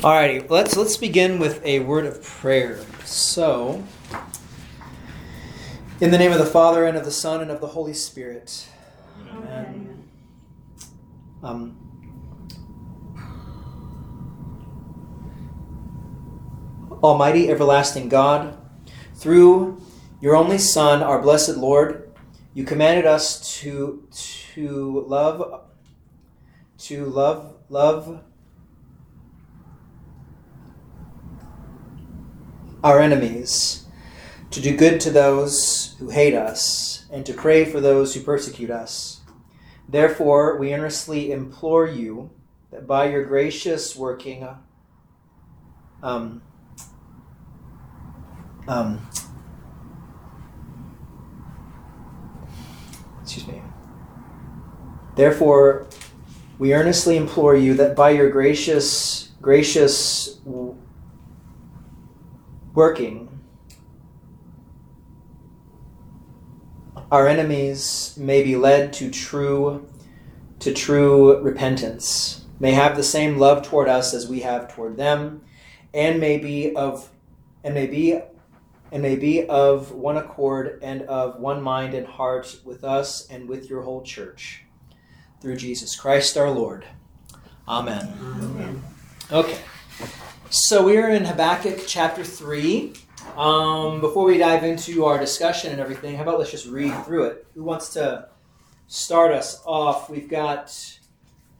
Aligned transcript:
Alrighty, 0.00 0.48
let's 0.48 0.76
let's 0.76 0.96
begin 0.96 1.38
with 1.38 1.64
a 1.64 1.80
word 1.80 2.06
of 2.06 2.22
prayer. 2.22 2.78
So, 3.04 3.84
in 6.00 6.12
the 6.12 6.18
name 6.18 6.30
of 6.30 6.38
the 6.38 6.46
Father 6.46 6.84
and 6.84 6.96
of 6.96 7.04
the 7.04 7.10
Son 7.10 7.40
and 7.40 7.50
of 7.50 7.60
the 7.60 7.66
Holy 7.66 7.94
Spirit. 7.94 8.68
Amen. 9.28 10.08
Um, 11.42 11.76
Almighty, 17.02 17.48
everlasting 17.48 18.08
God, 18.08 18.56
through 19.14 19.80
your 20.20 20.36
only 20.36 20.58
Son, 20.58 21.02
our 21.02 21.20
blessed 21.20 21.56
Lord, 21.56 22.12
you 22.54 22.64
commanded 22.64 23.06
us 23.06 23.58
to 23.60 24.06
to 24.10 25.04
love 25.06 25.62
to 26.78 27.04
love 27.04 27.54
love 27.68 28.22
our 32.82 33.00
enemies, 33.00 33.86
to 34.50 34.60
do 34.60 34.76
good 34.76 35.00
to 35.00 35.10
those 35.10 35.96
who 35.98 36.10
hate 36.10 36.34
us, 36.34 37.06
and 37.10 37.26
to 37.26 37.32
pray 37.32 37.64
for 37.64 37.80
those 37.80 38.14
who 38.14 38.20
persecute 38.20 38.70
us. 38.70 39.20
Therefore, 39.88 40.56
we 40.56 40.74
earnestly 40.74 41.32
implore 41.32 41.86
you 41.86 42.30
that 42.70 42.86
by 42.86 43.08
your 43.08 43.24
gracious 43.24 43.96
working, 43.96 44.46
um, 46.02 46.42
um, 48.66 49.08
excuse 53.22 53.46
me. 53.46 53.62
Therefore, 55.16 55.86
we 56.58 56.74
earnestly 56.74 57.16
implore 57.16 57.56
you 57.56 57.74
that 57.74 57.96
by 57.96 58.10
your 58.10 58.30
gracious, 58.30 59.30
gracious 59.40 60.38
working, 62.78 63.28
our 67.10 67.26
enemies 67.26 68.14
may 68.16 68.40
be 68.44 68.54
led 68.54 68.92
to 68.92 69.10
true 69.10 69.84
to 70.60 70.72
true 70.72 71.40
repentance, 71.40 72.44
may 72.60 72.70
have 72.70 72.96
the 72.96 73.02
same 73.02 73.36
love 73.36 73.64
toward 73.64 73.88
us 73.88 74.14
as 74.14 74.28
we 74.28 74.38
have 74.42 74.72
toward 74.72 74.96
them, 74.96 75.42
and 75.92 76.20
may 76.20 76.38
be 76.38 76.72
of 76.76 77.10
and 77.64 77.74
may 77.74 77.88
be 77.88 78.20
and 78.92 79.02
may 79.02 79.16
be 79.16 79.44
of 79.48 79.90
one 79.90 80.16
accord 80.16 80.78
and 80.80 81.02
of 81.02 81.40
one 81.40 81.60
mind 81.60 81.94
and 81.94 82.06
heart 82.06 82.60
with 82.64 82.84
us 82.84 83.26
and 83.28 83.48
with 83.48 83.68
your 83.68 83.82
whole 83.82 84.02
church. 84.02 84.62
Through 85.42 85.56
Jesus 85.56 85.96
Christ 85.96 86.36
our 86.36 86.48
Lord. 86.48 86.86
Amen. 87.66 88.06
Amen. 88.22 88.84
Okay. 89.32 89.58
So 90.50 90.82
we 90.82 90.96
are 90.96 91.10
in 91.10 91.26
Habakkuk 91.26 91.84
chapter 91.86 92.24
3. 92.24 92.94
Um, 93.36 94.00
before 94.00 94.24
we 94.24 94.38
dive 94.38 94.64
into 94.64 95.04
our 95.04 95.18
discussion 95.18 95.72
and 95.72 95.78
everything, 95.78 96.16
how 96.16 96.22
about 96.22 96.38
let's 96.38 96.50
just 96.50 96.66
read 96.66 97.04
through 97.04 97.24
it? 97.24 97.46
Who 97.54 97.64
wants 97.64 97.92
to 97.92 98.30
start 98.86 99.30
us 99.32 99.60
off? 99.66 100.08
We've 100.08 100.26
got 100.28 100.74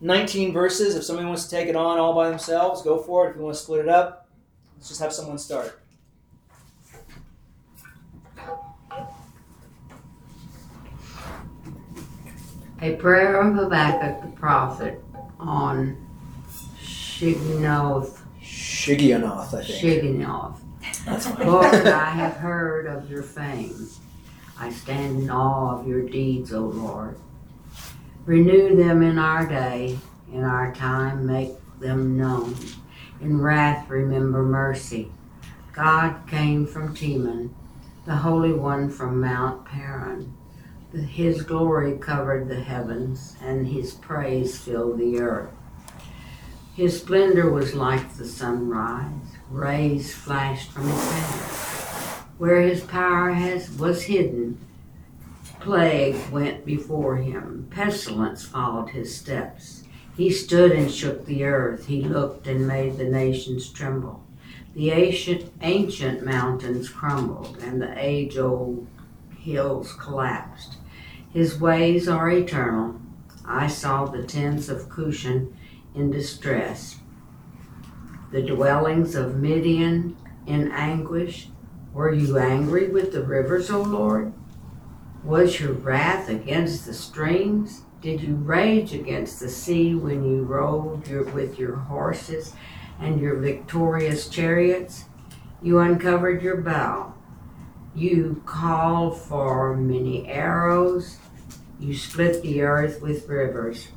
19 0.00 0.54
verses. 0.54 0.96
If 0.96 1.04
somebody 1.04 1.28
wants 1.28 1.44
to 1.44 1.50
take 1.50 1.68
it 1.68 1.76
on 1.76 1.98
all 1.98 2.14
by 2.14 2.30
themselves, 2.30 2.80
go 2.80 2.98
for 3.02 3.26
it. 3.26 3.32
If 3.32 3.36
you 3.36 3.42
want 3.42 3.56
to 3.56 3.62
split 3.62 3.80
it 3.80 3.90
up, 3.90 4.26
let's 4.78 4.88
just 4.88 5.02
have 5.02 5.12
someone 5.12 5.36
start. 5.36 5.78
A 12.80 12.96
prayer 12.96 13.38
of 13.38 13.54
Habakkuk 13.54 14.22
the 14.22 14.34
prophet 14.34 15.04
on 15.38 15.94
Shigionoth 16.82 18.17
Shigionoth, 18.88 19.54
I 19.54 19.62
think. 19.62 20.22
Shigionoth. 20.24 21.44
Lord, 21.44 21.86
I 21.86 22.10
have 22.10 22.36
heard 22.36 22.86
of 22.86 23.10
your 23.10 23.22
fame. 23.22 23.88
I 24.58 24.70
stand 24.70 25.22
in 25.22 25.30
awe 25.30 25.78
of 25.78 25.86
your 25.86 26.02
deeds, 26.08 26.52
O 26.54 26.60
Lord. 26.62 27.18
Renew 28.24 28.76
them 28.76 29.02
in 29.02 29.18
our 29.18 29.46
day, 29.46 29.98
in 30.32 30.44
our 30.44 30.74
time, 30.74 31.26
make 31.26 31.52
them 31.80 32.16
known. 32.16 32.56
In 33.20 33.40
wrath, 33.40 33.88
remember 33.88 34.42
mercy. 34.42 35.12
God 35.72 36.26
came 36.26 36.66
from 36.66 36.94
Teman, 36.94 37.50
the 38.06 38.16
Holy 38.16 38.52
One 38.52 38.90
from 38.90 39.20
Mount 39.20 39.64
Paran. 39.64 40.34
His 40.92 41.42
glory 41.42 41.98
covered 41.98 42.48
the 42.48 42.60
heavens, 42.60 43.36
and 43.42 43.66
his 43.66 43.92
praise 43.92 44.58
filled 44.58 44.98
the 44.98 45.18
earth. 45.20 45.50
His 46.78 47.00
splendor 47.00 47.50
was 47.50 47.74
like 47.74 48.14
the 48.14 48.24
sunrise. 48.24 49.10
Rays 49.50 50.14
flashed 50.14 50.70
from 50.70 50.84
his 50.84 51.10
hand. 51.10 52.24
Where 52.38 52.62
his 52.62 52.82
power 52.84 53.32
has, 53.32 53.68
was 53.76 54.04
hidden, 54.04 54.60
plague 55.58 56.30
went 56.30 56.64
before 56.64 57.16
him. 57.16 57.66
Pestilence 57.68 58.44
followed 58.44 58.90
his 58.90 59.12
steps. 59.12 59.82
He 60.16 60.30
stood 60.30 60.70
and 60.70 60.88
shook 60.88 61.26
the 61.26 61.42
earth. 61.42 61.86
He 61.86 62.02
looked 62.02 62.46
and 62.46 62.68
made 62.68 62.96
the 62.96 63.06
nations 63.06 63.68
tremble. 63.70 64.22
The 64.76 64.92
ancient, 64.92 65.50
ancient 65.60 66.24
mountains 66.24 66.88
crumbled, 66.88 67.58
and 67.60 67.82
the 67.82 67.92
age 67.98 68.38
old 68.38 68.86
hills 69.36 69.94
collapsed. 69.94 70.76
His 71.32 71.58
ways 71.58 72.06
are 72.06 72.30
eternal. 72.30 73.00
I 73.44 73.66
saw 73.66 74.04
the 74.04 74.22
tents 74.22 74.68
of 74.68 74.88
Cushan 74.88 75.52
in 75.98 76.10
distress. 76.10 76.96
The 78.30 78.42
dwellings 78.42 79.14
of 79.14 79.36
Midian 79.36 80.16
in 80.46 80.70
anguish. 80.70 81.48
Were 81.92 82.12
you 82.12 82.38
angry 82.38 82.88
with 82.88 83.12
the 83.12 83.22
rivers, 83.22 83.70
O 83.70 83.82
Lord? 83.82 84.32
Was 85.24 85.58
your 85.58 85.72
wrath 85.72 86.28
against 86.28 86.86
the 86.86 86.94
streams? 86.94 87.82
Did 88.00 88.22
you 88.22 88.36
rage 88.36 88.94
against 88.94 89.40
the 89.40 89.48
sea 89.48 89.94
when 89.94 90.24
you 90.24 90.44
rode 90.44 91.08
your, 91.08 91.24
with 91.24 91.58
your 91.58 91.74
horses 91.74 92.52
and 93.00 93.20
your 93.20 93.36
victorious 93.36 94.28
chariots? 94.28 95.06
You 95.60 95.80
uncovered 95.80 96.42
your 96.42 96.58
bow. 96.58 97.14
You 97.94 98.42
called 98.46 99.20
for 99.20 99.76
many 99.76 100.28
arrows. 100.28 101.18
You 101.80 101.96
split 101.96 102.42
the 102.42 102.62
earth 102.62 103.02
with 103.02 103.28
rivers. 103.28 103.88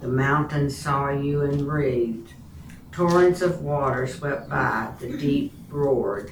The 0.00 0.08
mountains 0.08 0.76
saw 0.76 1.10
you 1.10 1.42
and 1.42 1.66
raved. 1.66 2.34
Torrents 2.92 3.42
of 3.42 3.62
water 3.62 4.06
swept 4.06 4.48
by, 4.48 4.92
the 5.00 5.16
deep 5.16 5.52
roared 5.68 6.30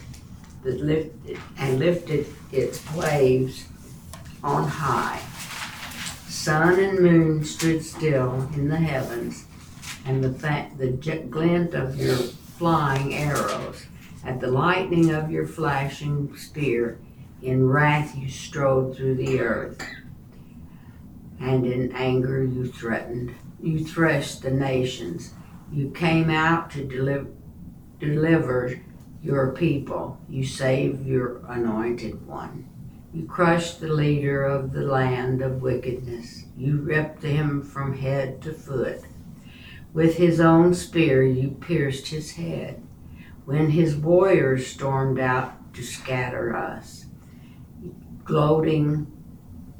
that 0.63 0.81
lifted 0.81 1.39
and 1.59 1.79
lifted 1.79 2.27
its 2.53 2.81
waves 2.95 3.67
on 4.43 4.69
high. 4.69 5.21
Sun 6.29 6.79
and 6.79 7.01
moon 7.01 7.45
stood 7.45 7.85
still 7.85 8.49
in 8.55 8.69
the 8.69 8.77
heavens, 8.77 9.47
and 10.05 10.23
the, 10.23 10.33
fa- 10.33 10.71
the 10.79 10.89
glint 10.89 11.75
of 11.75 11.97
your 11.97 12.17
flying 12.17 13.15
arrows, 13.15 13.87
at 14.25 14.41
the 14.41 14.47
lightning 14.47 15.11
of 15.11 15.31
your 15.31 15.47
flashing 15.47 16.37
spear, 16.37 16.99
in 17.43 17.67
wrath 17.69 18.17
you 18.17 18.29
strode 18.29 18.97
through 18.97 19.17
the 19.17 19.41
earth, 19.41 19.81
and 21.41 21.67
in 21.67 21.93
anger 21.93 22.45
you 22.45 22.67
threatened 22.71 23.35
you 23.63 23.85
threshed 23.85 24.43
the 24.43 24.51
nations. 24.51 25.33
You 25.73 25.91
came 25.91 26.31
out 26.31 26.71
to 26.73 26.85
deliver, 26.85 27.29
deliver 27.99 28.81
your 29.23 29.53
people. 29.53 30.21
You 30.29 30.45
saved 30.45 31.07
your 31.07 31.43
anointed 31.49 32.27
one. 32.27 32.69
You 33.13 33.25
crushed 33.25 33.81
the 33.81 33.89
leader 33.89 34.45
of 34.45 34.73
the 34.73 34.83
land 34.83 35.41
of 35.41 35.63
wickedness. 35.63 36.45
You 36.57 36.79
ripped 36.79 37.23
him 37.23 37.63
from 37.63 37.97
head 37.97 38.43
to 38.43 38.53
foot. 38.53 39.01
With 39.93 40.17
his 40.17 40.39
own 40.39 40.75
spear, 40.75 41.23
you 41.23 41.51
pierced 41.53 42.09
his 42.09 42.33
head. 42.33 42.83
When 43.47 43.71
his 43.71 43.97
warriors 43.97 44.67
stormed 44.67 45.19
out 45.19 45.73
to 45.75 45.83
scatter 45.83 46.55
us, 46.55 47.07
gloating 48.25 49.07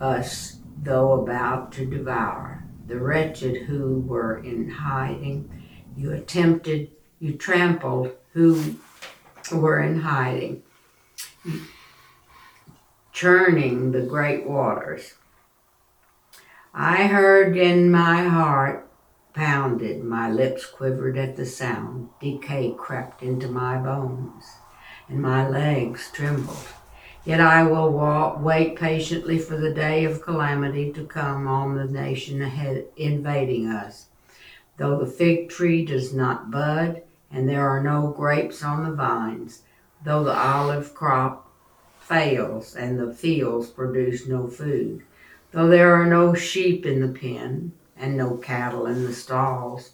us, 0.01 0.61
though 0.83 1.21
about 1.21 1.73
to 1.73 1.85
devour 1.85 2.56
the 2.87 2.99
wretched 2.99 3.67
who 3.67 4.01
were 4.01 4.39
in 4.39 4.71
hiding. 4.71 5.51
You 5.97 6.13
attempted, 6.13 6.91
you 7.19 7.35
trampled 7.35 8.13
who 8.33 8.77
were 9.53 9.81
in 9.81 10.01
hiding, 10.01 10.63
churning 13.13 13.93
the 13.93 14.03
great 14.03 14.47
waters. 14.47 15.15
I 16.75 17.07
heard 17.07 17.57
in 17.57 17.91
my 17.91 18.25
heart 18.25 18.89
pounded, 19.33 20.05
my 20.05 20.31
lips 20.31 20.67
quivered 20.67 21.17
at 21.17 21.37
the 21.37 21.47
sound. 21.47 22.11
Decay 22.21 22.75
crept 22.77 23.23
into 23.23 23.49
my 23.49 23.79
bones, 23.79 24.45
and 25.09 25.21
my 25.21 25.49
legs 25.49 26.11
trembled. 26.13 26.67
Yet 27.27 27.41
I 27.41 27.65
will 27.65 27.91
walk, 27.91 28.41
wait 28.41 28.77
patiently 28.77 29.37
for 29.41 29.57
the 29.57 29.75
day 29.75 30.05
of 30.05 30.23
calamity 30.23 30.93
to 30.93 31.05
come 31.05 31.49
on 31.49 31.75
the 31.75 31.85
nation 31.85 32.41
ahead 32.41 32.85
invading 32.97 33.67
us. 33.67 34.07
Though 34.77 35.01
the 35.01 35.11
fig 35.11 35.49
tree 35.49 35.85
does 35.85 36.15
not 36.15 36.53
bud 36.53 37.03
and 37.33 37.49
there 37.49 37.69
are 37.69 37.83
no 37.83 38.15
grapes 38.17 38.63
on 38.63 38.85
the 38.85 38.93
vines, 38.93 39.63
though 40.05 40.23
the 40.23 40.39
olive 40.39 40.95
crop 40.95 41.51
fails 41.99 42.77
and 42.77 42.97
the 42.97 43.13
fields 43.13 43.71
produce 43.71 44.29
no 44.29 44.47
food, 44.47 45.03
though 45.51 45.67
there 45.67 46.01
are 46.01 46.07
no 46.07 46.33
sheep 46.33 46.87
in 46.87 47.01
the 47.01 47.19
pen 47.19 47.73
and 47.97 48.17
no 48.17 48.37
cattle 48.37 48.87
in 48.87 49.03
the 49.05 49.13
stalls. 49.13 49.91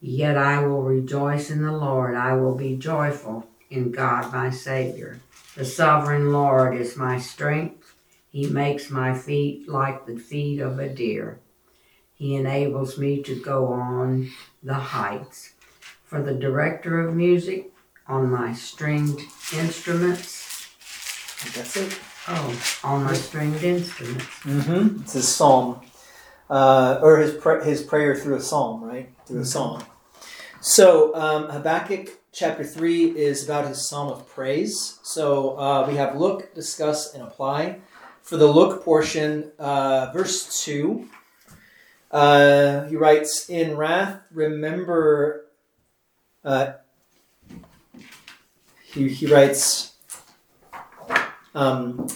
Yet 0.00 0.36
I 0.36 0.66
will 0.66 0.82
rejoice 0.82 1.52
in 1.52 1.62
the 1.62 1.70
Lord, 1.70 2.16
I 2.16 2.34
will 2.34 2.56
be 2.56 2.76
joyful 2.76 3.46
in 3.70 3.92
God 3.92 4.32
my 4.32 4.50
Savior. 4.50 5.20
The 5.58 5.64
sovereign 5.64 6.32
Lord 6.32 6.80
is 6.80 6.96
my 6.96 7.18
strength. 7.18 7.96
He 8.30 8.46
makes 8.46 8.90
my 8.90 9.12
feet 9.12 9.68
like 9.68 10.06
the 10.06 10.16
feet 10.16 10.60
of 10.60 10.78
a 10.78 10.88
deer. 10.88 11.40
He 12.14 12.36
enables 12.36 12.96
me 12.96 13.24
to 13.24 13.34
go 13.42 13.66
on 13.66 14.30
the 14.62 14.74
heights. 14.74 15.54
For 16.04 16.22
the 16.22 16.32
director 16.32 17.00
of 17.00 17.16
music 17.16 17.72
on 18.06 18.30
my 18.30 18.52
stringed 18.52 19.20
instruments. 19.52 20.68
That's 21.56 21.76
it. 21.76 21.98
Oh, 22.28 22.80
on 22.84 23.02
my 23.02 23.14
stringed 23.14 23.64
instruments. 23.64 24.26
Mm-hmm. 24.44 25.02
It's 25.02 25.14
his 25.14 25.26
psalm, 25.26 25.80
uh, 26.48 27.00
or 27.02 27.18
his 27.18 27.34
pr- 27.34 27.64
his 27.64 27.82
prayer 27.82 28.14
through 28.14 28.36
a 28.36 28.40
psalm, 28.40 28.84
right? 28.84 29.10
Through 29.26 29.40
a 29.40 29.44
psalm. 29.44 29.82
So 30.60 31.12
um, 31.16 31.48
Habakkuk 31.48 32.17
chapter 32.38 32.62
three 32.62 33.06
is 33.18 33.44
about 33.44 33.66
his 33.66 33.88
psalm 33.88 34.08
of 34.08 34.26
praise. 34.28 35.00
So 35.02 35.58
uh, 35.58 35.86
we 35.88 35.96
have 35.96 36.16
look, 36.16 36.54
discuss, 36.54 37.12
and 37.12 37.22
apply. 37.22 37.80
For 38.22 38.36
the 38.36 38.46
look 38.46 38.84
portion, 38.84 39.50
uh, 39.58 40.12
verse 40.12 40.62
two, 40.62 41.08
uh, 42.12 42.84
he 42.84 42.94
writes, 42.94 43.50
"In 43.50 43.76
wrath, 43.76 44.20
remember." 44.30 45.46
Uh, 46.44 46.74
he 48.82 49.08
he 49.08 49.26
writes. 49.26 49.94
Um, 51.54 52.06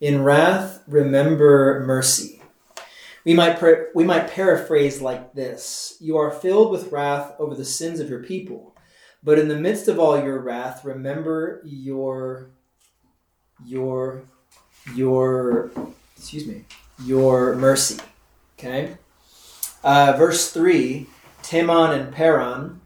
in 0.00 0.24
wrath, 0.24 0.82
remember 0.88 1.84
mercy. 1.86 2.42
We 3.24 3.34
might, 3.34 3.62
we 3.94 4.04
might 4.04 4.28
paraphrase 4.28 5.00
like 5.00 5.34
this 5.34 5.96
You 6.00 6.16
are 6.16 6.30
filled 6.30 6.72
with 6.72 6.90
wrath 6.90 7.34
over 7.38 7.54
the 7.54 7.64
sins 7.64 8.00
of 8.00 8.08
your 8.08 8.22
people, 8.22 8.74
but 9.22 9.38
in 9.38 9.48
the 9.48 9.56
midst 9.56 9.88
of 9.88 9.98
all 9.98 10.22
your 10.22 10.38
wrath, 10.38 10.84
remember 10.84 11.60
your, 11.64 12.50
your, 13.66 14.22
your, 14.94 15.70
excuse 16.16 16.46
me, 16.46 16.64
your 17.04 17.54
mercy. 17.56 18.00
Okay? 18.58 18.96
Uh, 19.82 20.14
verse 20.16 20.52
3 20.52 21.06
Teman 21.42 21.98
and 21.98 22.12
Paran. 22.12 22.80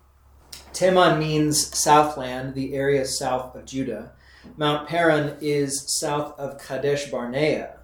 Teman 0.73 1.19
means 1.19 1.77
southland, 1.77 2.55
the 2.55 2.75
area 2.75 3.05
south 3.05 3.55
of 3.55 3.65
Judah. 3.65 4.13
Mount 4.57 4.89
Paran 4.89 5.37
is 5.41 5.85
south 5.99 6.39
of 6.39 6.59
Kadesh 6.59 7.11
Barnea. 7.11 7.77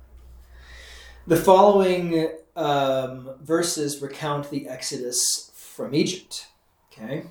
The 1.27 1.37
following 1.37 2.31
um, 2.57 3.31
verses 3.43 4.01
recount 4.01 4.51
the 4.51 4.69
exodus 4.69 5.53
from 5.55 5.95
Egypt. 5.95 6.47
Okay, 6.93 7.25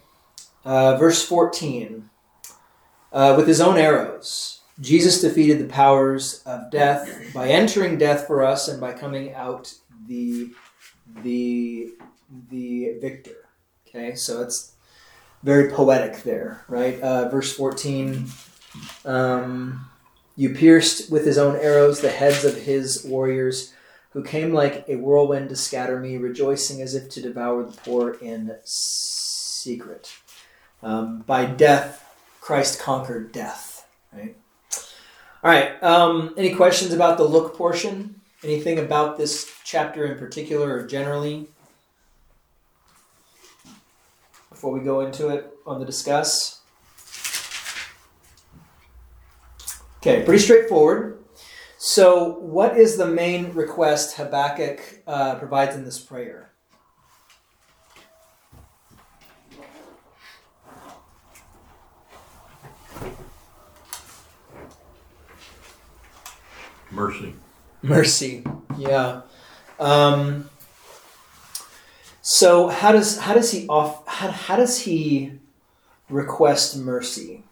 uh, 0.67 0.97
verse 0.97 1.23
fourteen. 1.23 2.09
Uh, 3.13 3.33
with 3.37 3.47
his 3.47 3.61
own 3.61 3.77
arrows, 3.77 4.61
Jesus 4.79 5.21
defeated 5.21 5.59
the 5.59 5.73
powers 5.73 6.43
of 6.45 6.69
death 6.69 7.09
by 7.33 7.47
entering 7.47 7.97
death 7.97 8.27
for 8.27 8.43
us 8.43 8.67
and 8.67 8.79
by 8.81 8.91
coming 8.93 9.33
out 9.33 9.73
the 10.07 10.49
the 11.23 11.93
the 12.51 12.97
victor. 13.01 13.47
Okay, 13.87 14.13
so 14.15 14.41
it's 14.43 14.73
very 15.41 15.71
poetic 15.71 16.23
there, 16.23 16.65
right? 16.67 16.99
Uh, 17.01 17.29
verse 17.29 17.51
fourteen. 17.55 18.25
Um, 19.05 19.89
you 20.35 20.53
pierced 20.53 21.09
with 21.09 21.25
his 21.25 21.37
own 21.37 21.55
arrows 21.55 22.01
the 22.01 22.11
heads 22.11 22.43
of 22.43 22.55
his 22.55 23.03
warriors, 23.03 23.73
who 24.11 24.21
came 24.21 24.53
like 24.53 24.85
a 24.87 24.97
whirlwind 24.97 25.49
to 25.49 25.55
scatter 25.55 25.99
me, 25.99 26.17
rejoicing 26.17 26.81
as 26.81 26.93
if 26.93 27.09
to 27.11 27.21
devour 27.21 27.63
the 27.63 27.77
poor 27.77 28.17
in 28.21 28.55
secret. 28.63 30.11
Um, 30.87 31.19
by 31.27 31.43
death, 31.43 32.01
Christ 32.39 32.79
conquered 32.79 33.33
death. 33.33 33.85
Right. 34.13 34.37
All 35.43 35.51
right. 35.51 35.83
Um, 35.83 36.33
any 36.37 36.55
questions 36.55 36.93
about 36.93 37.17
the 37.17 37.25
look 37.25 37.57
portion? 37.57 38.21
Anything 38.41 38.79
about 38.79 39.17
this 39.17 39.51
chapter 39.65 40.05
in 40.05 40.17
particular 40.17 40.77
or 40.77 40.87
generally? 40.87 41.49
Before 44.49 44.71
we 44.71 44.79
go 44.79 45.01
into 45.01 45.27
it 45.27 45.51
on 45.65 45.81
the 45.81 45.85
discuss. 45.85 46.61
Okay, 49.97 50.23
pretty 50.23 50.41
straightforward. 50.41 51.21
So, 51.77 52.39
what 52.39 52.77
is 52.77 52.95
the 52.95 53.07
main 53.07 53.51
request 53.51 54.15
Habakkuk 54.15 55.01
uh, 55.05 55.35
provides 55.35 55.75
in 55.75 55.83
this 55.83 55.99
prayer? 55.99 56.46
Mercy. 66.91 67.35
Mercy, 67.81 68.43
yeah. 68.77 69.21
Um, 69.79 70.49
so, 72.21 72.67
how 72.67 72.91
does 72.91 73.19
how 73.19 73.33
does 73.33 73.51
he 73.51 73.67
off 73.67 74.05
how, 74.07 74.31
how 74.31 74.55
does 74.57 74.81
he 74.81 75.39
request 76.09 76.77
mercy? 76.77 77.43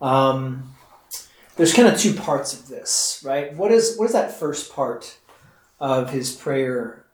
Um, 0.00 0.74
there's 1.56 1.74
kind 1.74 1.88
of 1.88 1.98
two 1.98 2.14
parts 2.14 2.52
of 2.52 2.68
this, 2.68 3.22
right? 3.24 3.54
What 3.56 3.72
is 3.72 3.96
what 3.96 4.06
does 4.06 4.14
that 4.14 4.38
first 4.38 4.72
part 4.72 5.18
of 5.78 6.10
his 6.10 6.34
prayer 6.34 7.04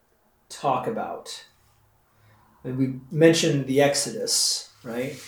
talk 0.49 0.87
about? 0.87 1.45
And 2.65 2.77
we 2.79 3.01
mentioned 3.11 3.67
the 3.67 3.81
Exodus, 3.81 4.71
right? 4.83 5.19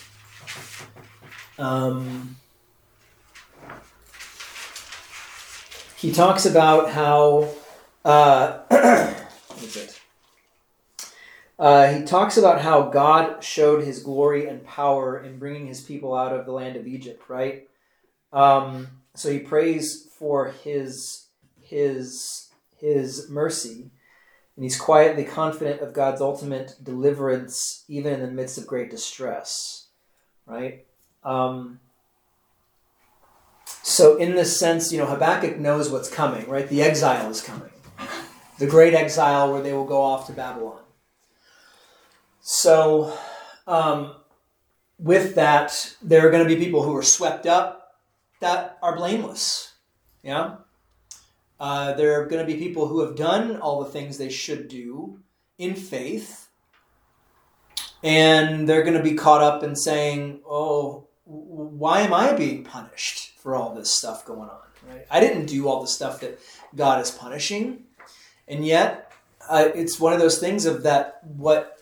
Um, 1.57 2.37
he 5.99 6.11
talks 6.13 6.45
about 6.45 6.91
how 6.91 7.49
uh, 8.05 8.59
what 8.69 9.63
is 9.63 9.75
it? 9.75 9.99
Uh, 11.57 11.91
he 11.91 12.03
talks 12.03 12.37
about 12.37 12.61
how 12.61 12.83
God 12.83 13.43
showed 13.43 13.83
his 13.83 14.01
glory 14.01 14.47
and 14.47 14.65
power 14.65 15.21
in 15.21 15.37
bringing 15.37 15.67
his 15.67 15.81
people 15.81 16.15
out 16.15 16.31
of 16.31 16.45
the 16.45 16.53
land 16.53 16.77
of 16.77 16.87
Egypt, 16.87 17.29
right? 17.29 17.67
Um, 18.31 18.87
so 19.13 19.29
he 19.29 19.39
prays 19.39 20.07
for 20.17 20.51
his 20.63 21.25
his 21.61 22.49
his 22.77 23.29
mercy, 23.29 23.91
and 24.55 24.63
he's 24.63 24.79
quietly 24.79 25.25
confident 25.25 25.81
of 25.81 25.93
God's 25.93 26.21
ultimate 26.21 26.75
deliverance, 26.81 27.83
even 27.89 28.13
in 28.13 28.21
the 28.21 28.31
midst 28.31 28.57
of 28.57 28.65
great 28.65 28.89
distress, 28.89 29.87
right? 30.45 30.85
Um, 31.25 31.81
so, 33.89 34.17
in 34.17 34.35
this 34.35 34.59
sense, 34.59 34.91
you 34.91 34.99
know, 34.99 35.07
Habakkuk 35.07 35.57
knows 35.57 35.89
what's 35.89 36.11
coming, 36.11 36.47
right? 36.47 36.69
The 36.69 36.83
exile 36.83 37.27
is 37.31 37.41
coming, 37.41 37.71
the 38.59 38.67
great 38.67 38.93
exile 38.93 39.51
where 39.51 39.63
they 39.63 39.73
will 39.73 39.87
go 39.87 39.99
off 39.99 40.27
to 40.27 40.31
Babylon. 40.31 40.83
So, 42.39 43.17
um, 43.65 44.13
with 44.99 45.33
that, 45.33 45.95
there 46.03 46.27
are 46.27 46.29
going 46.29 46.47
to 46.47 46.55
be 46.55 46.63
people 46.63 46.83
who 46.83 46.95
are 46.95 47.01
swept 47.01 47.47
up 47.47 47.95
that 48.41 48.77
are 48.83 48.95
blameless. 48.95 49.73
Yeah? 50.21 50.57
Uh, 51.59 51.93
there 51.93 52.21
are 52.21 52.27
going 52.27 52.45
to 52.45 52.53
be 52.53 52.59
people 52.59 52.87
who 52.87 53.03
have 53.03 53.15
done 53.15 53.57
all 53.57 53.83
the 53.83 53.89
things 53.89 54.19
they 54.19 54.29
should 54.29 54.67
do 54.67 55.19
in 55.57 55.73
faith, 55.73 56.49
and 58.03 58.69
they're 58.69 58.83
going 58.83 58.97
to 58.97 59.01
be 59.01 59.15
caught 59.15 59.41
up 59.41 59.63
in 59.63 59.75
saying, 59.75 60.41
oh, 60.47 61.07
why 61.25 62.01
am 62.01 62.13
I 62.13 62.33
being 62.33 62.63
punished 62.63 63.28
for 63.41 63.55
all 63.55 63.73
this 63.73 63.91
stuff 63.91 64.25
going 64.25 64.49
on? 64.49 64.59
Right? 64.89 65.05
I 65.09 65.19
didn't 65.19 65.45
do 65.47 65.67
all 65.67 65.81
the 65.81 65.87
stuff 65.87 66.21
that 66.21 66.39
God 66.75 67.01
is 67.01 67.11
punishing, 67.11 67.83
and 68.47 68.65
yet 68.65 69.11
uh, 69.49 69.69
it's 69.73 69.99
one 69.99 70.13
of 70.13 70.19
those 70.19 70.39
things 70.39 70.65
of 70.65 70.83
that 70.83 71.21
what 71.23 71.81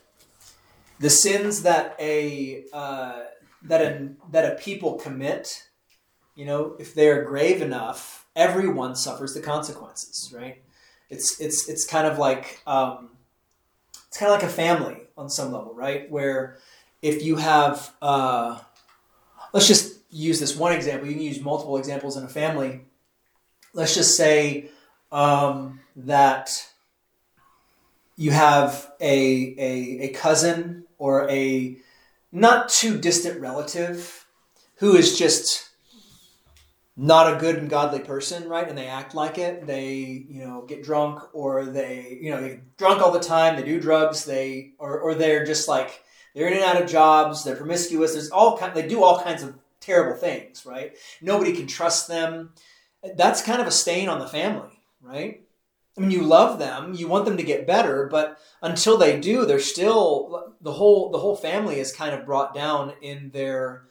the 0.99 1.09
sins 1.09 1.63
that 1.63 1.95
a 1.99 2.63
uh, 2.73 3.23
that 3.63 3.81
a 3.81 4.09
that 4.31 4.51
a 4.51 4.55
people 4.55 4.95
commit 4.95 5.67
you 6.37 6.45
know, 6.45 6.75
if 6.77 6.93
they're 6.93 7.23
grave 7.23 7.63
enough, 7.63 8.27
everyone 8.35 8.95
suffers 8.95 9.33
the 9.33 9.41
consequences, 9.41 10.31
right? 10.33 10.61
It's 11.09 11.41
it's 11.41 11.67
it's 11.67 11.83
kind 11.83 12.05
of 12.05 12.19
like 12.19 12.61
um, 12.67 13.09
it's 14.07 14.19
kind 14.19 14.31
of 14.31 14.39
like 14.39 14.47
a 14.47 14.53
family 14.53 15.07
on 15.17 15.31
some 15.31 15.51
level, 15.51 15.73
right? 15.73 16.09
Where 16.11 16.59
if 17.01 17.23
you 17.23 17.37
have, 17.37 17.91
uh, 18.03 18.59
let's 19.51 19.67
just 19.67 19.96
use 20.09 20.39
this 20.39 20.55
one 20.55 20.73
example. 20.73 21.07
You 21.07 21.13
can 21.13 21.23
use 21.23 21.41
multiple 21.41 21.77
examples 21.77 22.17
in 22.17 22.23
a 22.23 22.29
family. 22.29 22.81
Let's 23.73 23.95
just 23.95 24.15
say 24.15 24.69
um, 25.11 25.81
that 25.95 26.49
you 28.15 28.31
have 28.31 28.91
a, 28.99 29.55
a, 29.57 29.99
a 30.05 30.09
cousin 30.09 30.85
or 30.97 31.29
a 31.29 31.77
not 32.31 32.69
too 32.69 32.97
distant 32.97 33.39
relative 33.39 34.25
who 34.75 34.95
is 34.95 35.17
just 35.17 35.69
not 36.99 37.31
a 37.31 37.39
good 37.39 37.57
and 37.57 37.69
godly 37.69 37.99
person, 37.99 38.49
right? 38.49 38.67
And 38.67 38.75
they 38.77 38.87
act 38.87 39.13
like 39.13 39.37
it. 39.37 39.67
They, 39.67 40.25
you 40.27 40.43
know, 40.43 40.63
get 40.67 40.83
drunk 40.83 41.21
or 41.33 41.65
they, 41.65 42.17
you 42.19 42.31
know, 42.31 42.41
they 42.41 42.49
get 42.49 42.77
drunk 42.77 43.01
all 43.01 43.11
the 43.11 43.19
time. 43.19 43.55
They 43.55 43.63
do 43.63 43.79
drugs. 43.79 44.25
They 44.25 44.71
or 44.79 44.99
or 44.99 45.13
they're 45.13 45.45
just 45.45 45.67
like 45.67 46.03
they're 46.33 46.47
in 46.47 46.53
and 46.53 46.63
out 46.63 46.81
of 46.81 46.89
jobs. 46.89 47.43
They're 47.43 47.55
promiscuous. 47.55 48.13
There's 48.13 48.31
all 48.31 48.57
kind. 48.57 48.73
They 48.73 48.87
do 48.87 49.03
all 49.03 49.21
kinds 49.21 49.43
of 49.43 49.55
terrible 49.87 50.17
things, 50.17 50.65
right? 50.65 50.95
Nobody 51.21 51.53
can 51.53 51.65
trust 51.65 52.07
them. 52.07 52.51
That's 53.15 53.41
kind 53.41 53.61
of 53.61 53.67
a 53.67 53.71
stain 53.71 54.09
on 54.09 54.19
the 54.19 54.27
family, 54.27 54.81
right? 55.01 55.41
I 55.97 56.01
mean, 56.01 56.11
you 56.11 56.21
love 56.21 56.59
them, 56.59 56.93
you 56.93 57.07
want 57.07 57.25
them 57.25 57.37
to 57.37 57.43
get 57.43 57.65
better, 57.65 58.07
but 58.11 58.37
until 58.61 58.97
they 58.97 59.19
do, 59.19 59.45
they're 59.45 59.59
still 59.59 60.53
the 60.61 60.73
whole 60.73 61.09
the 61.09 61.17
whole 61.17 61.35
family 61.35 61.79
is 61.79 61.91
kind 61.91 62.13
of 62.13 62.25
brought 62.25 62.53
down 62.53 62.93
in 63.01 63.31
their 63.31 63.85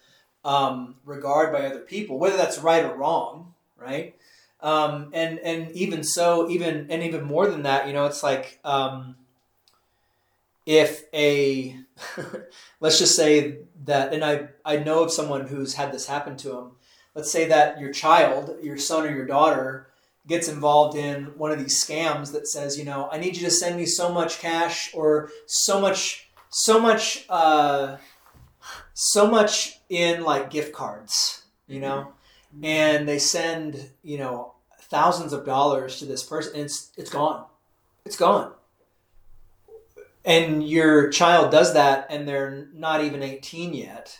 um, 0.44 0.96
regard 1.04 1.52
by 1.52 1.66
other 1.66 1.80
people, 1.80 2.18
whether 2.18 2.36
that's 2.36 2.58
right 2.58 2.84
or 2.84 2.94
wrong, 2.94 3.54
right? 3.76 4.14
Um, 4.60 5.10
and 5.12 5.40
and 5.40 5.72
even 5.72 6.04
so, 6.04 6.48
even 6.48 6.86
and 6.90 7.02
even 7.02 7.24
more 7.24 7.48
than 7.48 7.64
that, 7.64 7.88
you 7.88 7.92
know, 7.92 8.04
it's 8.04 8.22
like 8.22 8.60
um, 8.62 9.16
if 10.64 11.04
a 11.12 11.76
let's 12.80 13.00
just 13.00 13.16
say 13.16 13.58
that, 13.86 14.12
and 14.12 14.24
I 14.24 14.48
I 14.64 14.76
know 14.76 15.02
of 15.02 15.12
someone 15.12 15.48
who's 15.48 15.74
had 15.74 15.92
this 15.92 16.06
happen 16.06 16.36
to 16.38 16.58
him. 16.58 16.70
Let's 17.14 17.30
say 17.30 17.46
that 17.48 17.80
your 17.80 17.92
child, 17.92 18.56
your 18.62 18.76
son 18.76 19.06
or 19.06 19.10
your 19.10 19.26
daughter 19.26 19.88
gets 20.26 20.48
involved 20.48 20.96
in 20.96 21.26
one 21.38 21.52
of 21.52 21.58
these 21.58 21.82
scams 21.82 22.32
that 22.32 22.48
says, 22.48 22.78
you 22.78 22.84
know, 22.84 23.08
I 23.10 23.18
need 23.18 23.36
you 23.36 23.44
to 23.44 23.50
send 23.50 23.76
me 23.76 23.86
so 23.86 24.12
much 24.12 24.38
cash 24.38 24.92
or 24.92 25.30
so 25.46 25.80
much, 25.80 26.28
so 26.50 26.80
much, 26.80 27.24
uh, 27.28 27.96
so 28.92 29.30
much 29.30 29.78
in 29.88 30.24
like 30.24 30.50
gift 30.50 30.72
cards, 30.72 31.44
you 31.68 31.80
know, 31.80 32.12
and 32.62 33.08
they 33.08 33.18
send, 33.18 33.90
you 34.02 34.18
know, 34.18 34.54
thousands 34.82 35.32
of 35.32 35.46
dollars 35.46 35.98
to 36.00 36.04
this 36.04 36.22
person, 36.22 36.54
and 36.54 36.64
it's 36.64 36.92
it's 36.96 37.10
gone, 37.10 37.44
it's 38.04 38.16
gone. 38.16 38.52
And 40.26 40.68
your 40.68 41.08
child 41.08 41.50
does 41.50 41.72
that, 41.74 42.08
and 42.10 42.28
they're 42.28 42.66
not 42.74 43.02
even 43.04 43.22
eighteen 43.22 43.72
yet, 43.72 44.18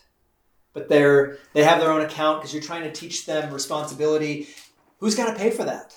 but 0.72 0.88
they're 0.88 1.38
they 1.52 1.64
have 1.64 1.80
their 1.80 1.92
own 1.92 2.00
account 2.00 2.40
because 2.40 2.54
you're 2.54 2.62
trying 2.62 2.84
to 2.84 2.92
teach 2.92 3.26
them 3.26 3.52
responsibility 3.52 4.48
Who's 4.98 5.14
got 5.14 5.30
to 5.30 5.38
pay 5.38 5.50
for 5.50 5.64
that? 5.64 5.94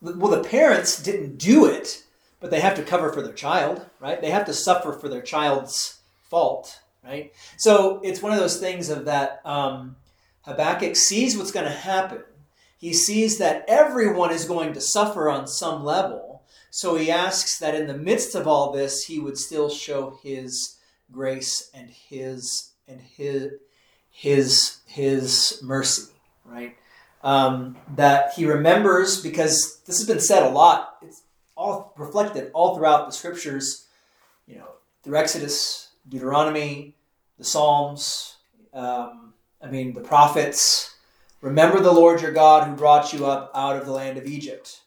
Well, 0.00 0.30
the 0.30 0.48
parents 0.48 1.02
didn't 1.02 1.38
do 1.38 1.66
it, 1.66 2.04
but 2.40 2.50
they 2.50 2.60
have 2.60 2.74
to 2.76 2.82
cover 2.82 3.12
for 3.12 3.22
their 3.22 3.32
child, 3.32 3.86
right? 4.00 4.20
They 4.20 4.30
have 4.30 4.46
to 4.46 4.54
suffer 4.54 4.92
for 4.92 5.08
their 5.08 5.22
child's 5.22 6.00
fault, 6.28 6.80
right? 7.04 7.32
So 7.58 8.00
it's 8.02 8.22
one 8.22 8.32
of 8.32 8.38
those 8.38 8.58
things 8.58 8.88
of 8.88 9.04
that 9.04 9.40
um, 9.44 9.96
Habakkuk 10.42 10.96
sees 10.96 11.36
what's 11.36 11.52
going 11.52 11.66
to 11.66 11.72
happen. 11.72 12.22
He 12.78 12.94
sees 12.94 13.38
that 13.38 13.64
everyone 13.68 14.32
is 14.32 14.46
going 14.46 14.72
to 14.72 14.80
suffer 14.80 15.28
on 15.28 15.46
some 15.46 15.84
level. 15.84 16.29
So 16.70 16.96
he 16.96 17.10
asks 17.10 17.58
that 17.58 17.74
in 17.74 17.86
the 17.86 17.98
midst 17.98 18.34
of 18.34 18.46
all 18.46 18.72
this, 18.72 19.04
he 19.04 19.18
would 19.18 19.36
still 19.36 19.68
show 19.68 20.18
his 20.22 20.78
grace 21.10 21.70
and 21.74 21.90
his 21.90 22.72
and 22.86 23.00
his 23.00 23.52
his 24.10 24.78
his 24.86 25.60
mercy, 25.62 26.12
right? 26.44 26.76
um, 27.22 27.76
that 27.96 28.32
he 28.34 28.46
remembers 28.46 29.20
because 29.20 29.80
this 29.86 29.98
has 29.98 30.06
been 30.06 30.20
said 30.20 30.42
a 30.42 30.48
lot. 30.48 30.96
It's 31.02 31.22
all 31.56 31.92
reflected 31.96 32.50
all 32.54 32.74
throughout 32.74 33.06
the 33.06 33.12
scriptures, 33.12 33.86
you 34.46 34.56
know, 34.56 34.68
through 35.02 35.16
Exodus, 35.16 35.90
Deuteronomy, 36.08 36.96
the 37.38 37.44
Psalms, 37.44 38.36
um, 38.72 39.34
I 39.62 39.68
mean, 39.68 39.94
the 39.94 40.00
prophets. 40.00 40.94
Remember 41.42 41.80
the 41.80 41.92
Lord 41.92 42.20
your 42.20 42.32
God 42.32 42.68
who 42.68 42.74
brought 42.74 43.12
you 43.12 43.26
up 43.26 43.50
out 43.54 43.76
of 43.76 43.86
the 43.86 43.92
land 43.92 44.18
of 44.18 44.26
Egypt. 44.26 44.80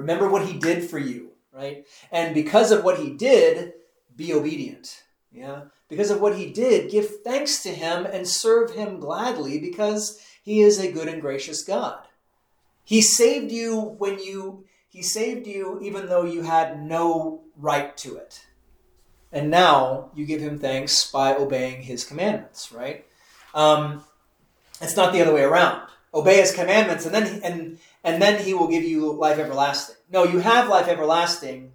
Remember 0.00 0.28
what 0.28 0.46
he 0.46 0.58
did 0.58 0.88
for 0.88 0.98
you, 0.98 1.32
right? 1.52 1.86
And 2.10 2.34
because 2.34 2.72
of 2.72 2.84
what 2.84 2.98
he 2.98 3.10
did, 3.10 3.74
be 4.16 4.32
obedient. 4.32 5.02
Yeah. 5.30 5.62
Because 5.88 6.10
of 6.10 6.20
what 6.20 6.36
he 6.36 6.50
did, 6.50 6.90
give 6.90 7.22
thanks 7.22 7.62
to 7.62 7.68
him 7.70 8.06
and 8.06 8.26
serve 8.26 8.72
him 8.72 8.98
gladly 8.98 9.58
because 9.58 10.20
he 10.42 10.60
is 10.60 10.78
a 10.78 10.90
good 10.90 11.08
and 11.08 11.20
gracious 11.20 11.62
God. 11.62 12.00
He 12.82 13.02
saved 13.02 13.52
you 13.52 13.78
when 13.78 14.18
you 14.18 14.64
he 14.88 15.02
saved 15.02 15.46
you 15.46 15.78
even 15.82 16.06
though 16.06 16.24
you 16.24 16.42
had 16.42 16.82
no 16.82 17.42
right 17.56 17.96
to 17.98 18.16
it. 18.16 18.46
And 19.30 19.50
now 19.50 20.10
you 20.14 20.26
give 20.26 20.40
him 20.40 20.58
thanks 20.58 21.08
by 21.10 21.36
obeying 21.36 21.82
his 21.82 22.04
commandments, 22.04 22.72
right? 22.72 23.06
Um, 23.54 24.02
it's 24.80 24.96
not 24.96 25.12
the 25.12 25.20
other 25.20 25.34
way 25.34 25.42
around. 25.42 25.82
Obey 26.12 26.40
his 26.40 26.52
commandments 26.52 27.06
and 27.06 27.14
then 27.14 27.40
and 27.44 27.78
and 28.04 28.20
then 28.20 28.42
he 28.42 28.54
will 28.54 28.68
give 28.68 28.84
you 28.84 29.12
life 29.12 29.38
everlasting. 29.38 29.96
No, 30.10 30.24
you 30.24 30.38
have 30.38 30.68
life 30.68 30.88
everlasting, 30.88 31.72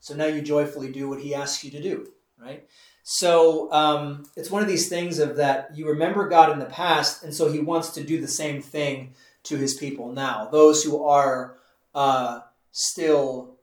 so 0.00 0.14
now 0.14 0.26
you 0.26 0.42
joyfully 0.42 0.90
do 0.90 1.08
what 1.08 1.20
he 1.20 1.34
asks 1.34 1.64
you 1.64 1.70
to 1.72 1.82
do, 1.82 2.08
right? 2.40 2.66
So 3.10 3.72
um, 3.72 4.24
it's 4.36 4.50
one 4.50 4.60
of 4.60 4.68
these 4.68 4.90
things 4.90 5.18
of 5.18 5.36
that 5.36 5.70
you 5.74 5.88
remember 5.88 6.28
God 6.28 6.52
in 6.52 6.58
the 6.58 6.66
past, 6.66 7.24
and 7.24 7.32
so 7.32 7.50
He 7.50 7.58
wants 7.58 7.88
to 7.94 8.04
do 8.04 8.20
the 8.20 8.28
same 8.28 8.60
thing 8.60 9.14
to 9.44 9.56
His 9.56 9.72
people 9.72 10.12
now. 10.12 10.46
Those 10.52 10.84
who 10.84 11.02
are 11.02 11.56
uh, 11.94 12.40
still 12.70 13.56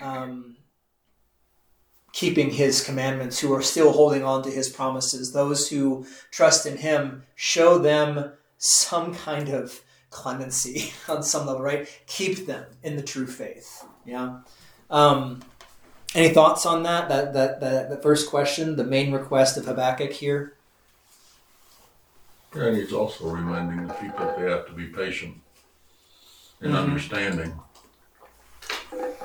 um, 0.00 0.56
keeping 2.14 2.48
His 2.48 2.82
commandments, 2.82 3.38
who 3.38 3.52
are 3.52 3.60
still 3.60 3.92
holding 3.92 4.24
on 4.24 4.42
to 4.44 4.50
His 4.50 4.70
promises, 4.70 5.34
those 5.34 5.68
who 5.68 6.06
trust 6.30 6.64
in 6.64 6.78
Him, 6.78 7.24
show 7.34 7.76
them 7.76 8.32
some 8.56 9.14
kind 9.14 9.50
of 9.50 9.82
clemency 10.16 10.92
on 11.08 11.22
some 11.22 11.46
level, 11.46 11.62
right? 11.62 11.88
Keep 12.06 12.46
them 12.46 12.64
in 12.82 12.96
the 12.96 13.02
true 13.02 13.26
faith. 13.26 13.84
Yeah. 14.04 14.38
Um, 14.90 15.42
any 16.14 16.30
thoughts 16.30 16.64
on 16.64 16.82
that? 16.84 17.08
That 17.08 17.34
that 17.34 17.60
that 17.60 17.90
the 17.90 17.98
first 17.98 18.30
question, 18.30 18.76
the 18.76 18.84
main 18.84 19.12
request 19.12 19.56
of 19.58 19.66
Habakkuk 19.66 20.12
here. 20.12 20.54
And 22.54 22.76
he's 22.76 22.92
also 22.92 23.28
reminding 23.28 23.86
the 23.86 23.94
people 23.94 24.24
that 24.24 24.38
they 24.38 24.50
have 24.50 24.66
to 24.66 24.72
be 24.72 24.86
patient 24.86 25.36
and 26.62 26.72
mm-hmm. 26.72 26.84
understanding 26.84 27.60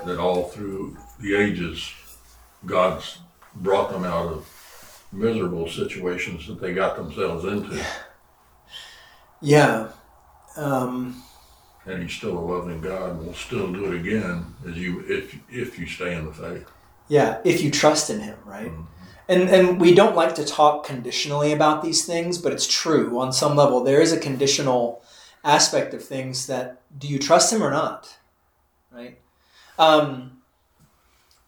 that 0.04 0.18
all 0.18 0.44
through 0.44 0.98
the 1.18 1.34
ages, 1.34 1.90
God's 2.66 3.20
brought 3.54 3.90
them 3.90 4.04
out 4.04 4.26
of 4.26 5.06
miserable 5.12 5.68
situations 5.68 6.46
that 6.46 6.60
they 6.60 6.74
got 6.74 6.96
themselves 6.96 7.46
into. 7.46 7.82
Yeah. 9.40 9.88
Um, 10.56 11.22
and 11.86 12.02
He's 12.02 12.12
still 12.12 12.38
a 12.38 12.40
loving 12.40 12.80
God 12.80 13.10
and 13.10 13.26
will 13.26 13.34
still 13.34 13.72
do 13.72 13.92
it 13.92 14.00
again 14.00 14.54
as 14.68 14.76
you 14.76 15.04
if 15.08 15.38
if 15.50 15.78
you 15.78 15.86
stay 15.86 16.14
in 16.14 16.26
the 16.26 16.32
faith. 16.32 16.68
Yeah, 17.08 17.38
if 17.44 17.62
you 17.62 17.70
trust 17.70 18.10
in 18.10 18.20
Him, 18.20 18.38
right? 18.44 18.68
Mm-hmm. 18.68 18.82
And 19.28 19.48
and 19.48 19.80
we 19.80 19.94
don't 19.94 20.16
like 20.16 20.34
to 20.36 20.44
talk 20.44 20.84
conditionally 20.84 21.52
about 21.52 21.82
these 21.82 22.04
things, 22.04 22.38
but 22.38 22.52
it's 22.52 22.66
true 22.66 23.18
on 23.18 23.32
some 23.32 23.56
level. 23.56 23.82
There 23.82 24.00
is 24.00 24.12
a 24.12 24.20
conditional 24.20 25.02
aspect 25.44 25.94
of 25.94 26.04
things 26.04 26.46
that 26.46 26.80
do 26.98 27.08
you 27.08 27.18
trust 27.18 27.52
Him 27.52 27.62
or 27.62 27.70
not, 27.70 28.18
right? 28.90 29.18
Um, 29.78 30.42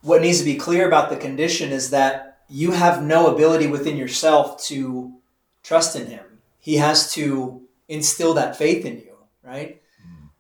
what 0.03 0.23
needs 0.23 0.39
to 0.39 0.45
be 0.45 0.57
clear 0.57 0.87
about 0.87 1.11
the 1.11 1.17
condition 1.17 1.73
is 1.73 1.91
that 1.91 2.39
you 2.49 2.73
have 2.73 3.03
no 3.03 3.33
ability 3.35 3.67
within 3.67 3.97
yourself 3.97 4.63
to 4.65 5.15
trust 5.63 5.97
in 5.97 6.07
Him. 6.07 6.25
He 6.59 6.77
has 6.77 7.13
to 7.15 7.63
instill 7.89 8.35
that 8.35 8.57
faith 8.57 8.85
in 8.85 8.99
you, 8.99 9.17
right? 9.43 9.81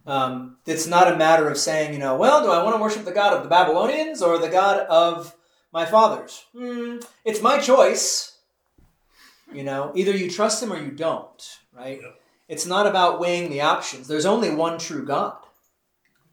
Um, 0.06 0.58
it's 0.66 0.86
not 0.86 1.12
a 1.12 1.16
matter 1.16 1.48
of 1.48 1.56
saying, 1.56 1.92
you 1.92 1.98
know, 1.98 2.16
well, 2.16 2.42
do 2.42 2.50
I 2.50 2.62
want 2.62 2.76
to 2.76 2.82
worship 2.82 3.04
the 3.04 3.12
God 3.12 3.32
of 3.32 3.42
the 3.42 3.48
Babylonians 3.48 4.20
or 4.20 4.38
the 4.38 4.48
God 4.48 4.80
of 4.80 5.34
my 5.72 5.86
fathers? 5.86 6.44
Hmm, 6.56 6.98
it's 7.24 7.40
my 7.40 7.58
choice. 7.58 8.38
You 9.52 9.62
know, 9.62 9.92
either 9.94 10.12
you 10.12 10.30
trust 10.30 10.62
him 10.62 10.72
or 10.72 10.78
you 10.78 10.90
don't, 10.90 11.58
right? 11.72 12.00
Yeah. 12.02 12.10
It's 12.48 12.66
not 12.66 12.86
about 12.86 13.20
weighing 13.20 13.50
the 13.50 13.62
options. 13.62 14.06
There's 14.06 14.26
only 14.26 14.50
one 14.50 14.78
true 14.78 15.04
God. 15.04 15.36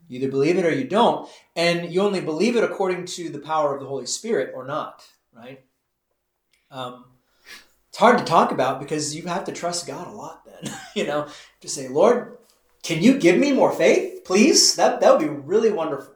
You 0.09 0.19
either 0.19 0.29
believe 0.29 0.57
it 0.57 0.65
or 0.65 0.73
you 0.73 0.83
don't, 0.83 1.29
and 1.55 1.93
you 1.93 2.01
only 2.01 2.19
believe 2.19 2.57
it 2.57 2.65
according 2.65 3.05
to 3.05 3.29
the 3.29 3.39
power 3.39 3.73
of 3.73 3.79
the 3.79 3.87
Holy 3.87 4.05
Spirit 4.05 4.51
or 4.53 4.65
not, 4.65 5.07
right? 5.33 5.63
Um, 6.69 7.05
it's 7.87 7.97
hard 7.97 8.17
to 8.17 8.25
talk 8.25 8.51
about 8.51 8.81
because 8.81 9.15
you 9.15 9.23
have 9.23 9.45
to 9.45 9.53
trust 9.53 9.87
God 9.87 10.07
a 10.07 10.11
lot 10.11 10.40
then, 10.61 10.73
you 10.95 11.05
know, 11.05 11.27
to 11.61 11.67
say, 11.67 11.87
Lord, 11.87 12.37
can 12.83 13.01
you 13.01 13.17
give 13.17 13.37
me 13.37 13.51
more 13.51 13.71
faith, 13.71 14.23
please? 14.25 14.75
That, 14.75 15.01
that 15.01 15.11
would 15.11 15.21
be 15.21 15.27
really 15.27 15.71
wonderful. 15.71 16.13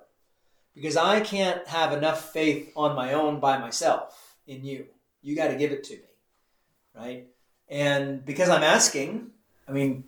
Because 0.73 0.97
I 0.97 1.21
can't 1.21 1.65
have 1.67 1.93
enough 1.93 2.33
faith 2.33 2.71
on 2.75 2.95
my 2.95 3.13
own 3.13 3.39
by 3.39 3.57
myself 3.57 4.35
in 4.45 4.65
you. 4.65 4.87
You 5.21 5.35
got 5.35 5.47
to 5.47 5.55
give 5.55 5.71
it 5.71 5.83
to 5.85 5.93
me. 5.93 6.01
Right? 6.95 7.27
And 7.69 8.25
because 8.25 8.49
I'm 8.49 8.63
asking, 8.63 9.31
I 9.67 9.71
mean, 9.71 10.03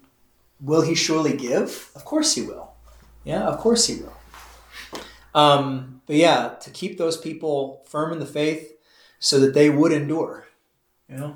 will 0.59 0.81
he 0.81 0.95
surely 0.95 1.35
give? 1.35 1.91
Of 1.95 2.05
course 2.05 2.35
he 2.35 2.41
will. 2.41 2.73
Yeah, 3.23 3.43
of 3.43 3.59
course 3.59 3.87
he 3.87 4.01
will. 4.01 4.13
Um, 5.33 6.01
but 6.05 6.15
yeah, 6.15 6.55
to 6.61 6.69
keep 6.69 6.97
those 6.97 7.17
people 7.17 7.83
firm 7.85 8.11
in 8.11 8.19
the 8.19 8.25
faith 8.25 8.73
so 9.19 9.39
that 9.39 9.53
they 9.53 9.69
would 9.69 9.91
endure. 9.91 10.47
You 11.09 11.17
know, 11.17 11.35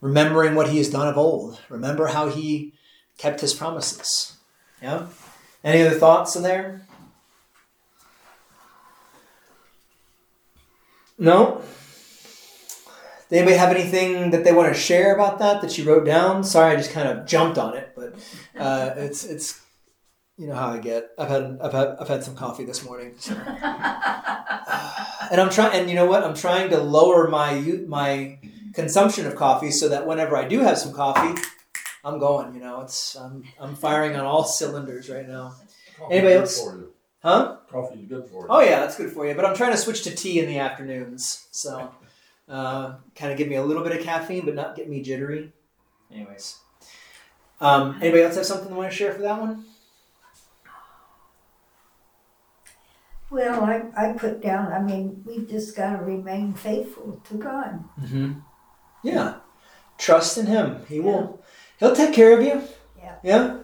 remembering 0.00 0.54
what 0.54 0.68
he 0.68 0.78
has 0.78 0.88
done 0.88 1.08
of 1.08 1.18
old. 1.18 1.60
Remember 1.68 2.08
how 2.08 2.28
he 2.28 2.74
kept 3.18 3.40
his 3.40 3.54
promises. 3.54 4.36
Yeah? 4.82 5.06
Any 5.62 5.82
other 5.82 5.98
thoughts 5.98 6.36
in 6.36 6.42
there? 6.42 6.86
No? 11.18 11.62
Does 13.28 13.38
anybody 13.38 13.56
have 13.58 13.70
anything 13.70 14.30
that 14.30 14.42
they 14.42 14.52
want 14.52 14.74
to 14.74 14.80
share 14.80 15.14
about 15.14 15.38
that 15.38 15.60
that 15.60 15.76
you 15.78 15.84
wrote 15.84 16.04
down? 16.04 16.42
Sorry, 16.42 16.72
I 16.72 16.76
just 16.76 16.90
kind 16.90 17.06
of 17.06 17.26
jumped 17.26 17.58
on 17.58 17.76
it, 17.76 17.92
but 17.94 18.14
uh, 18.58 18.94
it's 18.96 19.24
it's 19.24 19.60
you 20.36 20.48
know 20.48 20.54
how 20.54 20.70
I 20.70 20.78
get. 20.78 21.10
I've 21.16 21.28
had 21.28 21.58
I've 21.62 21.72
had 21.72 21.96
I've 22.00 22.08
had 22.08 22.24
some 22.24 22.34
coffee 22.34 22.64
this 22.64 22.84
morning, 22.84 23.14
so. 23.18 23.34
and 25.30 25.40
I'm 25.40 25.50
trying. 25.50 25.78
And 25.78 25.88
you 25.88 25.94
know 25.94 26.06
what? 26.06 26.24
I'm 26.24 26.34
trying 26.34 26.70
to 26.70 26.78
lower 26.78 27.28
my 27.28 27.60
my 27.86 28.38
consumption 28.72 29.26
of 29.26 29.36
coffee 29.36 29.70
so 29.70 29.88
that 29.88 30.06
whenever 30.06 30.36
I 30.36 30.46
do 30.46 30.60
have 30.60 30.78
some 30.78 30.92
coffee, 30.92 31.40
I'm 32.04 32.18
going. 32.18 32.54
You 32.54 32.60
know, 32.60 32.80
it's 32.80 33.16
I'm 33.16 33.44
I'm 33.60 33.74
firing 33.74 34.16
on 34.16 34.24
all 34.24 34.44
cylinders 34.44 35.08
right 35.08 35.28
now. 35.28 35.54
Coffee's 35.98 36.16
Anybody 36.16 36.34
good 36.34 36.40
else? 36.40 36.60
For 36.62 36.76
you. 36.76 36.92
Huh? 37.22 37.56
Coffee's 37.70 38.08
good 38.08 38.26
for 38.28 38.42
you. 38.42 38.46
Oh 38.48 38.60
yeah, 38.60 38.80
that's 38.80 38.96
good 38.96 39.10
for 39.10 39.26
you. 39.26 39.34
But 39.34 39.44
I'm 39.44 39.56
trying 39.56 39.72
to 39.72 39.78
switch 39.78 40.02
to 40.04 40.14
tea 40.14 40.40
in 40.40 40.46
the 40.46 40.58
afternoons, 40.58 41.48
so 41.50 41.92
uh, 42.48 42.96
kind 43.14 43.32
of 43.32 43.38
give 43.38 43.48
me 43.48 43.56
a 43.56 43.64
little 43.64 43.82
bit 43.82 43.96
of 43.96 44.02
caffeine, 44.04 44.44
but 44.44 44.54
not 44.54 44.76
get 44.76 44.88
me 44.88 45.02
jittery. 45.02 45.52
Anyways, 46.12 46.58
um, 47.60 47.98
anybody 48.00 48.22
else 48.22 48.36
have 48.36 48.46
something 48.46 48.68
they 48.68 48.74
want 48.74 48.90
to 48.90 48.96
share 48.96 49.12
for 49.12 49.22
that 49.22 49.40
one? 49.40 49.64
Well, 53.30 53.62
I, 53.62 53.82
I 53.96 54.12
put 54.14 54.42
down, 54.42 54.72
I 54.72 54.82
mean, 54.82 55.22
we've 55.24 55.48
just 55.48 55.76
got 55.76 55.96
to 55.96 56.02
remain 56.02 56.52
faithful 56.52 57.22
to 57.28 57.34
God. 57.34 57.84
Mm-hmm. 58.00 58.32
Yeah, 59.02 59.36
trust 59.98 60.38
in 60.38 60.46
Him. 60.46 60.84
He 60.88 61.00
will. 61.00 61.42
He'll 61.78 61.96
take 61.96 62.14
care 62.14 62.36
of 62.36 62.44
you. 62.44 62.62
Yeah. 62.98 63.16
Yeah. 63.22 63.58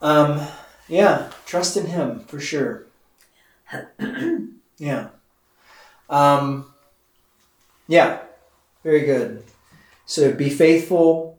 Um. 0.00 0.46
Yeah. 0.88 1.30
Trust 1.46 1.76
in 1.76 1.86
Him 1.86 2.20
for 2.20 2.40
sure. 2.40 2.86
yeah. 4.78 5.08
Um. 6.08 6.72
Yeah. 7.88 8.20
Very 8.82 9.00
good. 9.00 9.44
So 10.06 10.32
be 10.32 10.50
faithful. 10.50 11.38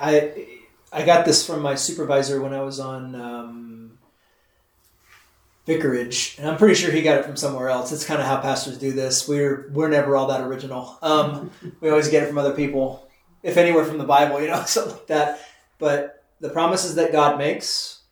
I 0.00 0.46
I 0.92 1.04
got 1.04 1.24
this 1.24 1.46
from 1.46 1.62
my 1.62 1.74
supervisor 1.74 2.40
when 2.40 2.52
I 2.52 2.62
was 2.62 2.80
on 2.80 3.14
um, 3.14 3.81
vicarage, 5.66 6.36
and 6.38 6.48
I'm 6.48 6.56
pretty 6.56 6.74
sure 6.74 6.90
he 6.90 7.02
got 7.02 7.18
it 7.18 7.24
from 7.24 7.36
somewhere 7.36 7.68
else. 7.68 7.92
It's 7.92 8.04
kind 8.04 8.20
of 8.20 8.26
how 8.26 8.40
pastors 8.40 8.78
do 8.78 8.92
this. 8.92 9.28
We're 9.28 9.68
we're 9.72 9.88
never 9.88 10.16
all 10.16 10.26
that 10.28 10.40
original. 10.40 10.98
Um, 11.02 11.50
we 11.80 11.90
always 11.90 12.08
get 12.08 12.22
it 12.22 12.26
from 12.26 12.38
other 12.38 12.54
people, 12.54 13.08
if 13.42 13.56
anywhere 13.56 13.84
from 13.84 13.98
the 13.98 14.04
Bible, 14.04 14.40
you 14.40 14.48
know, 14.48 14.62
something 14.66 14.92
like 14.92 15.06
that. 15.08 15.40
But 15.78 16.24
the 16.40 16.50
promises 16.50 16.94
that 16.96 17.12
God 17.12 17.38
makes 17.38 18.02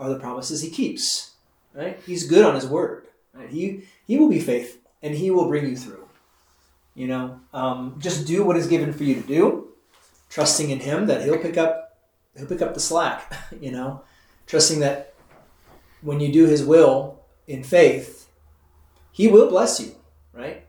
are 0.00 0.08
the 0.08 0.18
promises 0.18 0.62
He 0.62 0.70
keeps. 0.70 1.32
Right? 1.74 1.98
He's 2.06 2.26
good 2.26 2.44
on 2.44 2.54
His 2.54 2.66
word. 2.66 3.06
Right? 3.34 3.50
He 3.50 3.84
He 4.06 4.18
will 4.18 4.28
be 4.28 4.40
faithful, 4.40 4.80
and 5.02 5.14
He 5.14 5.30
will 5.30 5.48
bring 5.48 5.66
you 5.66 5.76
through. 5.76 6.08
You 6.94 7.06
know, 7.06 7.40
um, 7.54 7.94
just 7.98 8.26
do 8.26 8.42
what 8.44 8.56
is 8.56 8.66
given 8.66 8.92
for 8.92 9.04
you 9.04 9.14
to 9.14 9.20
do, 9.20 9.68
trusting 10.30 10.70
in 10.70 10.80
Him 10.80 11.06
that 11.06 11.22
He'll 11.22 11.38
pick 11.38 11.56
up 11.56 11.96
He'll 12.36 12.46
pick 12.46 12.62
up 12.62 12.74
the 12.74 12.80
slack. 12.80 13.34
You 13.60 13.72
know, 13.72 14.02
trusting 14.46 14.80
that 14.80 15.14
when 16.02 16.20
you 16.20 16.32
do 16.32 16.46
His 16.46 16.64
will 16.64 17.20
in 17.46 17.62
faith, 17.62 18.28
He 19.12 19.28
will 19.28 19.48
bless 19.48 19.80
you. 19.80 19.94
Right? 20.32 20.64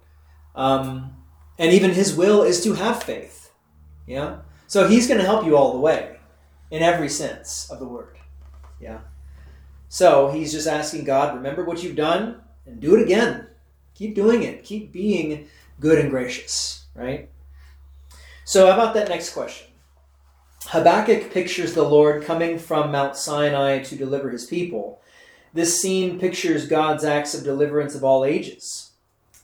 Um, 0.56 1.16
and 1.58 1.72
even 1.72 1.92
His 1.92 2.16
will 2.16 2.44
is 2.44 2.64
to 2.64 2.74
have 2.74 3.04
faith. 3.04 3.52
Yeah. 4.08 4.40
So 4.68 4.88
He's 4.88 5.08
going 5.08 5.20
to 5.20 5.26
help 5.26 5.46
you 5.46 5.56
all 5.56 5.74
the 5.74 5.80
way, 5.80 6.18
in 6.72 6.82
every 6.82 7.10
sense 7.10 7.70
of 7.70 7.80
the 7.80 7.88
word. 7.88 8.18
Yeah. 8.80 9.00
So 9.88 10.32
He's 10.32 10.52
just 10.52 10.68
asking 10.68 11.04
God, 11.04 11.36
remember 11.36 11.64
what 11.64 11.84
you've 11.84 11.96
done, 11.96 12.42
and 12.66 12.80
do 12.80 12.96
it 12.96 13.02
again. 13.02 13.48
Keep 13.96 14.16
doing 14.16 14.44
it. 14.44 14.64
Keep 14.64 14.94
being 14.94 15.48
good 15.80 16.00
and 16.00 16.10
gracious, 16.10 16.86
right? 16.96 17.30
So, 18.46 18.68
how 18.68 18.74
about 18.74 18.94
that 18.96 19.10
next 19.10 19.34
question? 19.34 19.68
Habakkuk 20.68 21.32
pictures 21.32 21.74
the 21.74 21.84
Lord 21.84 22.24
coming 22.24 22.60
from 22.60 22.92
Mount 22.92 23.16
Sinai 23.16 23.80
to 23.84 23.96
deliver 23.96 24.30
his 24.30 24.46
people. 24.46 25.02
This 25.54 25.82
scene 25.82 26.20
pictures 26.20 26.68
God's 26.68 27.04
acts 27.04 27.34
of 27.34 27.44
deliverance 27.44 27.96
of 27.96 28.04
all 28.04 28.24
ages. 28.24 28.92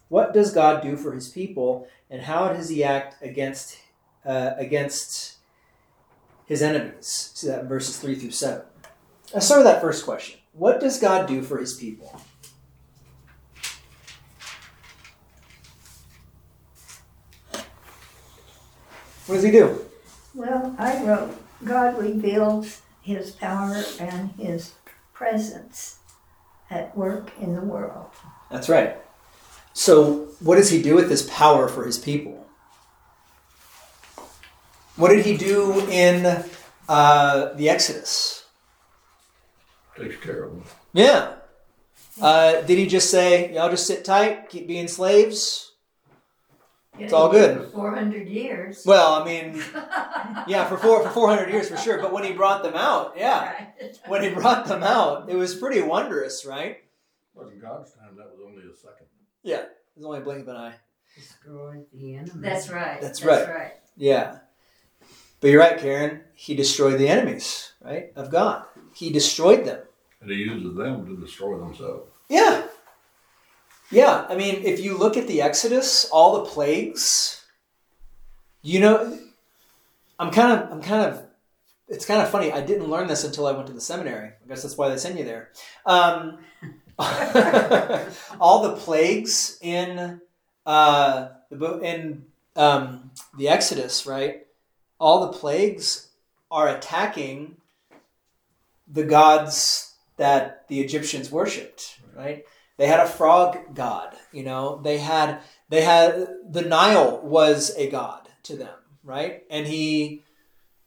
What 0.08 0.34
does 0.34 0.54
God 0.54 0.84
do 0.84 0.96
for 0.96 1.13
his 1.13 1.30
people, 1.30 1.88
and 2.10 2.22
how 2.22 2.50
does 2.50 2.70
he 2.70 2.84
act 2.84 3.22
against, 3.24 3.80
uh, 4.24 4.52
against 4.58 5.38
his 6.46 6.62
enemies? 6.62 7.32
See 7.34 7.48
that 7.48 7.62
in 7.62 7.68
verses 7.68 7.98
3 7.98 8.15
through 8.15 8.32
7. 8.32 8.63
Let's 9.34 9.48
start 9.48 9.60
with 9.63 9.74
that 9.74 9.82
first 9.82 10.06
question. 10.06 10.39
What 10.54 10.80
does 10.80 11.00
God 11.00 11.28
do 11.28 11.41
for 11.41 11.58
his 11.58 11.74
people? 11.74 12.22
What 19.26 19.36
does 19.36 19.44
he 19.44 19.52
do? 19.52 19.84
Well, 20.36 20.76
I 20.78 21.04
wrote, 21.04 21.36
God 21.63 21.98
reveals 21.98 22.82
his 23.02 23.32
power 23.32 23.84
and 24.00 24.30
his 24.38 24.74
presence 25.15 25.97
at 26.69 26.95
work 26.95 27.32
in 27.41 27.56
the 27.56 27.62
world. 27.62 28.12
That's 28.51 28.69
right. 28.69 28.97
So, 29.73 30.28
what 30.39 30.58
does 30.58 30.69
he 30.69 30.82
do 30.82 30.93
with 30.95 31.10
this 31.10 31.28
power 31.30 31.67
for 31.67 31.86
his 31.86 31.97
people? 31.97 32.45
What 34.95 35.10
did 35.10 35.25
he 35.25 35.36
do 35.36 35.82
in 35.89 36.43
uh, 36.88 37.54
the 37.56 37.69
Exodus? 37.69 38.45
Takes 39.97 40.17
care 40.17 40.43
of 40.43 40.51
them. 40.51 40.63
Yeah. 40.93 41.34
Uh, 42.21 42.62
did 42.62 42.78
he 42.78 42.86
just 42.88 43.10
say, 43.10 43.54
y'all 43.54 43.69
just 43.69 43.88
sit 43.88 44.06
tight, 44.06 44.49
keep 44.49 44.67
being 44.67 44.88
slaves? 44.88 45.71
It's 46.99 47.13
all 47.13 47.29
good. 47.29 47.69
400 47.71 48.27
years. 48.27 48.84
Well, 48.86 49.13
I 49.13 49.25
mean, 49.25 49.55
yeah, 50.47 50.65
for 50.67 50.77
four 50.77 51.03
for 51.03 51.10
four 51.10 51.29
hundred 51.29 51.49
years 51.51 51.69
for 51.69 51.77
sure. 51.77 51.99
But 51.99 52.13
when 52.13 52.23
he 52.23 52.31
brought 52.34 52.63
them 52.63 52.75
out, 52.75 53.13
yeah, 53.17 53.53
Right. 53.53 53.97
when 54.08 54.21
he 54.23 54.29
brought 54.29 54.65
them 54.67 54.84
out, 54.84 55.29
it 55.29 55.36
was 55.36 55.55
pretty 55.55 55.81
wondrous, 55.81 56.45
right? 56.45 56.77
Well, 57.34 57.49
in 57.49 57.60
God's 57.60 57.91
time, 57.93 58.15
that 58.17 58.27
was 58.31 58.39
only 58.45 58.63
a 58.63 58.75
second. 58.75 59.08
Yeah, 59.43 59.62
it 59.63 59.69
was 59.97 60.05
only 60.05 60.19
a 60.19 60.21
blink 60.21 60.41
of 60.41 60.47
an 60.49 60.55
eye. 60.55 60.73
Destroyed 61.15 61.86
the 61.93 62.15
enemy. 62.15 62.31
That's 62.36 62.69
right. 62.69 63.01
That's 63.01 63.19
That's 63.19 63.47
right. 63.47 63.55
right. 63.55 63.71
Yeah. 63.97 64.39
But 65.41 65.49
you're 65.49 65.60
right, 65.60 65.77
Karen. 65.77 66.21
He 66.34 66.55
destroyed 66.55 66.97
the 66.99 67.08
enemies, 67.08 67.73
right, 67.84 68.12
of 68.15 68.31
God. 68.31 68.65
He 68.93 69.10
destroyed 69.12 69.65
them. 69.65 69.79
And 70.21 70.31
he 70.31 70.38
uses 70.38 70.75
them 70.75 71.05
to 71.05 71.21
destroy 71.21 71.58
themselves. 71.60 72.10
Yeah. 72.29 72.63
Yeah. 73.91 74.26
I 74.30 74.36
mean, 74.36 74.63
if 74.63 74.80
you 74.80 74.98
look 74.98 75.17
at 75.17 75.28
the 75.28 75.41
Exodus, 75.41 76.10
all 76.12 76.43
the 76.43 76.50
plagues, 76.50 77.45
you 78.62 78.80
know, 78.80 79.17
I'm 80.19 80.32
kind 80.32 80.60
of, 80.60 80.71
I'm 80.71 80.82
kind 80.82 81.13
of, 81.13 81.24
it's 81.88 82.06
kind 82.06 82.21
of 82.21 82.30
funny. 82.30 82.52
I 82.52 82.62
didn't 82.62 82.89
learn 82.89 83.08
this 83.08 83.24
until 83.24 83.45
I 83.45 83.52
went 83.52 83.67
to 83.67 83.74
the 83.74 83.82
seminary. 83.82 84.30
I 84.30 84.48
guess 84.48 84.63
that's 84.63 84.78
why 84.78 84.89
they 84.89 84.98
send 84.98 85.19
you 85.19 85.26
there. 85.26 85.52
Um, 85.86 86.39
all 88.39 88.63
the 88.63 88.76
plagues 88.78 89.60
in 89.62 90.21
uh, 90.65 91.28
in 91.52 92.26
um, 92.56 93.12
the 93.38 93.50
Exodus, 93.50 94.06
right? 94.06 94.48
All 95.00 95.28
the 95.28 95.38
plagues 95.38 96.10
are 96.50 96.69
attacking 96.69 97.58
the 98.88 99.04
gods 99.04 99.93
that 100.17 100.67
the 100.69 100.80
Egyptians 100.80 101.32
worshipped, 101.32 102.00
right? 102.15 102.45
They 102.78 102.88
had 102.88 103.00
a 103.00 103.08
frog 103.08 103.74
god, 103.74 104.16
you 104.32 104.44
know. 104.44 104.82
They 104.84 104.98
had 104.98 105.40
they 105.70 105.82
had 105.82 106.28
the 106.50 106.62
Nile 106.62 107.20
was 107.24 107.74
a 107.78 107.90
god 107.90 108.28
to 108.44 108.56
them, 108.58 108.76
right? 109.04 109.44
And 109.50 109.66
he 109.66 110.24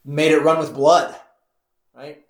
made 0.05 0.33
it 0.33 0.43
run 0.43 0.59
with 0.59 0.75
blood, 0.75 1.15
right? 1.95 2.23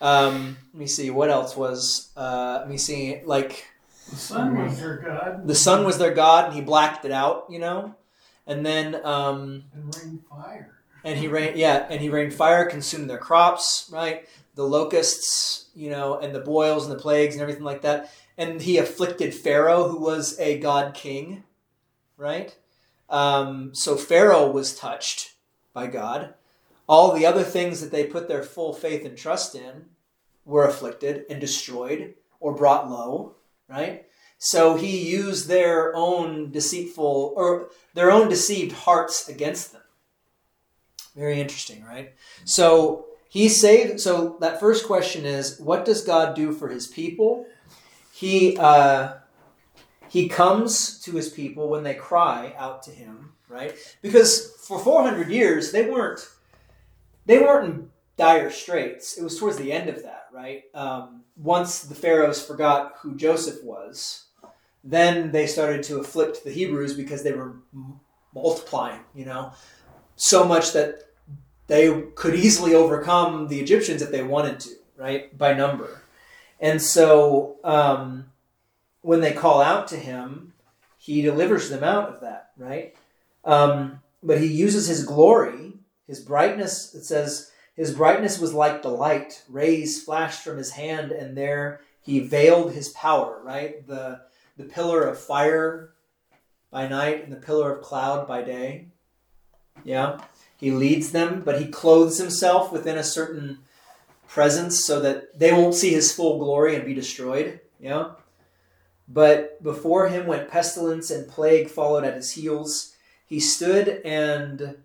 Um, 0.00 0.56
let 0.72 0.80
me 0.80 0.86
see 0.86 1.10
what 1.10 1.30
else 1.30 1.56
was. 1.56 2.10
Uh, 2.16 2.58
let 2.60 2.68
me 2.68 2.76
see, 2.78 3.20
like 3.24 3.66
The 4.10 4.16
sun 4.16 4.56
was 4.64 4.78
their 4.78 4.96
god. 4.98 5.46
the 5.48 5.54
sun 5.54 5.84
was 5.84 5.98
their 5.98 6.12
god, 6.14 6.46
and 6.46 6.54
he 6.54 6.60
blacked 6.60 7.04
it 7.04 7.12
out, 7.12 7.46
you 7.48 7.58
know. 7.58 7.94
And 8.46 8.64
then 8.66 9.00
um, 9.04 9.64
And 9.72 9.94
rained 9.96 10.20
fire. 10.28 10.74
and 11.04 11.18
he 11.18 11.28
rained 11.28 11.56
yeah 11.56 11.86
and 11.90 12.00
he 12.00 12.08
rained 12.10 12.32
fire 12.34 12.64
consumed 12.64 13.08
their 13.10 13.18
crops 13.18 13.88
right 13.92 14.28
the 14.54 14.62
locusts 14.62 15.66
you 15.74 15.90
know 15.90 16.18
and 16.18 16.32
the 16.34 16.40
boils 16.40 16.86
and 16.86 16.94
the 16.96 17.00
plagues 17.02 17.34
and 17.34 17.42
everything 17.42 17.64
like 17.64 17.82
that 17.82 18.10
and 18.38 18.62
he 18.62 18.78
afflicted 18.78 19.34
pharaoh 19.34 19.88
who 19.88 19.98
was 19.98 20.38
a 20.38 20.58
god 20.58 20.94
king 20.94 21.44
right 22.16 22.56
um, 23.08 23.72
so 23.74 23.96
pharaoh 23.96 24.50
was 24.50 24.76
touched 24.76 25.34
by 25.72 25.86
god 25.86 26.34
all 26.88 27.12
the 27.12 27.26
other 27.26 27.42
things 27.42 27.80
that 27.80 27.90
they 27.90 28.04
put 28.04 28.28
their 28.28 28.42
full 28.42 28.72
faith 28.72 29.04
and 29.04 29.16
trust 29.16 29.54
in 29.54 29.86
were 30.44 30.64
afflicted 30.64 31.24
and 31.28 31.40
destroyed 31.40 32.14
or 32.40 32.54
brought 32.54 32.90
low 32.90 33.34
right 33.68 34.06
So 34.38 34.76
he 34.76 35.08
used 35.08 35.48
their 35.48 35.94
own 35.96 36.50
deceitful 36.50 37.32
or 37.36 37.70
their 37.94 38.10
own 38.10 38.28
deceived 38.28 38.72
hearts 38.72 39.28
against 39.28 39.72
them. 39.72 39.82
Very 41.14 41.40
interesting, 41.40 41.82
right? 41.84 42.12
So 42.44 43.06
he 43.28 43.48
saved. 43.48 44.00
So 44.00 44.36
that 44.40 44.60
first 44.60 44.86
question 44.86 45.24
is, 45.24 45.58
what 45.58 45.84
does 45.84 46.02
God 46.02 46.34
do 46.36 46.52
for 46.52 46.68
His 46.68 46.86
people? 46.86 47.46
He 48.16 48.56
uh, 48.56 49.16
he 50.08 50.26
comes 50.26 50.98
to 51.00 51.12
His 51.12 51.28
people 51.28 51.68
when 51.68 51.82
they 51.82 51.92
cry 51.92 52.54
out 52.56 52.82
to 52.84 52.90
Him, 52.90 53.32
right? 53.46 53.74
Because 54.00 54.52
for 54.66 54.78
four 54.78 55.02
hundred 55.02 55.28
years 55.28 55.70
they 55.70 55.84
weren't 55.90 56.26
they 57.26 57.38
weren't 57.40 57.66
in 57.66 57.90
dire 58.16 58.50
straits. 58.50 59.18
It 59.18 59.22
was 59.22 59.38
towards 59.38 59.58
the 59.58 59.70
end 59.70 59.90
of 59.90 60.02
that, 60.02 60.28
right? 60.32 60.62
Um, 60.72 61.24
once 61.36 61.82
the 61.82 61.94
pharaohs 61.94 62.42
forgot 62.42 62.94
who 63.00 63.16
Joseph 63.16 63.62
was, 63.62 64.24
then 64.82 65.30
they 65.30 65.46
started 65.46 65.82
to 65.82 65.98
afflict 65.98 66.42
the 66.42 66.50
Hebrews 66.50 66.94
because 66.94 67.22
they 67.22 67.32
were 67.32 67.56
multiplying, 68.34 69.02
you 69.14 69.26
know, 69.26 69.52
so 70.14 70.42
much 70.42 70.72
that 70.72 71.02
they 71.66 72.02
could 72.14 72.34
easily 72.34 72.74
overcome 72.74 73.48
the 73.48 73.60
Egyptians 73.60 74.00
if 74.00 74.10
they 74.10 74.22
wanted 74.22 74.58
to, 74.60 74.70
right, 74.96 75.36
by 75.36 75.52
number. 75.52 76.00
And 76.60 76.80
so 76.80 77.56
um, 77.64 78.26
when 79.02 79.20
they 79.20 79.32
call 79.32 79.60
out 79.60 79.88
to 79.88 79.96
him, 79.96 80.52
he 80.96 81.22
delivers 81.22 81.68
them 81.68 81.84
out 81.84 82.08
of 82.08 82.20
that, 82.20 82.50
right? 82.56 82.94
Um, 83.44 84.00
but 84.22 84.40
he 84.40 84.46
uses 84.46 84.88
his 84.88 85.04
glory, 85.04 85.74
his 86.06 86.20
brightness. 86.20 86.94
It 86.94 87.04
says, 87.04 87.50
his 87.76 87.94
brightness 87.94 88.38
was 88.38 88.54
like 88.54 88.82
the 88.82 88.88
light. 88.88 89.42
Rays 89.48 90.02
flashed 90.02 90.42
from 90.42 90.56
his 90.56 90.70
hand, 90.70 91.12
and 91.12 91.36
there 91.36 91.80
he 92.00 92.20
veiled 92.20 92.72
his 92.72 92.88
power, 92.90 93.40
right? 93.44 93.86
The, 93.86 94.22
the 94.56 94.64
pillar 94.64 95.02
of 95.02 95.18
fire 95.18 95.92
by 96.70 96.88
night 96.88 97.22
and 97.22 97.32
the 97.32 97.36
pillar 97.36 97.72
of 97.72 97.82
cloud 97.82 98.26
by 98.26 98.42
day. 98.42 98.86
Yeah. 99.84 100.20
He 100.56 100.70
leads 100.70 101.12
them, 101.12 101.42
but 101.44 101.60
he 101.60 101.68
clothes 101.68 102.18
himself 102.18 102.72
within 102.72 102.96
a 102.96 103.04
certain 103.04 103.58
presence 104.36 104.84
so 104.84 105.00
that 105.00 105.38
they 105.38 105.50
won't 105.50 105.74
see 105.74 105.88
his 105.88 106.12
full 106.12 106.38
glory 106.38 106.76
and 106.76 106.84
be 106.84 106.92
destroyed. 106.92 107.58
Yeah. 107.80 108.10
But 109.08 109.62
before 109.62 110.08
him 110.08 110.26
went 110.26 110.50
pestilence 110.50 111.10
and 111.10 111.26
plague 111.26 111.70
followed 111.70 112.04
at 112.04 112.16
his 112.16 112.32
heels. 112.32 112.92
He 113.26 113.40
stood 113.40 114.02
and 114.04 114.76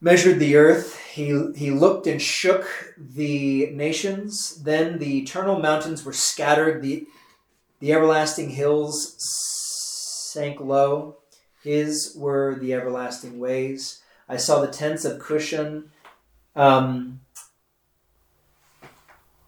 measured 0.00 0.40
the 0.40 0.56
earth. 0.56 0.98
He, 1.06 1.52
he 1.54 1.70
looked 1.70 2.08
and 2.08 2.20
shook 2.20 2.94
the 2.98 3.70
nations. 3.70 4.60
Then 4.64 4.98
the 4.98 5.18
eternal 5.18 5.60
mountains 5.60 6.04
were 6.04 6.12
scattered. 6.12 6.82
The, 6.82 7.06
the 7.78 7.92
everlasting 7.92 8.50
hills 8.50 9.14
sank 10.32 10.58
low. 10.60 11.18
His 11.62 12.12
were 12.18 12.56
the 12.60 12.74
everlasting 12.74 13.38
ways. 13.38 14.02
I 14.28 14.36
saw 14.36 14.60
the 14.60 14.66
tents 14.66 15.04
of 15.04 15.20
Cushan 15.22 15.90
um, 16.56 17.20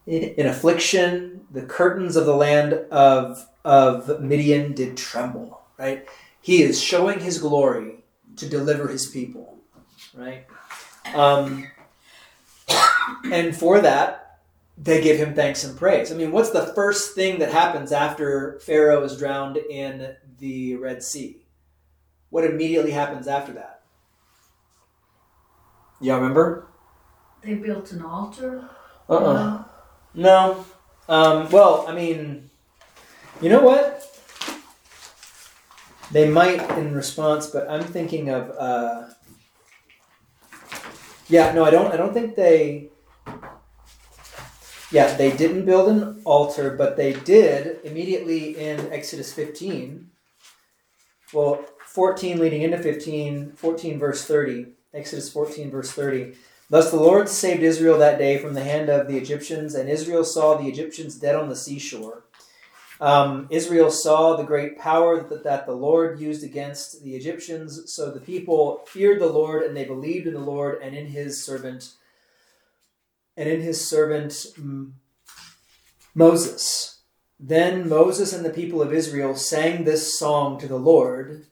in, 0.09 0.47
affliction. 0.47 1.41
The 1.51 1.61
curtains 1.63 2.15
of 2.15 2.25
the 2.25 2.35
land 2.35 2.73
of, 2.91 3.47
of 3.63 4.21
Midian 4.21 4.73
did 4.73 4.97
tremble. 4.97 5.61
Right? 5.77 6.07
He 6.41 6.63
is 6.63 6.81
showing 6.81 7.19
his 7.19 7.39
glory 7.39 8.03
to 8.37 8.47
deliver 8.47 8.87
his 8.87 9.07
people. 9.07 9.57
Right? 10.15 10.45
Um, 11.13 11.67
and 13.31 13.55
for 13.55 13.81
that, 13.81 14.39
they 14.77 15.01
give 15.01 15.17
him 15.17 15.33
thanks 15.33 15.63
and 15.63 15.77
praise. 15.77 16.11
I 16.11 16.15
mean, 16.15 16.31
what's 16.31 16.51
the 16.51 16.67
first 16.67 17.13
thing 17.13 17.39
that 17.39 17.51
happens 17.51 17.91
after 17.91 18.59
Pharaoh 18.59 19.03
is 19.03 19.17
drowned 19.17 19.57
in 19.57 20.15
the 20.39 20.75
Red 20.77 21.03
Sea? 21.03 21.45
What 22.29 22.45
immediately 22.45 22.91
happens 22.91 23.27
after 23.27 23.51
that? 23.53 23.81
Y'all 25.99 26.19
remember? 26.19 26.67
They 27.41 27.55
built 27.55 27.91
an 27.91 28.03
altar. 28.03 28.69
Uh-uh. 29.09 29.63
No. 30.13 30.65
Um, 31.07 31.49
well, 31.49 31.85
I 31.87 31.93
mean, 31.93 32.49
you 33.41 33.49
know 33.49 33.61
what? 33.61 34.05
They 36.11 36.27
might 36.27 36.61
in 36.77 36.93
response, 36.93 37.47
but 37.47 37.69
I'm 37.69 37.83
thinking 37.83 38.29
of. 38.29 38.49
Uh, 38.51 39.09
yeah, 41.27 41.51
no, 41.53 41.63
I 41.63 41.69
don't. 41.69 41.93
I 41.93 41.97
don't 41.97 42.13
think 42.13 42.35
they. 42.35 42.89
Yeah, 44.91 45.15
they 45.15 45.31
didn't 45.35 45.65
build 45.65 45.89
an 45.89 46.21
altar, 46.25 46.71
but 46.75 46.97
they 46.97 47.13
did 47.13 47.79
immediately 47.83 48.57
in 48.57 48.91
Exodus 48.91 49.31
15. 49.33 50.09
Well, 51.31 51.63
14 51.85 52.39
leading 52.39 52.63
into 52.63 52.79
15, 52.79 53.51
14 53.51 53.99
verse 53.99 54.25
30. 54.25 54.67
Exodus 54.91 55.31
14 55.31 55.69
verse 55.69 55.91
30. 55.91 56.33
Thus 56.69 56.91
the 56.91 56.97
Lord 56.97 57.27
saved 57.27 57.63
Israel 57.63 57.97
that 57.97 58.19
day 58.19 58.37
from 58.37 58.53
the 58.53 58.63
hand 58.63 58.89
of 58.89 59.07
the 59.07 59.17
Egyptians, 59.17 59.73
and 59.73 59.89
Israel 59.89 60.23
saw 60.23 60.55
the 60.55 60.67
Egyptians 60.67 61.15
dead 61.15 61.35
on 61.35 61.49
the 61.49 61.55
seashore. 61.55 62.25
Um, 63.01 63.47
Israel 63.49 63.89
saw 63.89 64.35
the 64.35 64.43
great 64.43 64.77
power 64.77 65.23
that, 65.23 65.43
that 65.45 65.65
the 65.65 65.73
Lord 65.73 66.19
used 66.19 66.43
against 66.43 67.01
the 67.01 67.15
Egyptians, 67.15 67.91
so 67.91 68.11
the 68.11 68.19
people 68.19 68.81
feared 68.85 69.21
the 69.21 69.27
Lord 69.27 69.63
and 69.63 69.75
they 69.75 69.85
believed 69.85 70.27
in 70.27 70.33
the 70.33 70.39
Lord 70.39 70.81
and 70.81 70.95
in 70.95 71.07
his 71.07 71.43
servant 71.43 71.93
and 73.37 73.47
in 73.47 73.61
his 73.61 73.87
servant 73.87 74.31
mm, 74.31 74.91
Moses. 76.13 76.99
Then 77.39 77.87
Moses 77.87 78.33
and 78.33 78.43
the 78.43 78.49
people 78.49 78.81
of 78.81 78.93
Israel 78.93 79.33
sang 79.33 79.85
this 79.85 80.19
song 80.19 80.59
to 80.59 80.67
the 80.67 80.75
Lord, 80.75 81.45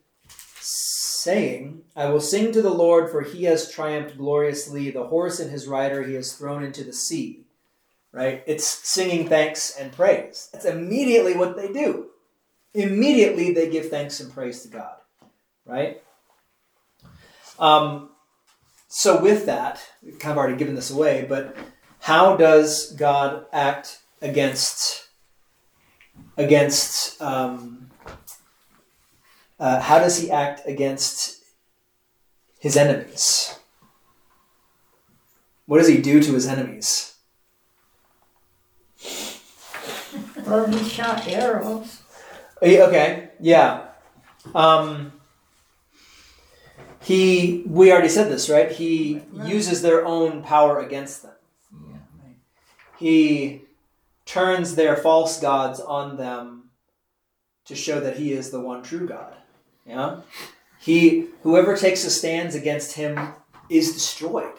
saying, 1.27 1.81
I 1.95 2.09
will 2.09 2.21
sing 2.21 2.51
to 2.51 2.61
the 2.61 2.73
Lord, 2.73 3.09
for 3.09 3.21
he 3.21 3.43
has 3.45 3.71
triumphed 3.71 4.17
gloriously. 4.17 4.91
The 4.91 5.07
horse 5.07 5.39
and 5.39 5.51
his 5.51 5.67
rider 5.67 6.03
he 6.03 6.13
has 6.15 6.33
thrown 6.33 6.63
into 6.63 6.83
the 6.83 6.93
sea 6.93 7.47
right? 8.17 8.43
It's 8.47 8.65
singing 8.65 9.29
thanks 9.29 9.77
and 9.77 9.91
praise. 9.91 10.49
That's 10.51 10.65
immediately 10.65 11.35
what 11.35 11.55
they 11.55 11.71
do. 11.71 12.07
Immediately 12.73 13.53
they 13.53 13.69
give 13.69 13.89
thanks 13.89 14.19
and 14.19 14.33
praise 14.33 14.63
to 14.63 14.69
God, 14.69 14.95
right? 15.65 16.01
Um, 17.59 18.09
so 18.87 19.21
with 19.21 19.45
that, 19.45 19.81
we've 20.01 20.19
kind 20.19 20.31
of 20.31 20.37
already 20.37 20.57
given 20.57 20.75
this 20.75 20.89
away, 20.89 21.25
but 21.27 21.55
how 21.99 22.35
does 22.35 22.91
God 22.93 23.45
act 23.53 23.99
against 24.21 25.07
against 26.37 27.21
um, 27.21 27.86
uh, 29.59 29.79
how 29.81 29.99
does 29.99 30.19
he 30.19 30.29
act 30.31 30.61
against 30.67 31.43
his 32.59 32.77
enemies? 32.77 33.57
What 35.65 35.79
does 35.79 35.87
he 35.87 36.01
do 36.01 36.21
to 36.23 36.33
his 36.33 36.47
enemies? 36.47 37.15
Well, 40.45 40.67
he 40.71 40.87
shot 40.87 41.27
arrows. 41.27 42.01
Okay, 42.61 43.29
yeah. 43.39 43.87
Um, 44.55 45.11
he, 47.01 47.63
we 47.67 47.91
already 47.91 48.09
said 48.09 48.31
this, 48.31 48.49
right? 48.49 48.71
He 48.71 49.21
Right. 49.31 49.49
uses 49.49 49.81
their 49.81 50.05
own 50.05 50.41
power 50.41 50.79
against 50.79 51.23
them. 51.23 51.33
Right. 51.71 52.35
He 52.97 53.61
turns 54.25 54.75
their 54.75 54.95
false 54.95 55.39
gods 55.39 55.79
on 55.79 56.17
them 56.17 56.69
to 57.65 57.75
show 57.75 57.99
that 57.99 58.17
he 58.17 58.31
is 58.31 58.49
the 58.49 58.59
one 58.59 58.81
true 58.83 59.07
God. 59.07 59.35
Yeah. 59.87 60.21
He, 60.79 61.27
whoever 61.43 61.75
takes 61.75 62.03
a 62.03 62.09
stands 62.09 62.55
against 62.55 62.93
him 62.93 63.33
is 63.69 63.93
destroyed. 63.93 64.53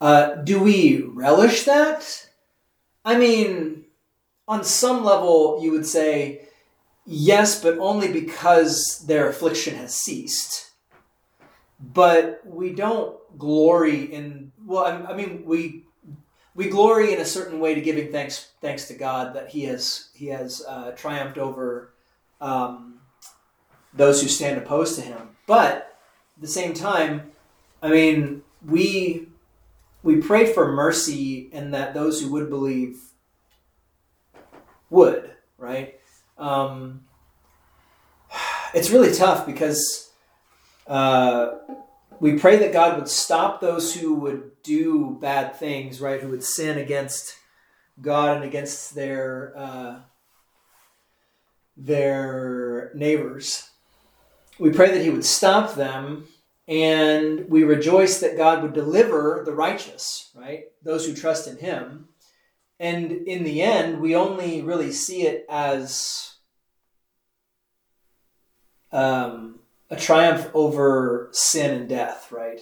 Uh, 0.00 0.36
do 0.36 0.62
we 0.62 1.02
relish 1.02 1.64
that? 1.64 2.28
I 3.04 3.18
mean, 3.18 3.84
on 4.46 4.64
some 4.64 5.04
level, 5.04 5.60
you 5.62 5.72
would 5.72 5.86
say 5.86 6.48
yes, 7.04 7.60
but 7.62 7.78
only 7.78 8.12
because 8.12 9.04
their 9.06 9.28
affliction 9.28 9.74
has 9.76 9.94
ceased. 9.94 10.70
But 11.80 12.42
we 12.44 12.72
don't 12.72 13.16
glory 13.38 14.02
in 14.12 14.52
well, 14.66 14.84
I, 14.84 15.12
I 15.12 15.16
mean, 15.16 15.44
we 15.44 15.84
we 16.54 16.68
glory 16.68 17.12
in 17.12 17.20
a 17.20 17.24
certain 17.24 17.60
way 17.60 17.74
to 17.74 17.80
giving 17.80 18.10
thanks 18.10 18.50
thanks 18.60 18.88
to 18.88 18.94
God 18.94 19.34
that 19.34 19.48
He 19.48 19.64
has 19.64 20.10
He 20.14 20.26
has 20.26 20.62
uh, 20.66 20.90
triumphed 20.92 21.38
over 21.38 21.94
um, 22.40 22.87
those 23.94 24.22
who 24.22 24.28
stand 24.28 24.58
opposed 24.58 24.96
to 24.96 25.02
Him. 25.02 25.36
But 25.46 25.96
at 26.36 26.42
the 26.42 26.48
same 26.48 26.74
time, 26.74 27.32
I 27.82 27.90
mean, 27.90 28.42
we 28.64 29.28
we 30.02 30.16
pray 30.16 30.52
for 30.52 30.72
mercy 30.72 31.50
and 31.52 31.74
that 31.74 31.94
those 31.94 32.22
who 32.22 32.30
would 32.32 32.48
believe 32.48 33.00
would, 34.90 35.30
right? 35.58 35.98
Um, 36.38 37.04
it's 38.74 38.90
really 38.90 39.12
tough 39.12 39.46
because 39.46 40.10
uh, 40.86 41.56
we 42.20 42.38
pray 42.38 42.56
that 42.58 42.72
God 42.72 42.96
would 42.96 43.08
stop 43.08 43.60
those 43.60 43.94
who 43.94 44.14
would 44.14 44.62
do 44.62 45.18
bad 45.20 45.56
things, 45.56 46.00
right? 46.00 46.20
Who 46.20 46.28
would 46.28 46.44
sin 46.44 46.78
against 46.78 47.36
God 48.00 48.36
and 48.36 48.44
against 48.44 48.94
their 48.94 49.52
uh, 49.56 50.00
their 51.76 52.90
neighbors. 52.94 53.67
We 54.58 54.70
pray 54.70 54.90
that 54.90 55.02
He 55.02 55.10
would 55.10 55.24
stop 55.24 55.74
them, 55.74 56.26
and 56.66 57.48
we 57.48 57.64
rejoice 57.64 58.20
that 58.20 58.36
God 58.36 58.62
would 58.62 58.74
deliver 58.74 59.42
the 59.44 59.54
righteous, 59.54 60.30
right? 60.34 60.64
Those 60.82 61.06
who 61.06 61.14
trust 61.14 61.46
in 61.46 61.56
Him. 61.58 62.08
And 62.80 63.10
in 63.10 63.42
the 63.42 63.62
end, 63.62 64.00
we 64.00 64.14
only 64.14 64.62
really 64.62 64.92
see 64.92 65.22
it 65.22 65.44
as 65.48 66.34
um, 68.92 69.60
a 69.90 69.96
triumph 69.96 70.48
over 70.54 71.28
sin 71.32 71.74
and 71.74 71.88
death, 71.88 72.30
right? 72.30 72.60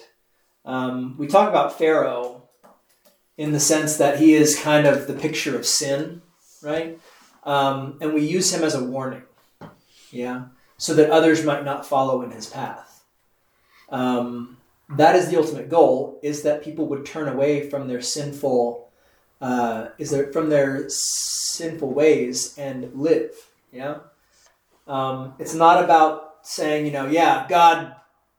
Um, 0.65 1.17
we 1.19 1.27
talk 1.27 1.49
about 1.49 1.79
Pharaoh 1.79 2.49
in 3.37 3.53
the 3.53 3.61
sense 3.61 3.97
that 3.99 4.19
he 4.19 4.35
is 4.35 4.59
kind 4.59 4.87
of 4.87 5.07
the 5.07 5.15
picture 5.15 5.57
of 5.57 5.67
sin, 5.67 6.23
right? 6.63 6.99
Um, 7.45 7.99
and 8.01 8.15
we 8.15 8.23
use 8.23 8.53
him 8.53 8.65
as 8.65 8.75
a 8.75 8.83
warning, 8.83 9.23
yeah, 10.11 10.47
so 10.79 10.95
that 10.95 11.11
others 11.11 11.45
might 11.45 11.65
not 11.65 11.87
follow 11.87 12.23
in 12.23 12.31
his 12.31 12.47
path. 12.47 13.05
Um, 13.89 14.59
that 14.91 15.17
is 15.17 15.29
the 15.29 15.39
ultimate 15.39 15.69
goal: 15.69 16.19
is 16.23 16.43
that 16.43 16.63
people 16.63 16.87
would 16.87 17.07
turn 17.07 17.29
away 17.29 17.69
from 17.69 17.89
their 17.89 18.01
sinful, 18.01 18.89
uh, 19.41 19.89
is 19.99 20.11
there 20.11 20.33
from 20.33 20.49
their 20.49 20.87
sinful 20.89 21.93
ways 21.93 22.57
and 22.59 22.93
live, 22.95 23.33
yeah. 23.73 23.99
Um, 24.87 25.35
it's 25.39 25.55
not 25.55 25.83
about 25.83 26.37
saying, 26.43 26.87
you 26.87 26.93
know, 26.93 27.07
yeah, 27.07 27.47
God, 27.49 27.95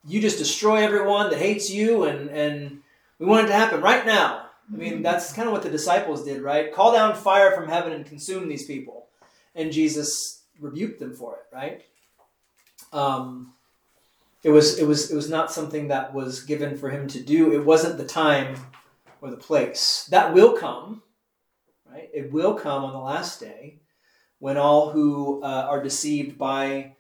you 0.08 0.22
just 0.22 0.38
destroy 0.38 0.78
everyone 0.78 1.30
that 1.30 1.40
hates 1.40 1.70
you, 1.70 2.04
and 2.04 2.30
and 2.30 2.82
we 3.20 3.26
want 3.26 3.46
it 3.46 3.50
to 3.50 3.56
happen 3.56 3.82
right 3.82 4.06
now. 4.06 4.46
I 4.72 4.76
mean, 4.76 5.02
that's 5.02 5.34
kind 5.34 5.48
of 5.48 5.54
what 5.54 5.64
the 5.64 5.70
disciples 5.70 6.26
did, 6.26 6.42
right? 6.42 6.74
Call 6.74 6.92
down 6.92 7.16
fire 7.16 7.56
from 7.56 7.70
heaven 7.70 7.94
and 7.94 8.06
consume 8.06 8.50
these 8.50 8.66
people. 8.66 9.08
And 9.56 9.72
Jesus 9.72 10.44
rebuked 10.60 11.00
them 11.00 11.14
for 11.14 11.36
it, 11.36 11.56
right? 11.56 11.84
Um, 12.94 13.54
it 14.44 14.52
was 14.52 14.78
it 14.80 14.86
was 14.86 15.12
it 15.12 15.16
was 15.16 15.30
not 15.30 15.52
something 15.52 15.90
that 15.90 16.14
was 16.14 16.44
given 16.44 16.78
for 16.78 16.90
him 16.90 17.08
to 17.10 17.22
do. 17.22 17.52
It 17.52 17.66
wasn't 17.66 17.98
the 17.98 18.06
time 18.06 18.56
or 19.22 19.30
the 19.30 19.38
place. 19.38 20.08
That 20.12 20.34
will 20.34 20.54
come, 20.54 21.02
right? 21.92 22.10
It 22.14 22.32
will 22.32 22.54
come 22.54 22.84
on 22.84 22.94
the 22.94 23.00
last 23.00 23.40
day 23.40 23.80
when 24.40 24.58
all 24.58 24.92
who 24.92 25.42
uh, 25.44 25.68
are 25.70 25.82
deceived 25.82 26.38
by 26.38 26.96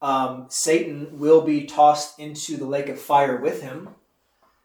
um, 0.00 0.46
Satan 0.48 1.18
will 1.18 1.42
be 1.42 1.64
tossed 1.64 2.18
into 2.18 2.56
the 2.56 2.66
lake 2.66 2.88
of 2.88 3.00
fire 3.00 3.36
with 3.36 3.62
him. 3.62 3.88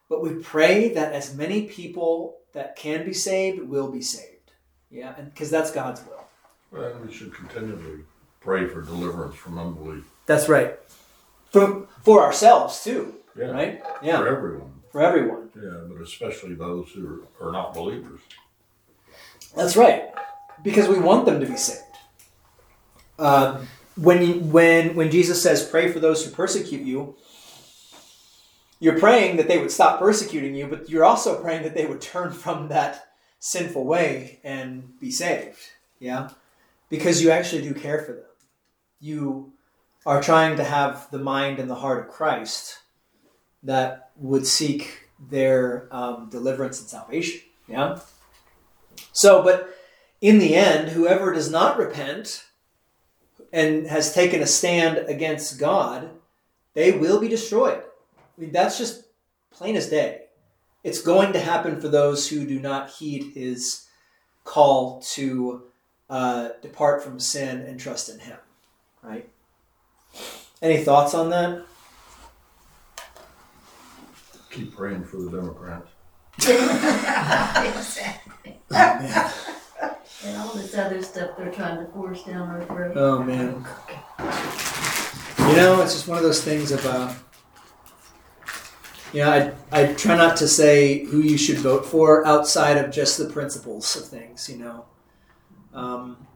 But 0.10 0.21
we 0.21 0.36
pray 0.36 0.89
that 0.89 1.13
as 1.13 1.36
many 1.36 1.63
people 1.63 2.38
that 2.53 2.75
can 2.75 3.05
be 3.05 3.13
saved 3.13 3.67
will 3.67 3.89
be 3.89 4.01
saved. 4.01 4.51
Yeah, 4.89 5.13
because 5.13 5.49
that's 5.49 5.71
God's 5.71 6.01
will. 6.05 6.25
Well, 6.69 6.99
we 7.05 7.13
should 7.13 7.34
continually 7.34 8.03
pray 8.41 8.67
for 8.67 8.81
deliverance 8.81 9.36
from 9.36 9.57
unbelief. 9.57 10.11
That's 10.32 10.48
right. 10.48 10.80
For 11.52 11.88
for 12.04 12.24
ourselves 12.24 12.82
too, 12.86 13.15
Yeah. 13.36 13.48
right? 13.52 13.84
For 14.00 14.28
everyone. 14.28 14.72
for 14.91 15.02
everyone. 15.02 15.50
Yeah, 15.56 15.82
but 15.89 16.02
especially 16.02 16.56
those 16.56 16.89
who 16.94 17.04
are, 17.39 17.48
are 17.50 17.52
not 17.52 17.74
believers. 17.74 18.22
That's 19.58 19.76
right, 19.76 20.04
because 20.63 20.88
we 20.88 21.00
want 21.00 21.26
them 21.26 21.39
to 21.41 21.46
be 21.46 21.58
saved. 21.58 21.82
Um, 23.20 23.67
when 23.96 24.22
you, 24.26 24.34
when 24.58 24.96
when 24.96 25.12
Jesus 25.12 25.41
says, 25.44 25.67
"Pray 25.67 25.91
for 25.91 26.00
those 26.00 26.24
who 26.26 26.32
persecute 26.32 26.82
you," 26.91 27.15
you're 28.80 29.00
praying 29.00 29.36
that 29.38 29.48
they 29.50 29.58
would 29.58 29.72
stop 29.72 30.00
persecuting 30.00 30.56
you, 30.56 30.65
but 30.67 30.89
you're 30.89 31.04
also 31.12 31.41
praying 31.41 31.63
that 31.63 31.76
they 31.76 31.86
would 31.86 32.00
turn 32.02 32.32
from 32.32 32.70
that 32.70 32.94
sinful 33.39 33.84
way 33.86 34.39
and 34.46 34.98
be 35.00 35.12
saved. 35.12 35.60
Yeah, 36.00 36.30
because 36.89 37.22
you 37.22 37.32
actually 37.32 37.63
do 37.63 37.74
care 37.74 38.00
for 38.06 38.13
them. 38.13 38.32
You 39.02 39.52
are 40.05 40.21
trying 40.21 40.57
to 40.57 40.63
have 40.63 41.09
the 41.11 41.19
mind 41.19 41.59
and 41.59 41.69
the 41.69 41.75
heart 41.75 42.05
of 42.05 42.11
Christ 42.11 42.79
that 43.63 44.11
would 44.15 44.47
seek 44.47 45.09
their 45.29 45.87
um, 45.91 46.29
deliverance 46.29 46.79
and 46.79 46.89
salvation. 46.89 47.41
Yeah. 47.67 47.99
So, 49.11 49.43
but 49.43 49.75
in 50.19 50.39
the 50.39 50.55
end, 50.55 50.89
whoever 50.89 51.33
does 51.33 51.51
not 51.51 51.77
repent 51.77 52.45
and 53.53 53.87
has 53.87 54.13
taken 54.13 54.41
a 54.41 54.47
stand 54.47 54.97
against 55.09 55.59
God, 55.59 56.09
they 56.73 56.91
will 56.91 57.19
be 57.19 57.27
destroyed. 57.27 57.81
I 58.17 58.41
mean, 58.41 58.51
that's 58.51 58.77
just 58.77 59.03
plain 59.51 59.75
as 59.75 59.89
day. 59.89 60.23
It's 60.83 61.01
going 61.01 61.33
to 61.33 61.39
happen 61.39 61.79
for 61.79 61.89
those 61.89 62.27
who 62.27 62.45
do 62.45 62.59
not 62.59 62.89
heed 62.89 63.33
his 63.35 63.87
call 64.43 65.01
to 65.13 65.63
uh, 66.09 66.49
depart 66.61 67.03
from 67.03 67.19
sin 67.19 67.61
and 67.61 67.79
trust 67.79 68.09
in 68.09 68.19
him. 68.19 68.37
Right? 69.03 69.29
Any 70.62 70.84
thoughts 70.84 71.13
on 71.13 71.30
that? 71.32 71.65
Keep 74.52 74.76
praying 74.76 75.04
for 75.06 75.17
the 75.17 75.32
Democrats. 75.32 75.88
exactly. 77.67 78.60
And 80.24 80.38
all 80.38 80.54
this 80.54 80.76
other 80.78 81.02
stuff 81.02 81.32
they're 81.38 81.52
trying 81.52 81.84
to 81.84 81.91
force 81.93 82.24
down 82.24 82.47
our 82.50 82.63
throat. 82.65 82.95
Oh 82.95 83.24
man. 83.24 83.65
You 85.50 85.56
know, 85.58 85.82
it's 85.82 85.93
just 85.93 86.08
one 86.08 86.17
of 86.17 86.24
those 86.24 86.43
things 86.43 86.71
about. 86.71 87.15
you 89.13 89.21
know, 89.21 89.32
I 89.32 89.52
I 89.71 89.93
try 89.93 90.15
not 90.15 90.38
to 90.38 90.47
say 90.47 91.06
who 91.06 91.21
you 91.21 91.38
should 91.38 91.58
vote 91.58 91.86
for 91.86 92.26
outside 92.28 92.78
of 92.78 92.91
just 92.91 93.17
the 93.17 93.26
principles 93.30 93.95
of 93.95 94.06
things, 94.08 94.47
you 94.50 94.58
know. 94.58 94.86
Um 95.74 96.28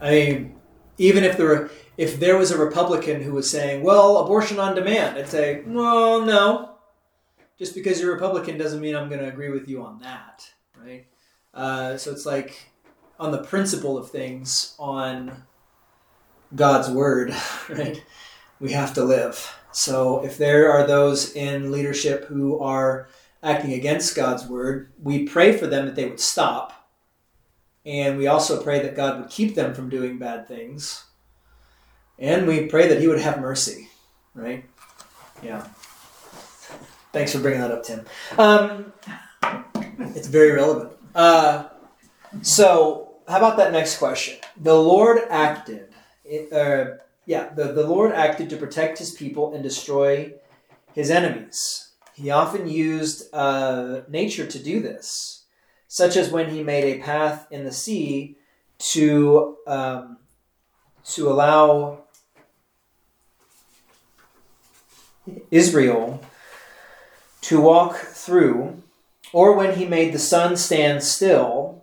I 0.00 0.10
mean, 0.10 0.59
even 1.00 1.24
if 1.24 1.38
there 1.38 1.70
if 1.96 2.20
there 2.20 2.36
was 2.36 2.50
a 2.50 2.58
Republican 2.58 3.22
who 3.22 3.32
was 3.32 3.50
saying, 3.50 3.82
"Well, 3.82 4.18
abortion 4.18 4.58
on 4.58 4.74
demand," 4.74 5.18
I'd 5.18 5.28
say, 5.28 5.62
"Well, 5.66 6.20
no. 6.20 6.76
Just 7.58 7.74
because 7.74 8.00
you're 8.00 8.12
Republican 8.12 8.58
doesn't 8.58 8.80
mean 8.80 8.94
I'm 8.94 9.08
going 9.08 9.20
to 9.20 9.28
agree 9.28 9.48
with 9.50 9.66
you 9.68 9.82
on 9.82 9.98
that, 10.00 10.48
right?" 10.78 11.06
Uh, 11.54 11.96
so 11.96 12.12
it's 12.12 12.26
like 12.26 12.70
on 13.18 13.32
the 13.32 13.42
principle 13.42 13.96
of 13.96 14.10
things, 14.10 14.74
on 14.78 15.44
God's 16.54 16.90
word, 16.90 17.34
right? 17.70 18.02
We 18.60 18.72
have 18.72 18.92
to 18.94 19.04
live. 19.04 19.56
So 19.72 20.22
if 20.22 20.36
there 20.36 20.70
are 20.70 20.86
those 20.86 21.34
in 21.34 21.72
leadership 21.72 22.26
who 22.26 22.60
are 22.60 23.08
acting 23.42 23.72
against 23.72 24.14
God's 24.14 24.46
word, 24.46 24.92
we 25.02 25.26
pray 25.26 25.56
for 25.56 25.66
them 25.66 25.86
that 25.86 25.94
they 25.94 26.06
would 26.06 26.20
stop. 26.20 26.79
And 27.84 28.18
we 28.18 28.26
also 28.26 28.62
pray 28.62 28.80
that 28.82 28.96
God 28.96 29.20
would 29.20 29.30
keep 29.30 29.54
them 29.54 29.74
from 29.74 29.88
doing 29.88 30.18
bad 30.18 30.46
things. 30.46 31.04
And 32.18 32.46
we 32.46 32.66
pray 32.66 32.88
that 32.88 33.00
He 33.00 33.08
would 33.08 33.20
have 33.20 33.40
mercy, 33.40 33.88
right? 34.34 34.64
Yeah. 35.42 35.66
Thanks 37.12 37.32
for 37.32 37.40
bringing 37.40 37.60
that 37.60 37.72
up, 37.72 37.82
Tim. 37.82 38.04
Um, 38.38 38.92
it's 40.14 40.28
very 40.28 40.52
relevant. 40.52 40.92
Uh, 41.14 41.68
so, 42.42 43.16
how 43.26 43.38
about 43.38 43.56
that 43.56 43.72
next 43.72 43.98
question? 43.98 44.38
The 44.60 44.74
Lord 44.74 45.22
acted. 45.30 45.88
It, 46.24 46.52
uh, 46.52 46.98
yeah, 47.26 47.52
the, 47.54 47.72
the 47.72 47.86
Lord 47.86 48.12
acted 48.12 48.50
to 48.50 48.56
protect 48.56 48.98
his 48.98 49.12
people 49.12 49.54
and 49.54 49.62
destroy 49.62 50.34
his 50.94 51.10
enemies. 51.10 51.90
He 52.14 52.30
often 52.30 52.68
used 52.68 53.32
uh, 53.34 54.02
nature 54.08 54.46
to 54.46 54.58
do 54.62 54.80
this, 54.80 55.39
such 55.92 56.16
as 56.16 56.30
when 56.30 56.50
he 56.50 56.62
made 56.62 56.84
a 56.84 57.02
path 57.02 57.48
in 57.50 57.64
the 57.64 57.72
sea 57.72 58.36
to 58.78 59.56
um, 59.66 60.18
to 61.04 61.28
allow 61.28 62.04
Israel 65.50 66.22
to 67.40 67.60
walk 67.60 67.96
through, 67.96 68.80
or 69.32 69.56
when 69.56 69.76
he 69.76 69.84
made 69.84 70.12
the 70.12 70.18
sun 70.20 70.56
stand 70.56 71.02
still, 71.02 71.82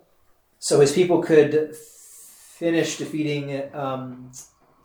so 0.58 0.80
his 0.80 0.92
people 0.92 1.20
could 1.20 1.76
finish 1.76 2.96
defeating 2.96 3.62
um, 3.74 4.32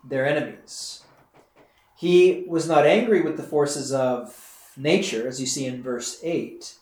their 0.06 0.26
enemies. 0.26 1.02
He 1.96 2.44
was 2.46 2.68
not 2.68 2.86
angry 2.86 3.22
with 3.22 3.38
the 3.38 3.42
forces 3.42 3.90
of 3.90 4.72
nature, 4.76 5.26
as 5.26 5.40
you 5.40 5.46
see 5.46 5.64
in 5.64 5.82
verse 5.82 6.20
8. 6.22 6.74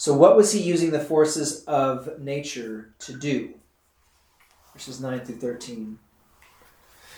So, 0.00 0.14
what 0.14 0.34
was 0.34 0.50
he 0.52 0.62
using 0.62 0.92
the 0.92 0.98
forces 0.98 1.62
of 1.64 2.20
nature 2.20 2.94
to 3.00 3.12
do? 3.12 3.52
Verses 4.72 4.98
9 4.98 5.26
through 5.26 5.36
13. 5.36 5.98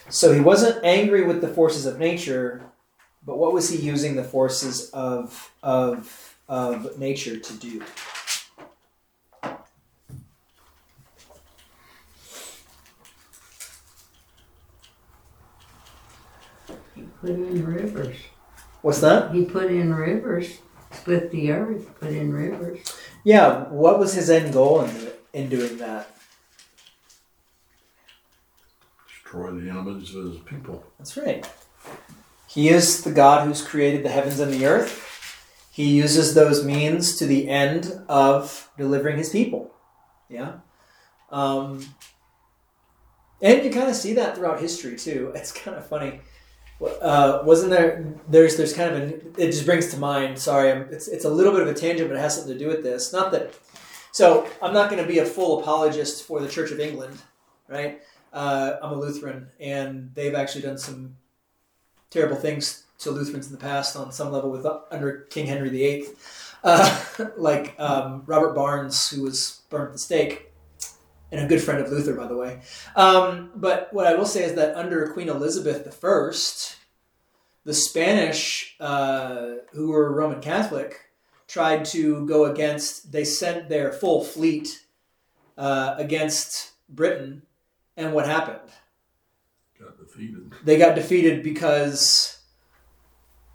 So, 0.09 0.33
he 0.33 0.40
wasn't 0.40 0.85
angry 0.85 1.25
with 1.25 1.40
the 1.40 1.47
forces 1.47 1.87
of 1.87 2.01
nature, 2.01 2.61
but 3.25 3.38
what 3.38 3.53
was 3.53 3.71
he 3.71 3.77
using 3.77 4.16
the 4.16 4.25
forces 4.25 4.90
of, 4.90 5.53
of, 5.62 6.37
of 6.49 6.99
nature 6.99 7.38
to 7.38 7.53
do? 7.53 7.85
He 16.97 17.03
put 17.21 17.31
in 17.31 17.64
rivers. 17.64 18.16
What's 18.81 19.01
that? 19.03 19.33
He 19.33 19.45
put 19.45 19.71
in 19.71 19.95
rivers. 19.95 20.59
Split 20.93 21.31
the 21.31 21.53
earth, 21.53 21.99
put 21.99 22.11
in 22.11 22.33
rivers. 22.33 22.79
Yeah, 23.25 23.69
what 23.69 23.99
was 23.99 24.15
his 24.15 24.31
end 24.31 24.53
goal 24.53 24.83
in, 24.83 25.09
in 25.33 25.49
doing 25.49 25.79
that? 25.79 26.13
destroy 29.33 29.51
the 29.53 29.71
enemies 29.71 30.15
of 30.15 30.25
his 30.25 30.41
people. 30.41 30.85
That's 30.99 31.17
right. 31.17 31.49
He 32.47 32.69
is 32.69 33.03
the 33.03 33.13
God 33.13 33.47
who's 33.47 33.63
created 33.63 34.05
the 34.05 34.11
heavens 34.11 34.41
and 34.41 34.53
the 34.53 34.67
earth. 34.67 35.09
He 35.71 35.89
uses 35.89 36.35
those 36.35 36.65
means 36.65 37.17
to 37.17 37.27
the 37.27 37.49
end 37.49 37.91
of 38.09 38.71
delivering 38.77 39.17
his 39.17 39.31
people. 39.31 39.73
Yeah. 40.29 40.57
Um, 41.31 41.83
and 43.41 43.65
you 43.65 43.71
kind 43.71 43.89
of 43.89 43.97
see 43.97 44.13
that 44.15 44.37
throughout 44.37 44.61
history 44.61 44.97
too. 44.97 45.33
It's 45.37 45.51
kind 45.51 45.79
of 45.79 45.87
funny. 45.87 46.21
Uh, 46.83 47.42
wasn't 47.45 47.71
there? 47.71 48.05
There's 48.29 48.57
there's 48.57 48.73
kind 48.73 48.95
of 48.95 49.03
a. 49.03 49.14
It 49.42 49.53
just 49.53 49.66
brings 49.66 49.90
to 49.92 49.99
mind. 49.99 50.38
Sorry, 50.38 50.71
I'm, 50.71 50.83
it's 50.90 51.09
it's 51.09 51.25
a 51.25 51.31
little 51.31 51.53
bit 51.53 51.62
of 51.62 51.68
a 51.68 51.75
tangent, 51.75 52.09
but 52.09 52.16
it 52.16 52.21
has 52.21 52.37
something 52.37 52.53
to 52.53 52.59
do 52.59 52.68
with 52.68 52.83
this. 52.83 53.12
Not 53.12 53.33
that. 53.33 53.55
So 54.12 54.49
I'm 54.61 54.75
not 54.75 54.90
going 54.90 55.03
to 55.03 55.09
be 55.09 55.18
a 55.21 55.25
full 55.25 55.61
apologist 55.61 56.27
for 56.27 56.40
the 56.40 56.49
Church 56.49 56.71
of 56.71 56.81
England, 56.81 57.18
right? 57.68 58.03
Uh, 58.33 58.77
I'm 58.83 58.92
a 58.92 59.01
Lutheran, 59.01 59.49
and 59.61 60.11
they've 60.14 60.35
actually 60.35 60.62
done 60.62 60.79
some 60.79 61.16
terrible 62.11 62.37
things 62.37 62.85
to 62.99 63.11
Lutherans 63.11 63.47
in 63.47 63.53
the 63.53 63.59
past 63.59 63.97
on 63.97 64.12
some 64.12 64.31
level 64.31 64.51
with 64.51 64.66
under 64.90 65.27
King 65.31 65.47
Henry 65.47 65.71
VIII, 65.71 66.05
uh, 66.62 67.05
like 67.37 67.75
um, 67.79 68.23
Robert 68.27 68.55
Barnes, 68.55 69.11
who 69.11 69.23
was 69.23 69.62
burned 69.71 69.88
at 69.88 69.92
the 69.92 69.99
stake, 69.99 70.52
and 71.33 71.47
a 71.47 71.49
good 71.49 71.62
friend 71.62 71.81
of 71.81 71.90
Luther, 71.90 72.14
by 72.14 72.27
the 72.27 72.37
way. 72.37 72.61
Um, 72.95 73.51
but 73.57 73.88
what 73.92 74.07
I 74.07 74.14
will 74.14 74.27
say 74.27 74.45
is 74.45 74.55
that 74.55 74.77
under 74.77 75.09
Queen 75.12 75.31
Elizabeth 75.31 75.87
I, 76.05 76.33
the 77.64 77.75
Spanish, 77.75 78.77
uh, 78.79 79.55
who 79.73 79.88
were 79.88 80.12
Roman 80.12 80.40
Catholic, 80.40 81.01
tried 81.49 81.85
to 81.87 82.27
go 82.27 82.45
against. 82.45 83.12
They 83.12 83.25
sent 83.25 83.68
their 83.68 83.92
full 83.92 84.23
fleet 84.23 84.85
uh, 85.57 85.95
against 85.97 86.73
Britain, 86.88 87.42
and 87.97 88.12
what 88.12 88.27
happened? 88.27 88.71
Got 89.81 89.99
defeated. 89.99 90.53
They 90.64 90.77
got 90.77 90.95
defeated 90.95 91.42
because 91.42 92.42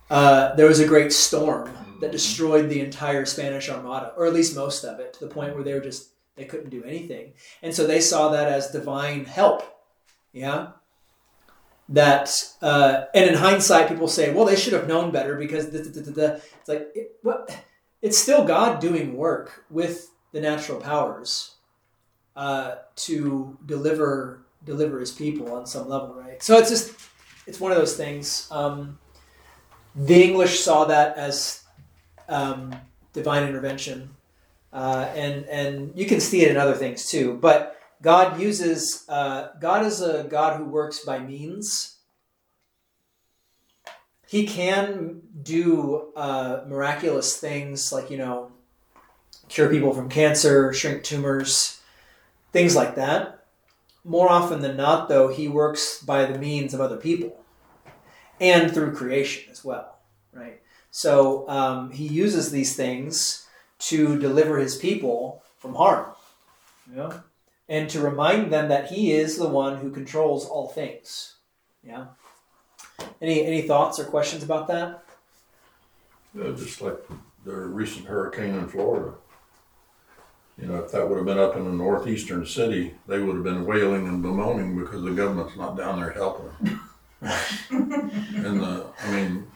uh, 0.10 0.56
there 0.56 0.68
was 0.68 0.80
a 0.80 0.88
great 0.88 1.14
storm 1.14 1.72
that 2.02 2.12
destroyed 2.12 2.70
the 2.70 2.80
entire 2.80 3.26
Spanish 3.26 3.70
Armada, 3.70 4.14
or 4.18 4.26
at 4.26 4.34
least 4.34 4.56
most 4.56 4.84
of 4.84 5.00
it, 5.00 5.14
to 5.14 5.20
the 5.20 5.34
point 5.34 5.54
where 5.54 5.64
they 5.64 5.74
were 5.74 5.80
just 5.80 6.12
they 6.38 6.46
couldn't 6.46 6.70
do 6.70 6.84
anything, 6.84 7.34
and 7.62 7.74
so 7.74 7.86
they 7.86 8.00
saw 8.00 8.30
that 8.30 8.48
as 8.48 8.72
divine 8.72 9.26
help. 9.26 9.64
Yeah. 10.32 10.70
That 11.90 12.30
uh, 12.62 13.06
and 13.14 13.30
in 13.30 13.36
hindsight, 13.36 13.88
people 13.88 14.08
say, 14.08 14.34
"Well, 14.34 14.46
they 14.46 14.58
should 14.58 14.74
have 14.74 14.88
known 14.88 15.12
better 15.12 15.36
because 15.36 15.70
the, 15.72 15.80
the, 15.80 16.12
the. 16.12 16.42
it's 16.60 16.68
like 16.68 16.90
it, 16.94 17.18
what 17.24 17.64
it's 18.02 18.18
still 18.18 18.44
God 18.44 18.80
doing 18.80 19.16
work 19.16 19.64
with 19.70 20.12
the 20.34 20.42
natural 20.42 20.80
powers 20.80 21.56
uh, 22.36 22.76
to 22.96 23.58
deliver 23.66 24.46
deliver 24.66 25.00
His 25.00 25.12
people 25.12 25.54
on 25.54 25.66
some 25.66 25.88
level, 25.88 26.14
right? 26.14 26.44
So 26.44 26.58
it's 26.58 26.70
just 26.70 26.94
it's 27.48 27.60
one 27.60 27.72
of 27.72 27.78
those 27.78 27.96
things. 27.96 28.48
Um, 28.52 29.00
the 29.96 30.22
English 30.22 30.60
saw 30.60 30.86
that 30.86 31.18
as 31.18 31.64
um, 32.30 32.76
divine 33.14 33.48
intervention, 33.48 34.10
uh, 34.74 35.10
and 35.16 35.46
and 35.46 35.92
you 35.96 36.06
can 36.06 36.20
see 36.20 36.42
it 36.42 36.52
in 36.52 36.58
other 36.58 36.76
things 36.76 37.08
too. 37.10 37.38
But 37.42 37.78
God 38.02 38.40
uses 38.40 39.06
uh, 39.10 39.50
God 39.60 39.86
is 39.86 40.02
a 40.02 40.24
God 40.24 40.58
who 40.58 40.66
works 40.66 41.00
by 41.00 41.20
means. 41.20 41.96
He 44.28 44.46
can 44.46 45.22
do 45.42 46.12
uh, 46.16 46.64
miraculous 46.68 47.38
things 47.38 47.92
like 47.92 48.10
you 48.12 48.18
know 48.18 48.52
cure 49.48 49.70
people 49.70 49.94
from 49.94 50.10
cancer, 50.10 50.74
shrink 50.74 51.04
tumors, 51.04 51.82
things 52.52 52.76
like 52.76 52.96
that. 52.96 53.46
More 54.04 54.30
often 54.30 54.62
than 54.62 54.78
not, 54.78 55.10
though, 55.10 55.28
he 55.28 55.48
works 55.48 56.02
by 56.02 56.26
the 56.26 56.40
means 56.40 56.74
of 56.74 56.80
other 56.80 56.98
people 56.98 57.44
and 58.40 58.74
through 58.74 58.96
creation 58.96 59.52
as 59.52 59.66
well, 59.66 60.00
right? 60.32 60.62
So 60.92 61.48
um, 61.50 61.92
he 61.92 62.08
uses 62.08 62.52
these 62.52 62.76
things 62.76 63.47
to 63.80 64.20
deliver 64.20 64.58
his 64.58 64.76
people 64.76 65.44
from 65.58 65.76
harm, 65.76 66.12
yeah, 66.94 67.20
and 67.70 67.90
to 67.90 68.02
remind 68.02 68.52
them 68.52 68.70
that 68.70 68.92
he 68.92 69.12
is 69.12 69.38
the 69.38 69.50
one 69.50 69.78
who 69.78 69.92
controls 69.92 70.46
all 70.46 70.68
things. 70.68 71.36
Yeah. 71.84 72.08
Any 73.22 73.46
any 73.46 73.62
thoughts 73.62 74.00
or 74.00 74.06
questions 74.06 74.44
about 74.44 74.68
that? 74.68 75.04
Yeah, 76.34 76.52
just 76.56 76.82
like 76.82 76.98
the 77.46 77.54
recent 77.54 78.06
hurricane 78.06 78.56
in 78.56 78.68
Florida. 78.68 79.14
You 80.60 80.68
know, 80.68 80.76
if 80.78 80.92
that 80.92 81.08
would 81.08 81.18
have 81.18 81.26
been 81.26 81.38
up 81.38 81.56
in 81.56 81.68
a 81.68 81.72
northeastern 81.72 82.46
city, 82.46 82.96
they 83.08 83.20
would 83.20 83.36
have 83.36 83.44
been 83.44 83.66
wailing 83.66 84.08
and 84.08 84.24
bemoaning 84.24 84.78
because 84.78 85.04
the 85.04 85.12
government's 85.12 85.56
not 85.56 85.78
down 85.78 86.00
there 86.00 86.12
helping. 86.12 86.50
and 87.22 88.62
uh, 88.62 88.84
I 89.04 89.12
mean, 89.12 89.48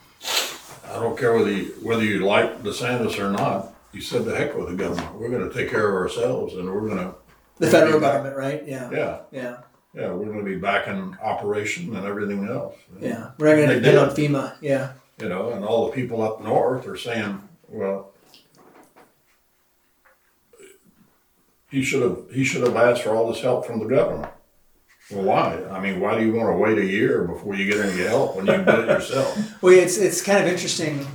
I 0.88 0.94
don't 0.94 1.18
care 1.18 1.34
whether 1.34 1.52
you, 1.52 1.74
whether 1.82 2.04
you 2.04 2.26
like 2.26 2.62
DeSantis 2.62 3.18
or 3.18 3.32
not. 3.32 3.74
You 3.92 4.02
said 4.02 4.26
the 4.26 4.36
heck 4.36 4.56
with 4.56 4.70
the 4.70 4.76
government. 4.76 5.16
We're 5.16 5.30
going 5.30 5.48
to 5.48 5.54
take 5.54 5.70
care 5.70 5.88
of 5.90 5.96
ourselves, 5.96 6.54
and 6.56 6.70
we're 6.70 6.88
going 6.88 6.98
to 6.98 7.16
The 7.60 7.68
federal 7.68 8.00
government, 8.00 8.38
right? 8.38 8.66
Yeah. 8.66 8.90
yeah 8.92 9.20
Yeah. 9.32 9.58
yeah 9.94 10.12
we're 10.12 10.26
going 10.26 10.40
to 10.40 10.46
be 10.46 10.56
back 10.58 10.88
in 10.88 11.18
operation 11.22 11.96
and 11.96 12.06
everything 12.06 12.48
else. 12.48 12.76
Yeah. 13.00 13.32
We're 13.38 13.48
not 13.50 13.56
going 13.58 13.70
to 13.70 13.76
depend 13.80 13.98
on. 13.98 14.10
FEMA. 14.10 14.56
Yeah. 14.62 14.94
You 15.20 15.30
know, 15.30 15.52
and 15.52 15.64
all 15.66 15.88
the 15.88 15.92
people 15.92 16.22
up 16.22 16.42
north 16.42 16.88
are 16.88 16.98
saying, 16.98 17.48
well, 17.68 18.12
he 21.70 21.84
should 21.84 22.02
have 22.02 22.18
he 22.34 22.44
should 22.44 22.64
have 22.64 22.76
asked 22.76 23.04
for 23.04 23.12
all 23.16 23.32
this 23.32 23.42
help 23.42 23.66
from 23.66 23.80
the 23.80 23.86
government. 23.86 24.32
Well, 25.12 25.24
why? 25.24 25.64
I 25.70 25.80
mean, 25.80 26.00
why 26.00 26.18
do 26.18 26.26
you 26.26 26.34
want 26.34 26.50
to 26.50 26.58
wait 26.58 26.78
a 26.78 26.86
year 26.86 27.24
before 27.26 27.56
you 27.56 27.70
get 27.70 27.86
any 27.86 28.02
help 28.04 28.36
when 28.36 28.46
you 28.48 28.54
can 28.54 28.66
do 28.66 28.82
it 28.82 28.88
yourself? 28.88 29.38
Well, 29.62 29.74
it's 29.74 29.98
it's 29.98 30.22
kind 30.22 30.40
of 30.44 30.48
interesting. 30.48 31.06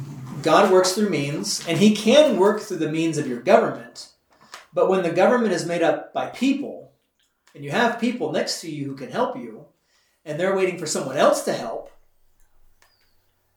God 0.46 0.70
works 0.70 0.92
through 0.92 1.10
means, 1.10 1.66
and 1.66 1.76
He 1.76 1.92
can 1.92 2.38
work 2.38 2.60
through 2.60 2.76
the 2.76 2.88
means 2.88 3.18
of 3.18 3.26
your 3.26 3.40
government. 3.40 4.12
But 4.72 4.88
when 4.88 5.02
the 5.02 5.10
government 5.10 5.52
is 5.52 5.66
made 5.66 5.82
up 5.82 6.14
by 6.14 6.26
people, 6.26 6.92
and 7.52 7.64
you 7.64 7.72
have 7.72 7.98
people 7.98 8.30
next 8.30 8.60
to 8.60 8.70
you 8.70 8.84
who 8.84 8.94
can 8.94 9.10
help 9.10 9.36
you, 9.36 9.64
and 10.24 10.38
they're 10.38 10.54
waiting 10.54 10.78
for 10.78 10.86
someone 10.86 11.16
else 11.16 11.42
to 11.46 11.52
help, 11.52 11.90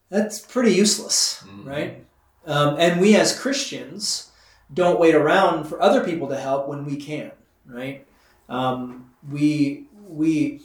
that's 0.09 0.39
pretty 0.39 0.73
useless, 0.73 1.43
right? 1.63 2.03
Um, 2.47 2.77
and 2.79 2.99
we 2.99 3.15
as 3.15 3.39
Christians 3.39 4.31
don't 4.73 4.99
wait 4.99 5.13
around 5.13 5.65
for 5.65 5.79
other 5.79 6.03
people 6.03 6.27
to 6.29 6.39
help 6.39 6.67
when 6.67 6.85
we 6.85 6.95
can, 6.95 7.31
right? 7.67 8.07
Um, 8.47 9.11
we 9.29 9.85
we 10.07 10.61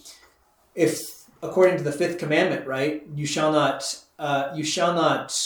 if 0.75 1.27
according 1.43 1.77
to 1.77 1.85
the 1.85 1.93
fifth 1.93 2.17
commandment, 2.17 2.67
right, 2.67 3.07
you 3.15 3.27
shall 3.27 3.53
not 3.53 4.05
uh, 4.19 4.53
you 4.55 4.65
shall 4.65 4.95
not 4.95 5.39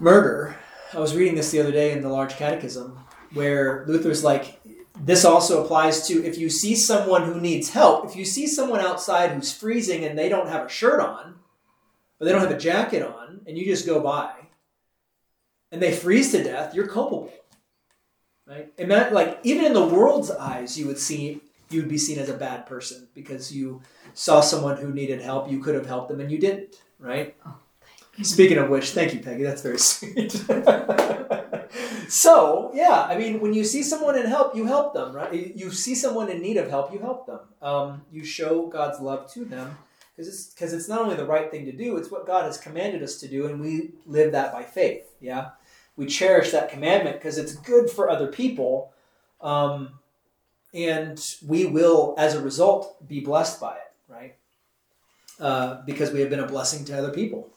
murder. 0.00 0.56
I 0.92 0.98
was 0.98 1.14
reading 1.14 1.34
this 1.34 1.50
the 1.50 1.60
other 1.60 1.70
day 1.70 1.92
in 1.92 2.02
the 2.02 2.08
Large 2.08 2.36
Catechism, 2.36 2.98
where 3.34 3.84
Luther's 3.86 4.24
like, 4.24 4.60
this 4.98 5.24
also 5.24 5.62
applies 5.62 6.06
to 6.08 6.24
if 6.24 6.36
you 6.36 6.50
see 6.50 6.74
someone 6.74 7.22
who 7.22 7.40
needs 7.40 7.70
help. 7.70 8.06
If 8.06 8.16
you 8.16 8.24
see 8.24 8.46
someone 8.46 8.80
outside 8.80 9.30
who's 9.30 9.52
freezing 9.52 10.04
and 10.04 10.18
they 10.18 10.28
don't 10.28 10.48
have 10.48 10.66
a 10.66 10.68
shirt 10.68 11.00
on, 11.00 11.36
or 12.18 12.24
they 12.24 12.32
don't 12.32 12.40
have 12.40 12.50
a 12.50 12.58
jacket 12.58 13.02
on, 13.02 13.42
and 13.46 13.56
you 13.56 13.64
just 13.64 13.86
go 13.86 14.00
by, 14.00 14.32
and 15.70 15.80
they 15.80 15.92
freeze 15.92 16.32
to 16.32 16.42
death, 16.42 16.74
you're 16.74 16.88
culpable. 16.88 17.32
Right? 18.46 18.72
And 18.78 18.90
that, 18.90 19.12
like, 19.12 19.38
even 19.44 19.64
in 19.64 19.74
the 19.74 19.86
world's 19.86 20.30
eyes, 20.30 20.76
you 20.76 20.86
would 20.86 20.98
see 20.98 21.40
you 21.70 21.80
would 21.80 21.88
be 21.88 21.98
seen 21.98 22.18
as 22.18 22.28
a 22.28 22.36
bad 22.36 22.66
person 22.66 23.06
because 23.14 23.54
you 23.54 23.80
saw 24.12 24.40
someone 24.40 24.76
who 24.76 24.92
needed 24.92 25.20
help, 25.22 25.48
you 25.48 25.62
could 25.62 25.76
have 25.76 25.86
helped 25.86 26.08
them, 26.08 26.18
and 26.18 26.32
you 26.32 26.38
didn't. 26.38 26.74
Right? 26.98 27.36
Oh. 27.46 27.56
Speaking 28.22 28.58
of 28.58 28.68
which, 28.68 28.90
thank 28.90 29.14
you, 29.14 29.20
Peggy. 29.20 29.42
That's 29.44 29.62
very 29.62 29.78
sweet. 29.78 30.32
so, 32.08 32.70
yeah, 32.74 33.06
I 33.08 33.16
mean, 33.16 33.40
when 33.40 33.54
you 33.54 33.64
see 33.64 33.82
someone 33.82 34.18
in 34.18 34.26
help, 34.26 34.54
you 34.54 34.66
help 34.66 34.92
them, 34.94 35.14
right? 35.14 35.32
You- 35.32 35.70
see 35.70 35.94
someone 35.94 36.28
in 36.28 36.42
need 36.42 36.56
of 36.56 36.68
help, 36.68 36.92
you 36.92 36.98
help 36.98 37.26
them. 37.26 37.40
Um, 37.62 38.02
you 38.12 38.24
show 38.24 38.66
God's 38.66 39.00
love 39.00 39.32
to 39.32 39.44
them 39.44 39.78
because 40.14 40.28
it's 40.28 40.52
because 40.52 40.72
it's 40.72 40.88
not 40.88 41.00
only 41.00 41.14
the 41.16 41.24
right 41.24 41.50
thing 41.50 41.64
to 41.66 41.72
do; 41.72 41.96
it's 41.96 42.10
what 42.10 42.26
God 42.26 42.44
has 42.44 42.58
commanded 42.58 43.02
us 43.02 43.16
to 43.20 43.28
do, 43.28 43.46
and 43.46 43.60
we 43.60 43.92
live 44.04 44.32
that 44.32 44.52
by 44.52 44.64
faith. 44.64 45.04
Yeah, 45.20 45.50
we 45.96 46.06
cherish 46.06 46.50
that 46.50 46.70
commandment 46.70 47.16
because 47.16 47.38
it's 47.38 47.54
good 47.54 47.88
for 47.88 48.10
other 48.10 48.26
people, 48.26 48.92
um, 49.40 50.00
and 50.74 51.18
we 51.46 51.64
will, 51.66 52.14
as 52.18 52.34
a 52.34 52.42
result, 52.42 53.06
be 53.08 53.20
blessed 53.20 53.60
by 53.60 53.76
it. 53.76 53.92
Right? 54.08 54.36
Uh, 55.38 55.82
because 55.86 56.10
we 56.10 56.20
have 56.20 56.28
been 56.28 56.40
a 56.40 56.46
blessing 56.46 56.84
to 56.86 56.98
other 56.98 57.12
people. 57.12 57.50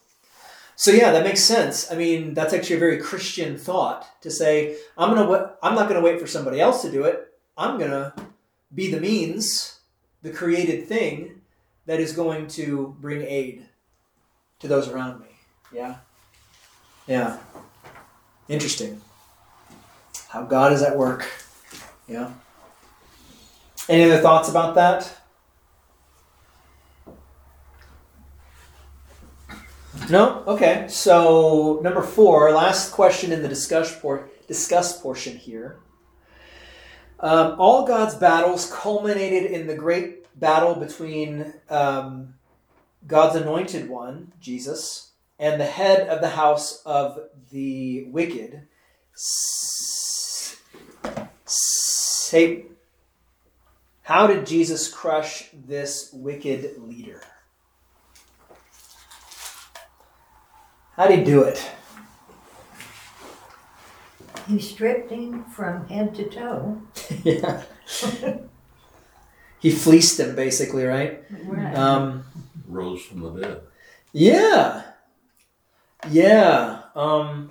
So 0.76 0.90
yeah, 0.90 1.12
that 1.12 1.24
makes 1.24 1.40
sense. 1.40 1.90
I 1.90 1.94
mean, 1.94 2.34
that's 2.34 2.52
actually 2.52 2.76
a 2.76 2.80
very 2.80 2.98
Christian 2.98 3.56
thought 3.56 4.20
to 4.22 4.30
say, 4.30 4.76
I'm 4.98 5.14
gonna, 5.14 5.28
wa- 5.28 5.50
I'm 5.62 5.74
not 5.74 5.88
gonna 5.88 6.00
wait 6.00 6.20
for 6.20 6.26
somebody 6.26 6.60
else 6.60 6.82
to 6.82 6.90
do 6.90 7.04
it. 7.04 7.32
I'm 7.56 7.78
gonna 7.78 8.14
be 8.74 8.90
the 8.90 9.00
means, 9.00 9.78
the 10.22 10.30
created 10.30 10.86
thing 10.88 11.42
that 11.86 12.00
is 12.00 12.12
going 12.12 12.48
to 12.48 12.96
bring 13.00 13.22
aid 13.22 13.66
to 14.58 14.68
those 14.68 14.88
around 14.88 15.20
me. 15.20 15.28
Yeah, 15.72 15.96
yeah. 17.06 17.38
Interesting. 18.48 19.00
How 20.28 20.42
God 20.42 20.72
is 20.72 20.82
at 20.82 20.96
work. 20.96 21.30
Yeah. 22.08 22.32
Any 23.88 24.04
other 24.04 24.20
thoughts 24.20 24.48
about 24.48 24.74
that? 24.74 25.10
No? 30.10 30.42
Okay. 30.46 30.86
So, 30.88 31.80
number 31.82 32.02
four, 32.02 32.52
last 32.52 32.92
question 32.92 33.32
in 33.32 33.42
the 33.42 33.48
discuss, 33.48 33.98
por- 33.98 34.28
discuss 34.46 35.00
portion 35.00 35.36
here. 35.36 35.78
Um, 37.20 37.56
all 37.58 37.86
God's 37.86 38.14
battles 38.14 38.70
culminated 38.70 39.50
in 39.50 39.66
the 39.66 39.74
great 39.74 40.26
battle 40.38 40.74
between 40.74 41.54
um, 41.70 42.34
God's 43.06 43.36
anointed 43.36 43.88
one, 43.88 44.32
Jesus, 44.40 45.12
and 45.38 45.60
the 45.60 45.66
head 45.66 46.08
of 46.08 46.20
the 46.20 46.30
house 46.30 46.82
of 46.84 47.18
the 47.50 48.04
wicked, 48.04 48.66
Satan. 51.46 52.76
How 54.02 54.26
did 54.26 54.46
Jesus 54.46 54.88
crush 54.88 55.48
this 55.52 56.10
wicked 56.12 56.74
leader? 56.78 57.22
How 60.96 61.08
did 61.08 61.20
he 61.20 61.24
do 61.24 61.42
it? 61.42 61.70
He 64.46 64.60
stripped 64.60 65.10
him 65.10 65.44
from 65.44 65.88
head 65.88 66.14
to 66.16 66.28
toe. 66.28 66.82
yeah. 67.24 67.62
he 69.58 69.70
fleeced 69.70 70.20
him, 70.20 70.36
basically, 70.36 70.84
right? 70.84 71.24
Right. 71.44 71.74
Um, 71.74 72.24
Rose 72.68 73.02
from 73.02 73.20
the 73.20 73.40
dead. 73.40 73.60
yeah. 74.12 74.82
Yeah. 76.10 76.82
Um, 76.94 77.50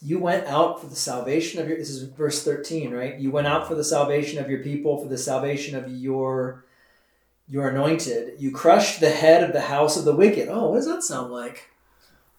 you 0.00 0.18
went 0.18 0.46
out 0.46 0.80
for 0.80 0.86
the 0.86 0.96
salvation 0.96 1.60
of 1.60 1.68
your. 1.68 1.76
This 1.76 1.90
is 1.90 2.04
verse 2.04 2.42
thirteen, 2.42 2.90
right? 2.92 3.18
You 3.18 3.30
went 3.30 3.46
out 3.46 3.68
for 3.68 3.74
the 3.74 3.84
salvation 3.84 4.42
of 4.42 4.48
your 4.50 4.60
people, 4.60 4.98
for 4.98 5.08
the 5.08 5.18
salvation 5.18 5.76
of 5.76 5.90
your 5.90 6.64
your 7.46 7.68
anointed. 7.68 8.34
You 8.38 8.50
crushed 8.50 9.00
the 9.00 9.10
head 9.10 9.44
of 9.44 9.52
the 9.52 9.60
house 9.60 9.98
of 9.98 10.06
the 10.06 10.16
wicked. 10.16 10.48
Oh, 10.48 10.70
what 10.70 10.76
does 10.76 10.86
that 10.86 11.02
sound 11.02 11.30
like? 11.30 11.68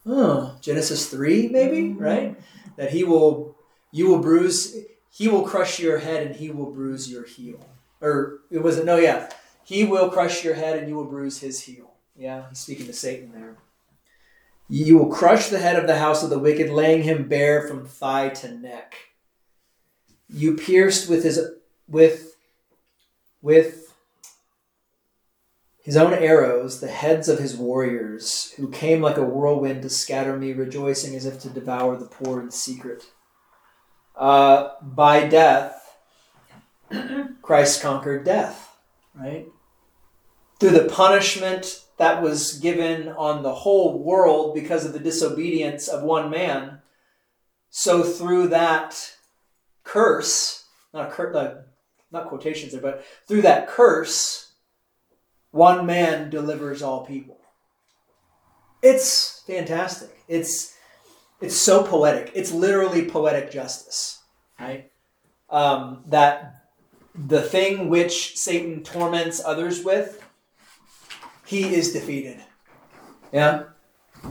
Oh, 0.05 0.57
Genesis 0.61 1.09
three, 1.09 1.47
maybe, 1.47 1.89
mm-hmm. 1.89 1.99
right? 2.03 2.39
That 2.77 2.91
he 2.91 3.03
will, 3.03 3.55
you 3.91 4.07
will 4.07 4.19
bruise. 4.19 4.75
He 5.09 5.27
will 5.27 5.43
crush 5.43 5.79
your 5.79 5.99
head, 5.99 6.25
and 6.25 6.35
he 6.35 6.49
will 6.49 6.71
bruise 6.71 7.11
your 7.11 7.25
heel. 7.25 7.59
Or 8.01 8.39
it 8.49 8.59
wasn't. 8.63 8.85
No, 8.85 8.97
yeah. 8.97 9.29
He 9.63 9.83
will 9.83 10.09
crush 10.09 10.43
your 10.43 10.55
head, 10.55 10.77
and 10.77 10.87
you 10.89 10.95
will 10.95 11.05
bruise 11.05 11.39
his 11.39 11.61
heel. 11.61 11.91
Yeah, 12.15 12.49
he's 12.49 12.59
speaking 12.59 12.87
to 12.87 12.93
Satan 12.93 13.31
there. 13.31 13.57
You 14.67 14.97
will 14.97 15.11
crush 15.11 15.49
the 15.49 15.59
head 15.59 15.77
of 15.77 15.85
the 15.85 15.97
house 15.97 16.23
of 16.23 16.29
the 16.29 16.39
wicked, 16.39 16.69
laying 16.69 17.03
him 17.03 17.27
bare 17.27 17.67
from 17.67 17.85
thigh 17.85 18.29
to 18.29 18.51
neck. 18.51 18.95
You 20.29 20.55
pierced 20.55 21.09
with 21.09 21.23
his 21.23 21.39
with 21.87 22.37
with 23.41 23.80
his 25.83 25.97
own 25.97 26.13
arrows 26.13 26.79
the 26.79 26.87
heads 26.87 27.27
of 27.27 27.39
his 27.39 27.55
warriors, 27.55 28.53
who 28.57 28.69
came 28.69 29.01
like 29.01 29.17
a 29.17 29.23
whirlwind 29.23 29.81
to 29.81 29.89
scatter 29.89 30.37
me, 30.37 30.53
rejoicing 30.53 31.15
as 31.15 31.25
if 31.25 31.39
to 31.41 31.49
devour 31.49 31.97
the 31.97 32.05
poor 32.05 32.39
in 32.39 32.51
secret. 32.51 33.05
Uh, 34.15 34.69
by 34.81 35.27
death, 35.27 35.97
Christ 37.41 37.81
conquered 37.81 38.23
death, 38.23 38.77
right? 39.15 39.47
Through 40.59 40.71
the 40.71 40.89
punishment 40.89 41.83
that 41.97 42.21
was 42.21 42.59
given 42.59 43.09
on 43.09 43.41
the 43.41 43.53
whole 43.53 44.03
world 44.03 44.53
because 44.53 44.85
of 44.85 44.93
the 44.93 44.99
disobedience 44.99 45.87
of 45.87 46.03
one 46.03 46.29
man, 46.29 46.81
so 47.71 48.03
through 48.03 48.49
that 48.49 49.15
curse, 49.83 50.65
not 50.93 51.11
cur- 51.11 51.65
not 52.11 52.27
quotations 52.27 52.73
there, 52.73 52.81
but 52.81 53.03
through 53.27 53.41
that 53.41 53.67
curse, 53.67 54.50
one 55.51 55.85
man 55.85 56.29
delivers 56.29 56.81
all 56.81 57.05
people. 57.05 57.37
It's 58.81 59.43
fantastic. 59.45 60.23
It's 60.27 60.75
it's 61.39 61.55
so 61.55 61.83
poetic. 61.83 62.31
It's 62.33 62.51
literally 62.51 63.05
poetic 63.05 63.51
justice, 63.51 64.21
right? 64.59 64.91
Um, 65.49 66.03
that 66.07 66.67
the 67.13 67.41
thing 67.41 67.89
which 67.89 68.37
Satan 68.37 68.83
torments 68.83 69.41
others 69.43 69.83
with, 69.83 70.23
he 71.45 71.75
is 71.75 71.93
defeated. 71.93 72.41
Yeah. 73.31 73.63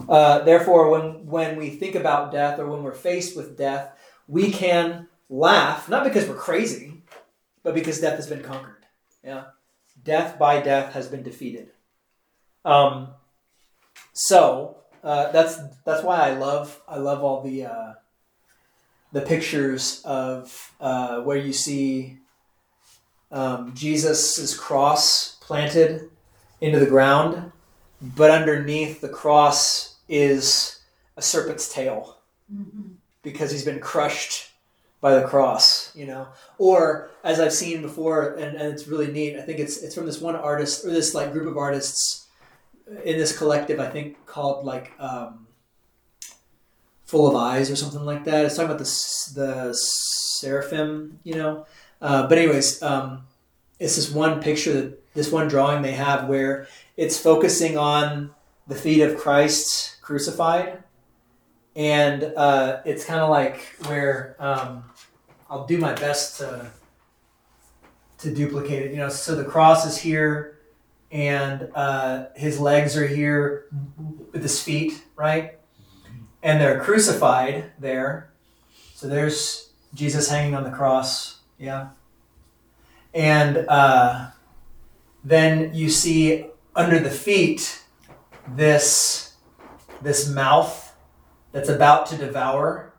Uh, 0.07 0.39
therefore, 0.39 0.89
when 0.89 1.25
when 1.27 1.57
we 1.57 1.69
think 1.69 1.95
about 1.95 2.31
death 2.31 2.59
or 2.59 2.67
when 2.67 2.83
we're 2.83 2.93
faced 2.93 3.37
with 3.37 3.57
death, 3.57 3.91
we 4.27 4.51
can 4.51 5.07
laugh 5.29 5.87
not 5.87 6.03
because 6.03 6.27
we're 6.27 6.35
crazy, 6.35 7.03
but 7.63 7.73
because 7.73 8.01
death 8.01 8.15
has 8.15 8.27
been 8.27 8.43
conquered. 8.43 8.85
Yeah. 9.23 9.45
Death 10.03 10.39
by 10.39 10.61
death 10.61 10.93
has 10.93 11.07
been 11.07 11.23
defeated. 11.23 11.71
Um, 12.65 13.09
so 14.13 14.77
uh, 15.03 15.31
that's 15.31 15.57
that's 15.85 16.03
why 16.03 16.17
I 16.17 16.33
love 16.37 16.81
I 16.87 16.97
love 16.97 17.23
all 17.23 17.41
the 17.41 17.65
uh, 17.65 17.93
the 19.11 19.21
pictures 19.21 20.01
of 20.05 20.73
uh, 20.79 21.21
where 21.21 21.37
you 21.37 21.53
see 21.53 22.17
um, 23.31 23.73
Jesus' 23.73 24.57
cross 24.57 25.37
planted 25.41 26.09
into 26.59 26.79
the 26.79 26.85
ground, 26.85 27.51
but 28.01 28.31
underneath 28.31 29.01
the 29.01 29.09
cross 29.09 29.95
is 30.07 30.81
a 31.17 31.21
serpent's 31.21 31.73
tail 31.73 32.17
because 33.23 33.51
he's 33.51 33.65
been 33.65 33.79
crushed 33.79 34.50
by 35.01 35.15
the 35.15 35.27
cross, 35.27 35.93
you 35.95 36.05
know. 36.05 36.27
Or 36.57 37.09
as 37.23 37.39
I've 37.39 37.53
seen 37.53 37.81
before, 37.81 38.35
and, 38.35 38.55
and 38.55 38.73
it's 38.73 38.87
really 38.87 39.11
neat. 39.11 39.35
I 39.35 39.41
think 39.41 39.59
it's 39.59 39.77
it's 39.77 39.95
from 39.95 40.05
this 40.05 40.21
one 40.21 40.35
artist 40.35 40.85
or 40.85 40.91
this 40.91 41.13
like 41.13 41.33
group 41.33 41.47
of 41.47 41.57
artists 41.57 42.27
in 43.03 43.17
this 43.17 43.37
collective. 43.37 43.79
I 43.79 43.89
think 43.89 44.25
called 44.25 44.65
like 44.65 44.93
um, 44.99 45.47
Full 47.05 47.27
of 47.27 47.35
Eyes 47.35 47.69
or 47.69 47.75
something 47.75 48.05
like 48.05 48.23
that. 48.25 48.45
It's 48.45 48.55
talking 48.55 48.71
about 48.71 48.79
the 48.79 49.31
the 49.35 49.73
seraphim, 49.73 51.19
you 51.23 51.35
know. 51.35 51.65
Uh, 52.01 52.27
but 52.27 52.37
anyways, 52.37 52.81
um, 52.81 53.23
it's 53.79 53.95
this 53.95 54.11
one 54.11 54.41
picture 54.41 54.73
that 54.73 55.13
this 55.13 55.31
one 55.31 55.47
drawing 55.47 55.81
they 55.81 55.91
have 55.91 56.27
where 56.27 56.67
it's 56.95 57.19
focusing 57.19 57.77
on 57.77 58.31
the 58.67 58.75
feet 58.75 59.01
of 59.01 59.17
Christ 59.17 59.97
crucified, 60.01 60.83
and 61.75 62.23
uh, 62.23 62.81
it's 62.85 63.05
kind 63.05 63.19
of 63.19 63.29
like 63.29 63.61
where 63.87 64.35
um, 64.39 64.83
I'll 65.51 65.65
do 65.65 65.77
my 65.77 65.93
best 65.93 66.37
to 66.37 66.71
to 68.19 68.33
duplicate 68.33 68.83
it. 68.83 68.91
You 68.91 68.97
know, 68.97 69.09
so 69.09 69.35
the 69.35 69.43
cross 69.43 69.85
is 69.85 69.97
here, 69.97 70.59
and 71.11 71.69
uh, 71.75 72.27
his 72.37 72.57
legs 72.57 72.95
are 72.95 73.05
here 73.05 73.67
with 74.31 74.41
his 74.41 74.63
feet, 74.63 75.03
right? 75.17 75.59
And 76.41 76.61
they're 76.61 76.79
crucified 76.79 77.71
there. 77.79 78.31
So 78.93 79.09
there's 79.09 79.71
Jesus 79.93 80.29
hanging 80.29 80.55
on 80.55 80.63
the 80.63 80.71
cross, 80.71 81.41
yeah. 81.57 81.89
And 83.13 83.65
uh, 83.67 84.27
then 85.25 85.73
you 85.73 85.89
see 85.89 86.45
under 86.77 86.97
the 86.97 87.11
feet 87.11 87.83
this 88.47 89.35
this 90.01 90.29
mouth 90.29 90.95
that's 91.51 91.67
about 91.67 92.05
to 92.05 92.15
devour 92.15 92.93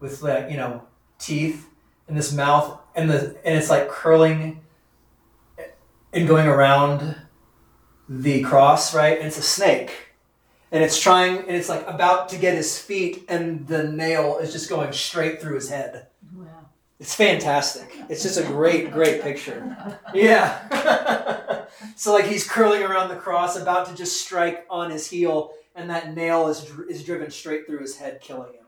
with 0.00 0.22
like 0.22 0.50
you 0.50 0.56
know 0.56 0.82
teeth 1.18 1.67
in 2.08 2.14
this 2.14 2.32
mouth 2.32 2.80
and 2.94 3.10
the 3.10 3.36
and 3.44 3.56
it's 3.56 3.70
like 3.70 3.88
curling 3.88 4.60
and 6.12 6.26
going 6.26 6.46
around 6.46 7.16
the 8.08 8.42
cross 8.42 8.94
right? 8.94 9.18
And 9.18 9.26
it's 9.26 9.38
a 9.38 9.42
snake. 9.42 9.92
And 10.70 10.84
it's 10.84 11.00
trying 11.00 11.38
and 11.38 11.50
it's 11.50 11.68
like 11.68 11.86
about 11.86 12.28
to 12.30 12.38
get 12.38 12.54
his 12.54 12.78
feet 12.78 13.24
and 13.28 13.66
the 13.66 13.84
nail 13.84 14.38
is 14.38 14.52
just 14.52 14.68
going 14.68 14.92
straight 14.92 15.40
through 15.40 15.54
his 15.54 15.70
head. 15.70 16.08
Wow. 16.34 16.46
it's 16.98 17.14
fantastic. 17.14 17.90
It's 18.08 18.22
just 18.22 18.38
a 18.38 18.42
great 18.44 18.90
great 18.92 19.22
picture. 19.22 19.98
Yeah. 20.14 21.54
So 21.94 22.12
like 22.12 22.26
he's 22.26 22.48
curling 22.48 22.82
around 22.82 23.08
the 23.08 23.16
cross 23.16 23.56
about 23.56 23.86
to 23.88 23.94
just 23.94 24.20
strike 24.20 24.66
on 24.70 24.90
his 24.90 25.08
heel 25.08 25.52
and 25.74 25.90
that 25.90 26.14
nail 26.14 26.48
is 26.48 26.70
is 26.88 27.04
driven 27.04 27.30
straight 27.30 27.66
through 27.66 27.80
his 27.80 27.96
head 27.96 28.20
killing 28.20 28.52
him 28.54 28.64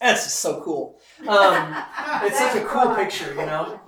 that's 0.00 0.24
just 0.24 0.40
so 0.40 0.60
cool 0.62 0.98
um, 1.26 1.74
it's 2.22 2.38
such 2.38 2.56
a 2.56 2.64
cool 2.66 2.94
picture, 2.94 3.30
you 3.30 3.46
know. 3.46 3.80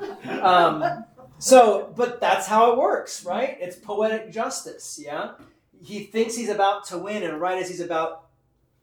Um, 0.42 1.04
so, 1.38 1.92
but 1.96 2.20
that's 2.20 2.46
how 2.46 2.72
it 2.72 2.78
works, 2.78 3.24
right? 3.24 3.56
It's 3.60 3.76
poetic 3.76 4.32
justice. 4.32 5.00
Yeah, 5.02 5.32
he 5.80 6.04
thinks 6.04 6.34
he's 6.34 6.48
about 6.48 6.86
to 6.86 6.98
win, 6.98 7.22
and 7.22 7.40
right 7.40 7.60
as 7.60 7.68
he's 7.68 7.80
about 7.80 8.26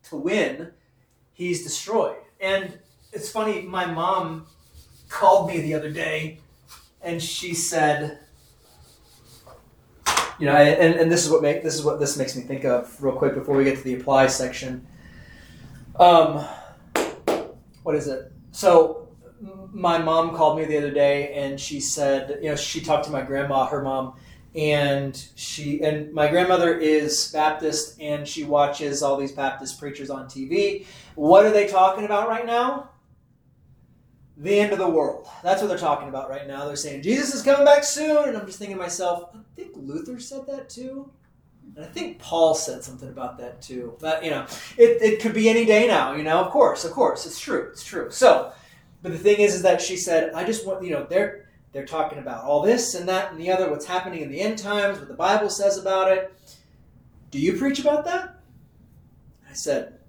to 0.09 0.15
win, 0.15 0.71
he's 1.33 1.63
destroyed. 1.63 2.17
And 2.39 2.77
it's 3.11 3.29
funny. 3.29 3.61
My 3.63 3.85
mom 3.85 4.45
called 5.09 5.49
me 5.49 5.59
the 5.61 5.73
other 5.73 5.91
day, 5.91 6.39
and 7.01 7.21
she 7.21 7.53
said, 7.53 8.19
you 10.37 10.45
know, 10.45 10.55
and, 10.55 10.95
and 10.95 11.11
this 11.11 11.25
is 11.25 11.31
what 11.31 11.41
make 11.41 11.63
this 11.63 11.73
is 11.73 11.83
what 11.83 11.99
this 11.99 12.15
makes 12.15 12.35
me 12.35 12.43
think 12.43 12.63
of 12.63 13.01
real 13.01 13.15
quick 13.15 13.33
before 13.33 13.57
we 13.57 13.63
get 13.63 13.77
to 13.77 13.83
the 13.83 13.95
apply 13.95 14.27
section. 14.27 14.85
Um, 15.99 16.45
what 17.85 17.93
is 17.93 18.07
it? 18.07 18.31
So 18.51 19.09
my 19.71 19.99
mom 19.99 20.35
called 20.35 20.57
me 20.57 20.65
the 20.65 20.75
other 20.75 20.89
day 20.89 21.35
and 21.35 21.59
she 21.59 21.79
said, 21.79 22.39
you 22.41 22.49
know, 22.49 22.55
she 22.55 22.81
talked 22.81 23.05
to 23.05 23.11
my 23.11 23.21
grandma, 23.21 23.67
her 23.67 23.83
mom, 23.83 24.15
and 24.55 25.23
she 25.35 25.83
and 25.83 26.11
my 26.11 26.27
grandmother 26.27 26.75
is 26.79 27.31
Baptist, 27.31 27.99
and 28.01 28.27
she 28.27 28.43
watches 28.43 29.03
all 29.03 29.17
these 29.17 29.33
Baptist 29.33 29.79
preachers 29.79 30.09
on 30.09 30.25
TV. 30.25 30.87
What 31.13 31.45
are 31.45 31.51
they 31.51 31.67
talking 31.67 32.05
about 32.05 32.27
right 32.27 32.45
now? 32.45 32.89
The 34.37 34.59
end 34.59 34.73
of 34.73 34.79
the 34.79 34.89
world. 34.89 35.27
That's 35.43 35.61
what 35.61 35.67
they're 35.67 35.77
talking 35.77 36.09
about 36.09 36.27
right 36.27 36.47
now. 36.47 36.65
They're 36.65 36.75
saying 36.75 37.03
Jesus 37.03 37.35
is 37.35 37.43
coming 37.43 37.65
back 37.65 37.83
soon, 37.83 38.29
and 38.29 38.35
I'm 38.35 38.47
just 38.47 38.57
thinking 38.57 38.77
to 38.77 38.81
myself, 38.81 39.29
I 39.35 39.39
think 39.55 39.73
Luther 39.75 40.19
said 40.19 40.47
that 40.47 40.69
too. 40.69 41.11
And 41.75 41.83
I 41.83 41.87
think 41.87 42.19
Paul 42.19 42.55
said 42.55 42.83
something 42.83 43.09
about 43.09 43.37
that 43.39 43.61
too. 43.61 43.97
But 43.99 44.23
you 44.23 44.31
know, 44.31 44.45
it, 44.77 45.01
it 45.01 45.21
could 45.21 45.33
be 45.33 45.49
any 45.49 45.65
day 45.65 45.87
now, 45.87 46.13
you 46.13 46.23
know, 46.23 46.39
of 46.39 46.51
course, 46.51 46.85
of 46.85 46.91
course. 46.91 47.25
It's 47.25 47.39
true. 47.39 47.69
It's 47.71 47.83
true. 47.83 48.09
So 48.11 48.53
but 49.05 49.11
the 49.11 49.19
thing 49.19 49.39
is 49.39 49.53
is 49.53 49.61
that 49.61 49.83
she 49.83 49.97
said, 49.97 50.33
I 50.33 50.43
just 50.43 50.65
want 50.65 50.83
you 50.83 50.89
know, 50.89 51.05
they're 51.07 51.47
they're 51.73 51.85
talking 51.85 52.17
about 52.17 52.43
all 52.43 52.63
this 52.63 52.95
and 52.95 53.07
that 53.07 53.31
and 53.31 53.39
the 53.39 53.51
other, 53.51 53.69
what's 53.69 53.85
happening 53.85 54.21
in 54.21 54.31
the 54.31 54.41
end 54.41 54.57
times, 54.57 54.97
what 54.97 55.07
the 55.07 55.13
Bible 55.13 55.47
says 55.47 55.77
about 55.77 56.11
it. 56.11 56.33
Do 57.29 57.37
you 57.37 57.53
preach 57.53 57.79
about 57.79 58.03
that? 58.05 58.39
I 59.47 59.53
said, 59.53 59.99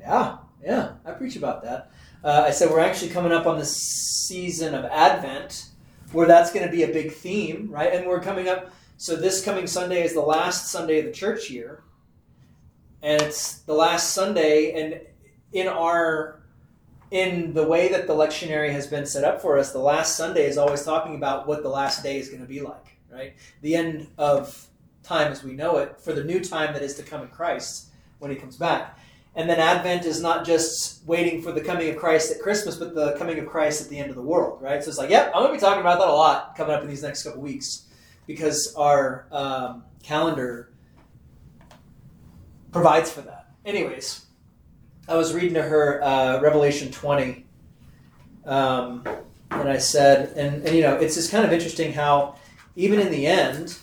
Yeah, 0.00 0.38
yeah, 0.64 0.92
I 1.04 1.10
preach 1.10 1.36
about 1.36 1.62
that. 1.64 1.90
Uh, 2.24 2.44
I 2.46 2.50
said 2.50 2.70
we're 2.70 2.80
actually 2.80 3.10
coming 3.10 3.32
up 3.32 3.46
on 3.46 3.58
the 3.58 3.66
season 3.66 4.74
of 4.74 4.86
Advent, 4.86 5.68
where 6.12 6.26
that's 6.26 6.50
going 6.50 6.64
to 6.64 6.72
be 6.72 6.84
a 6.84 6.88
big 6.88 7.12
theme, 7.12 7.68
right? 7.70 7.92
And 7.92 8.06
we're 8.06 8.22
coming 8.22 8.48
up 8.48 8.70
so 8.98 9.14
this 9.14 9.44
coming 9.44 9.68
Sunday 9.68 10.04
is 10.04 10.12
the 10.12 10.20
last 10.20 10.72
Sunday 10.72 10.98
of 10.98 11.06
the 11.06 11.12
church 11.12 11.50
year, 11.50 11.84
and 13.00 13.22
it's 13.22 13.58
the 13.58 13.72
last 13.72 14.12
Sunday. 14.12 14.72
And 14.72 15.00
in 15.52 15.68
our 15.68 16.42
in 17.12 17.54
the 17.54 17.62
way 17.62 17.88
that 17.88 18.08
the 18.08 18.12
lectionary 18.12 18.72
has 18.72 18.88
been 18.88 19.06
set 19.06 19.22
up 19.22 19.40
for 19.40 19.56
us, 19.56 19.72
the 19.72 19.78
last 19.78 20.16
Sunday 20.16 20.46
is 20.46 20.58
always 20.58 20.84
talking 20.84 21.14
about 21.14 21.46
what 21.46 21.62
the 21.62 21.68
last 21.68 22.02
day 22.02 22.18
is 22.18 22.28
going 22.28 22.42
to 22.42 22.48
be 22.48 22.60
like, 22.60 22.98
right? 23.08 23.34
The 23.62 23.76
end 23.76 24.08
of 24.18 24.66
time 25.04 25.30
as 25.30 25.44
we 25.44 25.52
know 25.52 25.78
it 25.78 26.00
for 26.00 26.12
the 26.12 26.24
new 26.24 26.40
time 26.40 26.74
that 26.74 26.82
is 26.82 26.96
to 26.96 27.04
come 27.04 27.22
in 27.22 27.28
Christ 27.28 27.90
when 28.18 28.32
He 28.32 28.36
comes 28.36 28.56
back. 28.56 28.98
And 29.36 29.48
then 29.48 29.60
Advent 29.60 30.06
is 30.06 30.20
not 30.20 30.44
just 30.44 31.06
waiting 31.06 31.40
for 31.40 31.52
the 31.52 31.60
coming 31.60 31.88
of 31.88 31.96
Christ 31.96 32.32
at 32.32 32.40
Christmas, 32.40 32.74
but 32.74 32.96
the 32.96 33.12
coming 33.12 33.38
of 33.38 33.46
Christ 33.46 33.80
at 33.80 33.88
the 33.90 33.98
end 33.98 34.10
of 34.10 34.16
the 34.16 34.22
world, 34.22 34.60
right? 34.60 34.82
So 34.82 34.88
it's 34.88 34.98
like, 34.98 35.10
yep, 35.10 35.28
I'm 35.28 35.44
going 35.44 35.52
to 35.52 35.52
be 35.52 35.60
talking 35.60 35.82
about 35.82 36.00
that 36.00 36.08
a 36.08 36.12
lot 36.12 36.56
coming 36.56 36.74
up 36.74 36.82
in 36.82 36.88
these 36.88 37.04
next 37.04 37.22
couple 37.22 37.40
weeks 37.40 37.84
because 38.28 38.74
our 38.76 39.26
um, 39.32 39.82
calendar 40.02 40.70
provides 42.70 43.10
for 43.10 43.22
that. 43.22 43.48
Anyways, 43.64 44.26
I 45.08 45.16
was 45.16 45.32
reading 45.32 45.54
to 45.54 45.62
her 45.62 46.04
uh, 46.04 46.38
Revelation 46.42 46.92
20, 46.92 47.46
um, 48.44 49.02
and 49.50 49.68
I 49.68 49.78
said, 49.78 50.36
and, 50.36 50.62
and 50.62 50.76
you 50.76 50.82
know, 50.82 50.94
it's 50.96 51.14
just 51.14 51.30
kind 51.30 51.44
of 51.44 51.52
interesting 51.52 51.94
how 51.94 52.36
even 52.76 53.00
in 53.00 53.10
the 53.10 53.26
end, 53.26 53.78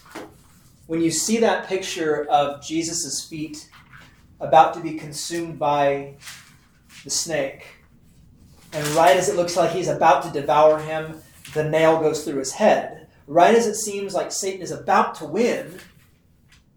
when 0.86 1.02
you 1.02 1.10
see 1.10 1.38
that 1.39 1.68
picture 1.68 2.26
of 2.26 2.64
Jesus' 2.64 3.28
feet 3.28 3.68
about 4.39 4.76
to 4.76 4.80
be 4.80 4.93
consumed 4.93 5.58
by 5.58 6.14
the 7.04 7.10
snake, 7.10 7.66
and 8.74 8.86
right 8.89 9.18
as 9.18 9.28
it 9.28 9.38
looks 9.38 9.58
like 9.58 9.72
he's 9.72 9.88
about 9.88 10.22
to 10.22 10.30
devour 10.30 10.80
him, 10.80 11.20
the 11.56 11.64
nail 11.64 12.00
goes 12.00 12.24
through 12.24 12.38
his 12.38 12.52
head. 12.52 13.05
Right 13.28 13.55
as 13.55 13.65
it 13.65 13.76
seems 13.76 14.13
like 14.13 14.32
Satan 14.32 14.61
is 14.61 14.71
about 14.71 15.15
to 15.15 15.26
win, 15.26 15.80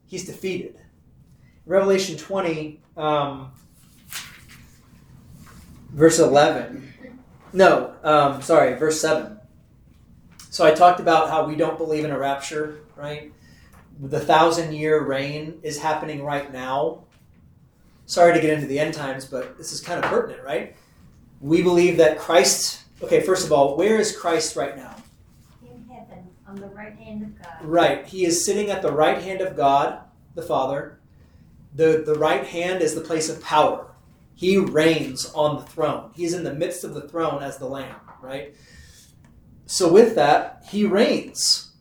he's 0.06 0.24
defeated. 0.26 0.76
Revelation 1.66 2.16
20, 2.16 2.80
um, 2.96 3.52
verse 5.90 6.18
11. 6.18 6.92
No, 7.52 7.94
um, 8.02 8.40
sorry, 8.40 8.74
verse 8.74 9.00
7. 9.00 9.38
So 10.50 10.64
I 10.64 10.72
talked 10.72 11.00
about 11.00 11.28
how 11.28 11.46
we 11.46 11.54
don't 11.54 11.76
believe 11.76 12.04
in 12.04 12.10
a 12.10 12.18
rapture, 12.18 12.80
right? 12.96 13.32
The 14.00 14.20
thousand 14.20 14.72
year 14.72 15.04
reign 15.04 15.60
is 15.62 15.78
happening 15.78 16.24
right 16.24 16.52
now. 16.52 17.04
Sorry 18.06 18.32
to 18.32 18.40
get 18.40 18.54
into 18.54 18.66
the 18.66 18.78
end 18.78 18.94
times, 18.94 19.24
but 19.26 19.58
this 19.58 19.72
is 19.72 19.80
kind 19.80 20.02
of 20.02 20.10
pertinent, 20.10 20.42
right? 20.42 20.74
We 21.40 21.62
believe 21.62 21.98
that 21.98 22.18
Christ, 22.18 22.84
okay, 23.02 23.20
first 23.20 23.44
of 23.44 23.52
all, 23.52 23.76
where 23.76 24.00
is 24.00 24.16
Christ 24.16 24.56
right 24.56 24.76
now? 24.76 24.96
The 26.60 26.68
right 26.68 26.96
hand 26.96 27.22
of 27.22 27.42
God. 27.42 27.64
Right. 27.64 28.06
He 28.06 28.24
is 28.24 28.44
sitting 28.44 28.70
at 28.70 28.82
the 28.82 28.92
right 28.92 29.22
hand 29.22 29.40
of 29.40 29.56
God, 29.56 30.00
the 30.34 30.42
Father. 30.42 31.00
The, 31.74 32.02
the 32.04 32.14
right 32.14 32.44
hand 32.44 32.82
is 32.82 32.94
the 32.94 33.00
place 33.00 33.28
of 33.28 33.42
power. 33.42 33.92
He 34.34 34.56
reigns 34.56 35.30
on 35.34 35.56
the 35.56 35.62
throne. 35.62 36.12
He's 36.14 36.32
in 36.32 36.44
the 36.44 36.54
midst 36.54 36.84
of 36.84 36.94
the 36.94 37.08
throne 37.08 37.42
as 37.42 37.58
the 37.58 37.66
Lamb, 37.66 37.96
right? 38.22 38.54
So, 39.66 39.92
with 39.92 40.14
that, 40.14 40.64
he 40.70 40.86
reigns. 40.86 41.72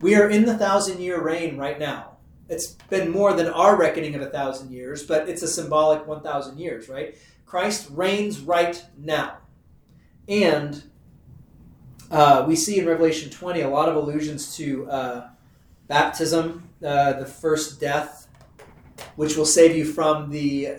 We 0.00 0.14
are 0.16 0.28
in 0.28 0.44
the 0.44 0.58
thousand 0.58 1.00
year 1.00 1.20
reign 1.22 1.56
right 1.56 1.78
now. 1.78 2.14
It's 2.48 2.72
been 2.90 3.10
more 3.10 3.32
than 3.32 3.46
our 3.48 3.76
reckoning 3.76 4.14
of 4.14 4.22
a 4.22 4.30
thousand 4.30 4.70
years, 4.70 5.02
but 5.02 5.28
it's 5.28 5.42
a 5.42 5.48
symbolic 5.48 6.06
1,000 6.06 6.58
years, 6.58 6.88
right? 6.88 7.16
Christ 7.46 7.88
reigns 7.90 8.40
right 8.40 8.84
now. 8.98 9.38
And 10.28 10.82
uh, 12.10 12.44
we 12.46 12.56
see 12.56 12.78
in 12.78 12.86
Revelation 12.86 13.30
20 13.30 13.62
a 13.62 13.68
lot 13.68 13.88
of 13.88 13.96
allusions 13.96 14.56
to 14.56 14.88
uh, 14.90 15.28
baptism, 15.88 16.68
uh, 16.84 17.14
the 17.14 17.26
first 17.26 17.80
death, 17.80 18.28
which 19.16 19.36
will 19.36 19.46
save 19.46 19.76
you 19.76 19.84
from 19.84 20.30
the 20.30 20.76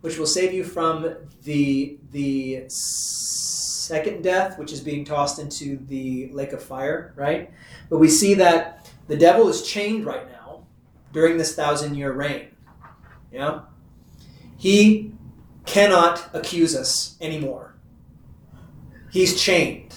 which 0.00 0.18
will 0.18 0.26
save 0.26 0.52
you 0.52 0.64
from 0.64 1.16
the 1.44 1.98
the 2.12 2.64
second 2.68 4.22
death, 4.22 4.58
which 4.58 4.72
is 4.72 4.80
being 4.80 5.04
tossed 5.04 5.38
into 5.38 5.78
the 5.86 6.30
lake 6.32 6.52
of 6.52 6.62
fire, 6.62 7.12
right? 7.16 7.50
But 7.90 7.98
we 7.98 8.08
see 8.08 8.34
that 8.34 8.90
the 9.06 9.16
devil 9.16 9.48
is 9.48 9.62
chained 9.62 10.04
right 10.06 10.30
now 10.30 10.64
during 11.12 11.36
this 11.36 11.54
thousand 11.54 11.94
year 11.94 12.12
reign. 12.12 12.48
Yeah? 13.32 13.60
He 14.56 15.12
cannot 15.66 16.30
accuse 16.32 16.74
us 16.74 17.16
anymore. 17.20 17.73
He's 19.14 19.40
chained. 19.40 19.94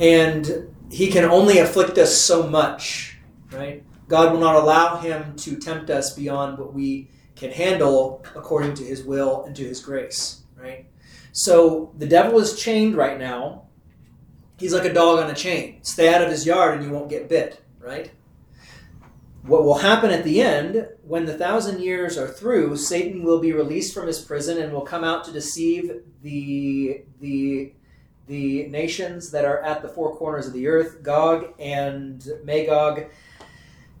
And 0.00 0.74
he 0.90 1.08
can 1.08 1.26
only 1.26 1.58
afflict 1.58 1.98
us 1.98 2.16
so 2.16 2.48
much, 2.48 3.18
right? 3.52 3.84
God 4.08 4.32
will 4.32 4.40
not 4.40 4.54
allow 4.54 4.96
him 4.96 5.36
to 5.36 5.56
tempt 5.56 5.90
us 5.90 6.14
beyond 6.14 6.56
what 6.56 6.72
we 6.72 7.10
can 7.36 7.50
handle 7.50 8.24
according 8.34 8.72
to 8.76 8.84
his 8.84 9.02
will 9.02 9.44
and 9.44 9.54
to 9.54 9.64
his 9.64 9.80
grace, 9.80 10.44
right? 10.56 10.86
So 11.32 11.92
the 11.98 12.06
devil 12.06 12.38
is 12.38 12.58
chained 12.58 12.96
right 12.96 13.18
now. 13.18 13.64
He's 14.58 14.72
like 14.72 14.86
a 14.86 14.94
dog 14.94 15.18
on 15.18 15.30
a 15.30 15.34
chain. 15.34 15.80
Stay 15.82 16.08
out 16.08 16.22
of 16.22 16.30
his 16.30 16.46
yard 16.46 16.78
and 16.78 16.86
you 16.86 16.90
won't 16.90 17.10
get 17.10 17.28
bit, 17.28 17.62
right? 17.80 18.12
What 19.46 19.64
will 19.64 19.78
happen 19.78 20.10
at 20.10 20.24
the 20.24 20.40
end, 20.40 20.88
when 21.02 21.26
the 21.26 21.36
thousand 21.36 21.82
years 21.82 22.16
are 22.16 22.26
through, 22.26 22.78
Satan 22.78 23.22
will 23.22 23.40
be 23.40 23.52
released 23.52 23.92
from 23.92 24.06
his 24.06 24.18
prison 24.18 24.56
and 24.56 24.72
will 24.72 24.80
come 24.80 25.04
out 25.04 25.24
to 25.24 25.32
deceive 25.32 26.00
the 26.22 27.02
the 27.20 27.74
the 28.26 28.66
nations 28.68 29.30
that 29.32 29.44
are 29.44 29.60
at 29.60 29.82
the 29.82 29.88
four 29.88 30.16
corners 30.16 30.46
of 30.46 30.54
the 30.54 30.66
earth, 30.66 31.02
Gog 31.02 31.52
and 31.58 32.26
Magog, 32.42 33.04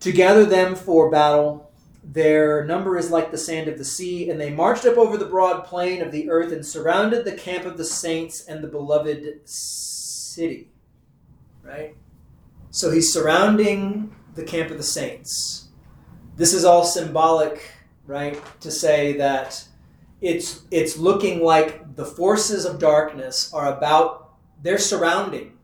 to 0.00 0.12
gather 0.12 0.46
them 0.46 0.74
for 0.74 1.10
battle. 1.10 1.70
Their 2.02 2.64
number 2.64 2.96
is 2.96 3.10
like 3.10 3.30
the 3.30 3.36
sand 3.36 3.68
of 3.68 3.76
the 3.76 3.84
sea, 3.84 4.30
and 4.30 4.40
they 4.40 4.48
marched 4.48 4.86
up 4.86 4.96
over 4.96 5.18
the 5.18 5.26
broad 5.26 5.64
plain 5.64 6.00
of 6.00 6.10
the 6.10 6.30
earth 6.30 6.52
and 6.52 6.64
surrounded 6.64 7.26
the 7.26 7.32
camp 7.32 7.66
of 7.66 7.76
the 7.76 7.84
saints 7.84 8.46
and 8.46 8.64
the 8.64 8.68
beloved 8.68 9.46
city. 9.46 10.70
Right? 11.62 11.96
So 12.70 12.90
he's 12.90 13.12
surrounding 13.12 14.14
the 14.34 14.44
camp 14.44 14.70
of 14.70 14.76
the 14.76 14.82
saints. 14.82 15.68
This 16.36 16.52
is 16.52 16.64
all 16.64 16.84
symbolic, 16.84 17.70
right? 18.06 18.40
To 18.60 18.70
say 18.70 19.16
that 19.18 19.66
it's 20.20 20.62
it's 20.70 20.96
looking 20.96 21.42
like 21.42 21.96
the 21.96 22.04
forces 22.04 22.64
of 22.64 22.78
darkness 22.78 23.52
are 23.52 23.76
about 23.76 24.32
they're 24.62 24.78
surrounding 24.78 25.58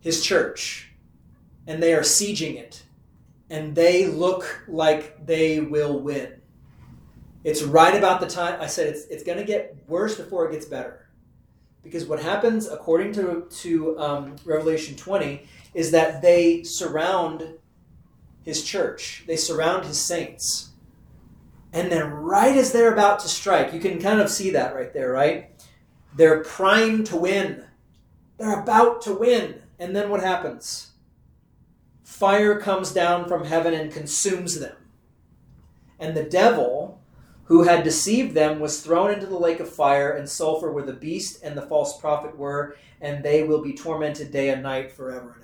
his 0.00 0.24
church 0.24 0.90
and 1.66 1.82
they 1.82 1.92
are 1.92 2.00
sieging 2.00 2.56
it 2.56 2.82
and 3.50 3.74
they 3.74 4.06
look 4.06 4.64
like 4.68 5.26
they 5.26 5.60
will 5.60 6.00
win 6.00 6.40
it's 7.44 7.62
right 7.62 7.94
about 7.94 8.20
the 8.20 8.26
time 8.26 8.58
i 8.60 8.66
said 8.66 8.86
it's, 8.86 9.04
it's 9.06 9.22
going 9.22 9.38
to 9.38 9.44
get 9.44 9.76
worse 9.86 10.16
before 10.16 10.48
it 10.48 10.52
gets 10.52 10.66
better 10.66 11.06
because 11.82 12.06
what 12.06 12.20
happens 12.20 12.66
according 12.66 13.12
to, 13.12 13.46
to 13.50 13.98
um, 13.98 14.36
revelation 14.46 14.96
20 14.96 15.46
is 15.74 15.90
that 15.90 16.22
they 16.22 16.62
surround 16.62 17.54
his 18.42 18.62
church 18.62 19.24
they 19.26 19.36
surround 19.36 19.84
his 19.84 19.98
saints 19.98 20.70
and 21.72 21.90
then 21.90 22.08
right 22.08 22.56
as 22.56 22.72
they're 22.72 22.92
about 22.92 23.18
to 23.18 23.28
strike 23.28 23.72
you 23.72 23.80
can 23.80 24.00
kind 24.00 24.20
of 24.20 24.30
see 24.30 24.50
that 24.50 24.74
right 24.74 24.92
there 24.92 25.10
right 25.10 25.50
they're 26.14 26.44
primed 26.44 27.06
to 27.06 27.16
win. 27.16 27.64
They're 28.38 28.60
about 28.60 29.02
to 29.02 29.14
win. 29.14 29.62
And 29.78 29.94
then 29.94 30.10
what 30.10 30.22
happens? 30.22 30.92
Fire 32.04 32.60
comes 32.60 32.92
down 32.92 33.26
from 33.26 33.44
heaven 33.44 33.74
and 33.74 33.92
consumes 33.92 34.60
them. 34.60 34.76
And 35.98 36.16
the 36.16 36.24
devil 36.24 37.00
who 37.44 37.64
had 37.64 37.84
deceived 37.84 38.34
them 38.34 38.60
was 38.60 38.80
thrown 38.80 39.10
into 39.10 39.26
the 39.26 39.38
lake 39.38 39.60
of 39.60 39.68
fire 39.68 40.10
and 40.10 40.28
sulfur 40.28 40.70
where 40.72 40.84
the 40.84 40.92
beast 40.92 41.42
and 41.42 41.56
the 41.56 41.62
false 41.62 42.00
prophet 42.00 42.38
were, 42.38 42.76
and 43.00 43.22
they 43.22 43.42
will 43.42 43.60
be 43.60 43.74
tormented 43.74 44.30
day 44.30 44.50
and 44.50 44.62
night 44.62 44.92
forever 44.92 45.32
and 45.34 45.43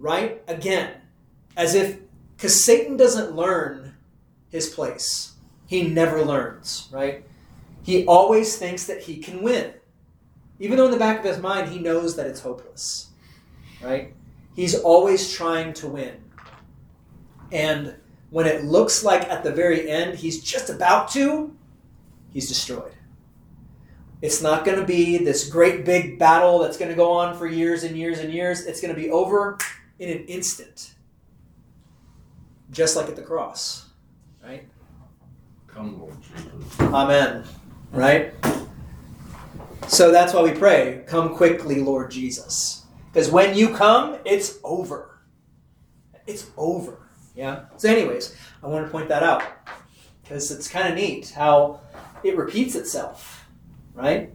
Right? 0.00 0.42
Again, 0.48 0.94
as 1.56 1.74
if, 1.74 1.98
because 2.36 2.64
Satan 2.64 2.96
doesn't 2.96 3.36
learn 3.36 3.94
his 4.48 4.68
place, 4.68 5.34
he 5.66 5.86
never 5.86 6.24
learns, 6.24 6.88
right? 6.90 7.24
He 7.82 8.06
always 8.06 8.56
thinks 8.56 8.86
that 8.86 9.02
he 9.02 9.18
can 9.18 9.42
win. 9.42 9.74
Even 10.58 10.76
though 10.76 10.86
in 10.86 10.90
the 10.90 10.98
back 10.98 11.18
of 11.20 11.24
his 11.24 11.38
mind 11.38 11.68
he 11.68 11.78
knows 11.78 12.16
that 12.16 12.26
it's 12.26 12.40
hopeless, 12.40 13.10
right? 13.82 14.14
He's 14.56 14.74
always 14.74 15.32
trying 15.32 15.74
to 15.74 15.88
win. 15.88 16.16
And 17.52 17.94
when 18.30 18.46
it 18.46 18.64
looks 18.64 19.04
like 19.04 19.28
at 19.28 19.44
the 19.44 19.52
very 19.52 19.88
end 19.90 20.18
he's 20.18 20.42
just 20.42 20.70
about 20.70 21.10
to, 21.12 21.54
he's 22.30 22.48
destroyed. 22.48 22.92
It's 24.22 24.42
not 24.42 24.64
going 24.66 24.78
to 24.78 24.84
be 24.84 25.18
this 25.18 25.48
great 25.48 25.84
big 25.84 26.18
battle 26.18 26.58
that's 26.58 26.76
going 26.76 26.90
to 26.90 26.96
go 26.96 27.10
on 27.10 27.38
for 27.38 27.46
years 27.46 27.84
and 27.84 27.96
years 27.96 28.18
and 28.18 28.32
years. 28.32 28.66
It's 28.66 28.80
going 28.80 28.94
to 28.94 29.00
be 29.00 29.10
over 29.10 29.56
in 30.00 30.08
an 30.08 30.24
instant, 30.24 30.94
just 32.70 32.96
like 32.96 33.06
at 33.06 33.16
the 33.16 33.22
cross, 33.22 33.90
right? 34.42 34.66
Come, 35.66 36.00
Lord 36.00 36.16
Jesus. 36.22 36.80
Amen. 36.80 37.44
Right? 37.92 38.32
So 39.88 40.10
that's 40.10 40.32
why 40.32 40.42
we 40.42 40.52
pray, 40.52 41.04
come 41.06 41.36
quickly, 41.36 41.82
Lord 41.82 42.10
Jesus. 42.10 42.86
Because 43.12 43.30
when 43.30 43.54
you 43.54 43.74
come, 43.74 44.16
it's 44.24 44.58
over. 44.64 45.20
It's 46.26 46.50
over. 46.56 47.06
Yeah? 47.34 47.66
So, 47.76 47.90
anyways, 47.90 48.34
I 48.62 48.68
want 48.68 48.86
to 48.86 48.90
point 48.90 49.08
that 49.10 49.22
out. 49.22 49.42
Because 50.22 50.50
it's 50.50 50.68
kind 50.68 50.88
of 50.88 50.94
neat 50.94 51.30
how 51.30 51.80
it 52.22 52.36
repeats 52.36 52.74
itself. 52.74 53.46
Right? 53.94 54.32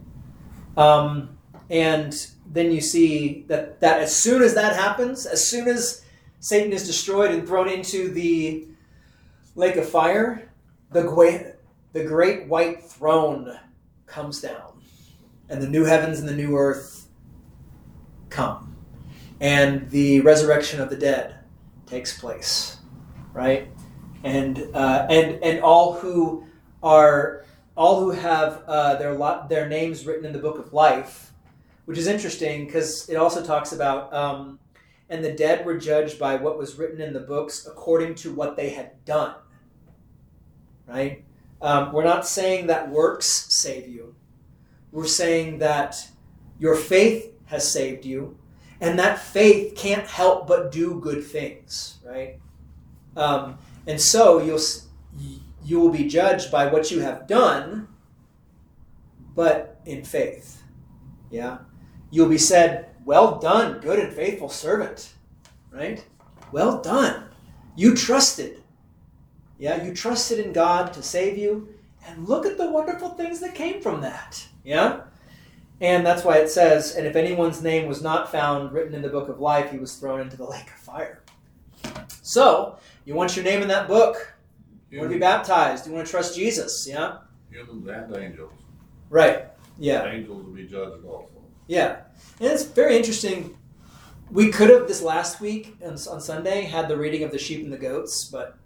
Um, 0.76 1.38
and 1.70 2.14
then 2.52 2.70
you 2.70 2.80
see 2.80 3.44
that, 3.48 3.80
that 3.80 4.00
as 4.00 4.14
soon 4.14 4.42
as 4.42 4.54
that 4.54 4.74
happens, 4.74 5.26
as 5.26 5.46
soon 5.46 5.68
as 5.68 6.02
Satan 6.40 6.72
is 6.72 6.86
destroyed 6.86 7.30
and 7.32 7.46
thrown 7.46 7.68
into 7.68 8.08
the 8.08 8.66
lake 9.54 9.76
of 9.76 9.88
fire, 9.88 10.50
the, 10.92 11.02
gwa- 11.02 11.54
the 11.92 12.04
great 12.04 12.46
white 12.46 12.82
throne 12.82 13.58
comes 14.06 14.40
down, 14.40 14.80
and 15.48 15.60
the 15.60 15.68
new 15.68 15.84
heavens 15.84 16.20
and 16.20 16.28
the 16.28 16.34
new 16.34 16.56
earth 16.56 17.08
come, 18.28 18.76
and 19.40 19.88
the 19.90 20.20
resurrection 20.20 20.80
of 20.80 20.90
the 20.90 20.96
dead 20.96 21.36
takes 21.86 22.18
place, 22.18 22.78
right? 23.32 23.68
And 24.24 24.68
uh, 24.74 25.06
and 25.08 25.42
and 25.42 25.60
all 25.60 25.94
who 25.94 26.46
are 26.82 27.44
all 27.76 28.00
who 28.00 28.10
have 28.10 28.62
uh, 28.66 28.96
their 28.96 29.14
lot 29.14 29.48
their 29.48 29.68
names 29.68 30.06
written 30.06 30.24
in 30.24 30.32
the 30.32 30.38
book 30.38 30.58
of 30.58 30.72
life, 30.72 31.32
which 31.86 31.98
is 31.98 32.06
interesting 32.06 32.66
because 32.66 33.08
it 33.08 33.16
also 33.16 33.42
talks 33.42 33.72
about. 33.72 34.12
Um, 34.12 34.58
and 35.08 35.24
the 35.24 35.32
dead 35.32 35.64
were 35.64 35.78
judged 35.78 36.18
by 36.18 36.36
what 36.36 36.58
was 36.58 36.76
written 36.76 37.00
in 37.00 37.12
the 37.12 37.20
books 37.20 37.66
according 37.66 38.16
to 38.16 38.34
what 38.34 38.56
they 38.56 38.70
had 38.70 39.04
done. 39.04 39.36
Right? 40.86 41.24
Um, 41.62 41.92
we're 41.92 42.04
not 42.04 42.26
saying 42.26 42.66
that 42.66 42.90
works 42.90 43.46
save 43.48 43.88
you. 43.88 44.14
We're 44.92 45.06
saying 45.06 45.58
that 45.58 46.08
your 46.58 46.74
faith 46.74 47.32
has 47.46 47.70
saved 47.70 48.04
you, 48.04 48.38
and 48.80 48.98
that 48.98 49.18
faith 49.18 49.74
can't 49.76 50.06
help 50.06 50.46
but 50.46 50.72
do 50.72 51.00
good 51.00 51.24
things, 51.24 51.98
right? 52.04 52.38
Um, 53.16 53.58
and 53.86 54.00
so 54.00 54.42
you'll 54.42 54.60
you 55.64 55.80
will 55.80 55.90
be 55.90 56.06
judged 56.06 56.50
by 56.50 56.66
what 56.66 56.90
you 56.90 57.00
have 57.00 57.26
done, 57.26 57.88
but 59.34 59.80
in 59.84 60.04
faith. 60.04 60.62
Yeah, 61.30 61.58
you'll 62.10 62.28
be 62.28 62.38
said, 62.38 62.90
"Well 63.04 63.38
done, 63.38 63.80
good 63.80 63.98
and 63.98 64.12
faithful 64.12 64.48
servant." 64.48 65.12
Right? 65.70 66.04
Well 66.52 66.80
done. 66.80 67.24
You 67.76 67.94
trusted. 67.94 68.62
Yeah, 69.58 69.82
you 69.82 69.94
trusted 69.94 70.38
in 70.38 70.52
God 70.52 70.92
to 70.94 71.02
save 71.02 71.38
you, 71.38 71.68
and 72.06 72.28
look 72.28 72.46
at 72.46 72.56
the 72.56 72.70
wonderful 72.70 73.10
things 73.10 73.40
that 73.40 73.54
came 73.54 73.80
from 73.80 74.00
that. 74.02 74.46
Yeah? 74.64 75.00
And 75.80 76.06
that's 76.06 76.24
why 76.24 76.38
it 76.38 76.48
says, 76.48 76.94
and 76.94 77.06
if 77.06 77.16
anyone's 77.16 77.62
name 77.62 77.86
was 77.86 78.02
not 78.02 78.30
found 78.32 78.72
written 78.72 78.94
in 78.94 79.02
the 79.02 79.08
book 79.08 79.28
of 79.28 79.40
life, 79.40 79.70
he 79.70 79.78
was 79.78 79.96
thrown 79.96 80.20
into 80.20 80.36
the 80.36 80.44
lake 80.44 80.66
of 80.66 80.74
fire. 80.74 81.22
So, 82.22 82.78
you 83.04 83.14
want 83.14 83.36
your 83.36 83.44
name 83.44 83.60
in 83.60 83.68
that 83.68 83.86
book. 83.86 84.34
You 84.90 85.00
want 85.00 85.10
to 85.10 85.16
be 85.16 85.20
baptized. 85.20 85.86
You 85.86 85.92
want 85.92 86.06
to 86.06 86.10
trust 86.10 86.34
Jesus. 86.34 86.86
Yeah? 86.88 87.18
Humans 87.50 87.88
and 87.88 88.16
angels. 88.16 88.52
Right. 89.10 89.44
Yeah. 89.78 90.06
Angels 90.06 90.44
will 90.44 90.52
be 90.52 90.66
judged 90.66 91.04
also. 91.04 91.28
Yeah. 91.66 92.02
And 92.40 92.50
it's 92.50 92.64
very 92.64 92.96
interesting. 92.96 93.56
We 94.30 94.50
could 94.50 94.70
have 94.70 94.88
this 94.88 95.02
last 95.02 95.40
week 95.40 95.76
on, 95.82 95.92
on 95.92 96.20
Sunday 96.20 96.62
had 96.62 96.88
the 96.88 96.96
reading 96.96 97.22
of 97.22 97.30
the 97.30 97.38
sheep 97.38 97.62
and 97.62 97.72
the 97.72 97.78
goats, 97.78 98.24
but 98.24 98.58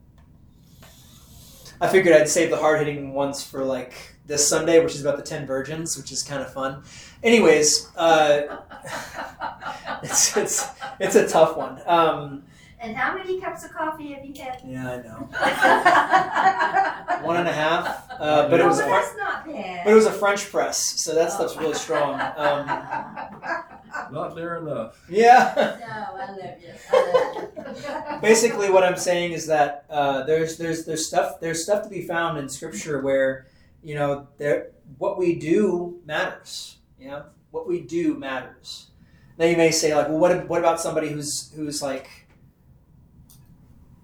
I 1.81 1.89
figured 1.89 2.15
I'd 2.15 2.29
save 2.29 2.51
the 2.51 2.57
hard 2.57 2.79
hitting 2.79 3.15
ones 3.15 3.43
for 3.43 3.65
like 3.65 3.95
this 4.27 4.47
Sunday, 4.47 4.83
which 4.83 4.95
is 4.95 5.01
about 5.01 5.17
the 5.17 5.23
ten 5.23 5.47
virgins, 5.47 5.97
which 5.97 6.13
is 6.13 6.23
kind 6.23 6.43
of 6.43 6.53
fun. 6.53 6.83
Anyways, 7.23 7.89
uh, 7.97 8.59
it's 10.03 10.37
it's 10.37 10.69
it's 10.99 11.15
a 11.17 11.27
tough 11.27 11.57
one. 11.57 11.81
Um, 11.87 12.45
And 12.83 12.97
how 12.97 13.15
many 13.15 13.39
cups 13.41 13.63
of 13.65 13.73
coffee 13.73 14.13
have 14.15 14.25
you 14.25 14.33
had? 14.43 14.63
yeah, 14.65 14.91
I 14.93 14.97
know. 15.03 15.29
One 17.27 17.37
and 17.37 17.47
a 17.49 17.53
half, 17.53 18.07
uh, 18.19 18.49
but 18.49 18.59
it 18.59 18.65
was 18.67 18.79
a 18.79 18.85
Fr- 18.85 18.89
that's 18.91 19.17
not 19.19 19.47
bad. 19.47 19.85
but 19.85 19.91
it 19.91 19.95
was 19.95 20.07
a 20.07 20.13
French 20.13 20.51
press, 20.51 20.79
so 20.79 21.15
that 21.15 21.31
stuff's 21.31 21.57
really 21.59 21.75
strong. 21.75 22.19
Um, 22.37 22.67
Not 24.13 24.35
near 24.35 24.57
enough. 24.57 25.05
yeah. 25.11 25.53
No, 25.81 26.17
I 26.17 26.31
love 26.31 26.39
you. 26.63 26.73
I 26.91 27.45
love 27.67 28.15
you. 28.15 28.21
basically 28.21 28.71
what 28.71 28.83
i'm 28.85 28.97
saying 28.97 29.33
is 29.33 29.47
that 29.47 29.85
uh, 29.91 30.23
there's 30.25 30.57
there's 30.59 30.85
there's 30.85 31.07
stuff 31.07 31.41
there's 31.41 31.63
stuff 31.63 31.83
to 31.85 31.89
be 31.89 32.03
found 32.03 32.39
in 32.39 32.49
scripture 32.49 33.01
where 33.01 33.47
you 33.83 33.95
know 33.95 34.27
there 34.39 34.71
what 34.99 35.19
we 35.19 35.35
do 35.37 35.99
matters 36.07 36.79
yeah 36.99 37.23
what 37.51 37.67
we 37.69 37.81
do 37.81 38.15
matters 38.19 38.89
now 39.39 39.45
you 39.47 39.57
may 39.57 39.71
say 39.71 39.95
like 39.95 40.09
well 40.09 40.19
what, 40.19 40.49
what 40.49 40.59
about 40.61 40.81
somebody 40.81 41.09
who's 41.11 41.53
who's 41.55 41.81
like 41.83 42.20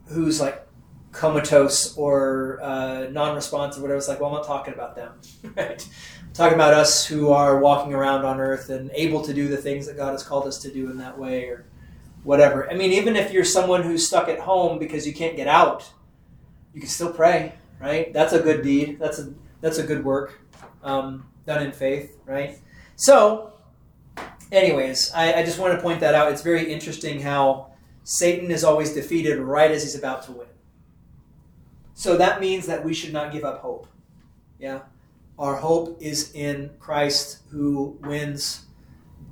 who's 0.07 0.41
like 0.41 0.67
comatose 1.13 1.97
or 1.97 2.61
uh, 2.63 3.09
non-responsive 3.11 3.81
whatever 3.81 3.97
it's 3.97 4.09
like 4.09 4.21
well 4.21 4.29
i'm 4.31 4.37
not 4.37 4.47
talking 4.47 4.75
about 4.75 4.95
them 4.95 5.13
right 5.57 5.89
I'm 6.23 6.33
talking 6.33 6.55
about 6.55 6.75
us 6.75 7.07
who 7.07 7.31
are 7.33 7.59
walking 7.59 7.95
around 7.95 8.27
on 8.27 8.39
earth 8.41 8.69
and 8.69 8.91
able 8.93 9.23
to 9.23 9.33
do 9.33 9.49
the 9.49 9.57
things 9.57 9.87
that 9.87 9.97
god 9.97 10.13
has 10.13 10.23
called 10.23 10.47
us 10.47 10.59
to 10.59 10.71
do 10.71 10.91
in 10.91 10.99
that 10.99 11.19
way 11.19 11.45
or 11.45 11.65
whatever. 12.27 12.69
I 12.69 12.75
mean, 12.75 12.93
even 12.93 13.15
if 13.15 13.33
you're 13.33 13.45
someone 13.45 13.85
who's 13.85 14.07
stuck 14.07 14.29
at 14.29 14.41
home 14.41 14.79
because 14.79 15.07
you 15.07 15.15
can't 15.15 15.37
get 15.37 15.47
out, 15.47 15.91
you 16.75 16.81
can 16.81 16.91
still 16.91 17.13
pray, 17.13 17.55
right? 17.81 18.13
That's 18.13 18.33
a 18.33 18.41
good 18.41 18.63
deed. 18.63 18.99
That's 18.99 19.21
a 19.21 19.33
that's 19.61 19.79
a 19.79 19.85
good 19.85 20.05
work 20.05 20.41
um, 20.83 21.27
done 21.47 21.63
in 21.63 21.73
faith, 21.73 22.19
right? 22.27 22.59
So, 22.97 23.53
anyways, 24.51 25.13
I, 25.15 25.35
I 25.35 25.45
just 25.45 25.59
want 25.59 25.75
to 25.75 25.81
point 25.81 26.01
that 26.01 26.15
out. 26.15 26.31
It's 26.33 26.43
very 26.43 26.71
interesting 26.71 27.21
how 27.21 27.71
Satan 28.09 28.53
is 28.53 28.63
always 28.63 28.95
defeated 28.95 29.41
right 29.41 29.69
as 29.69 29.83
he's 29.83 29.97
about 29.97 30.23
to 30.23 30.31
win. 30.31 30.47
So 31.95 32.17
that 32.17 32.41
means 32.41 32.65
that 32.67 32.85
we 32.85 32.95
should 32.95 33.13
not 33.13 33.33
give 33.33 33.43
up 33.43 33.59
hope. 33.63 33.89
Yeah, 34.61 34.83
our 35.41 35.57
hope 35.57 36.01
is 36.01 36.31
in 36.33 36.71
Christ 36.79 37.41
who 37.51 37.99
wins 38.03 38.67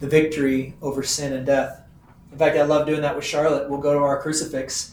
the 0.01 0.09
victory 0.09 0.75
over 0.83 1.05
sin 1.05 1.35
and 1.35 1.47
death. 1.47 1.83
In 2.33 2.37
fact, 2.37 2.57
I 2.57 2.63
love 2.63 2.85
doing 2.85 3.03
that 3.03 3.15
with 3.15 3.25
Charlotte. 3.25 3.71
We'll 3.71 3.79
go 3.79 3.93
to 3.93 4.01
our 4.01 4.21
crucifix. 4.21 4.93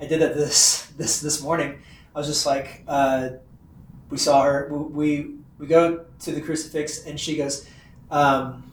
I 0.00 0.06
did 0.06 0.20
that 0.20 0.36
this 0.36 0.86
this 0.96 1.20
this 1.20 1.42
morning. 1.42 1.80
I 2.14 2.18
was 2.20 2.28
just 2.28 2.46
like, 2.46 2.84
uh, 2.86 3.30
we 4.08 4.18
saw 4.18 4.44
her. 4.44 4.68
We 4.72 5.34
we 5.58 5.66
go 5.66 6.04
to 6.20 6.30
the 6.30 6.40
crucifix, 6.40 7.06
and 7.06 7.18
she 7.18 7.36
goes, 7.36 7.68
um, 8.08 8.70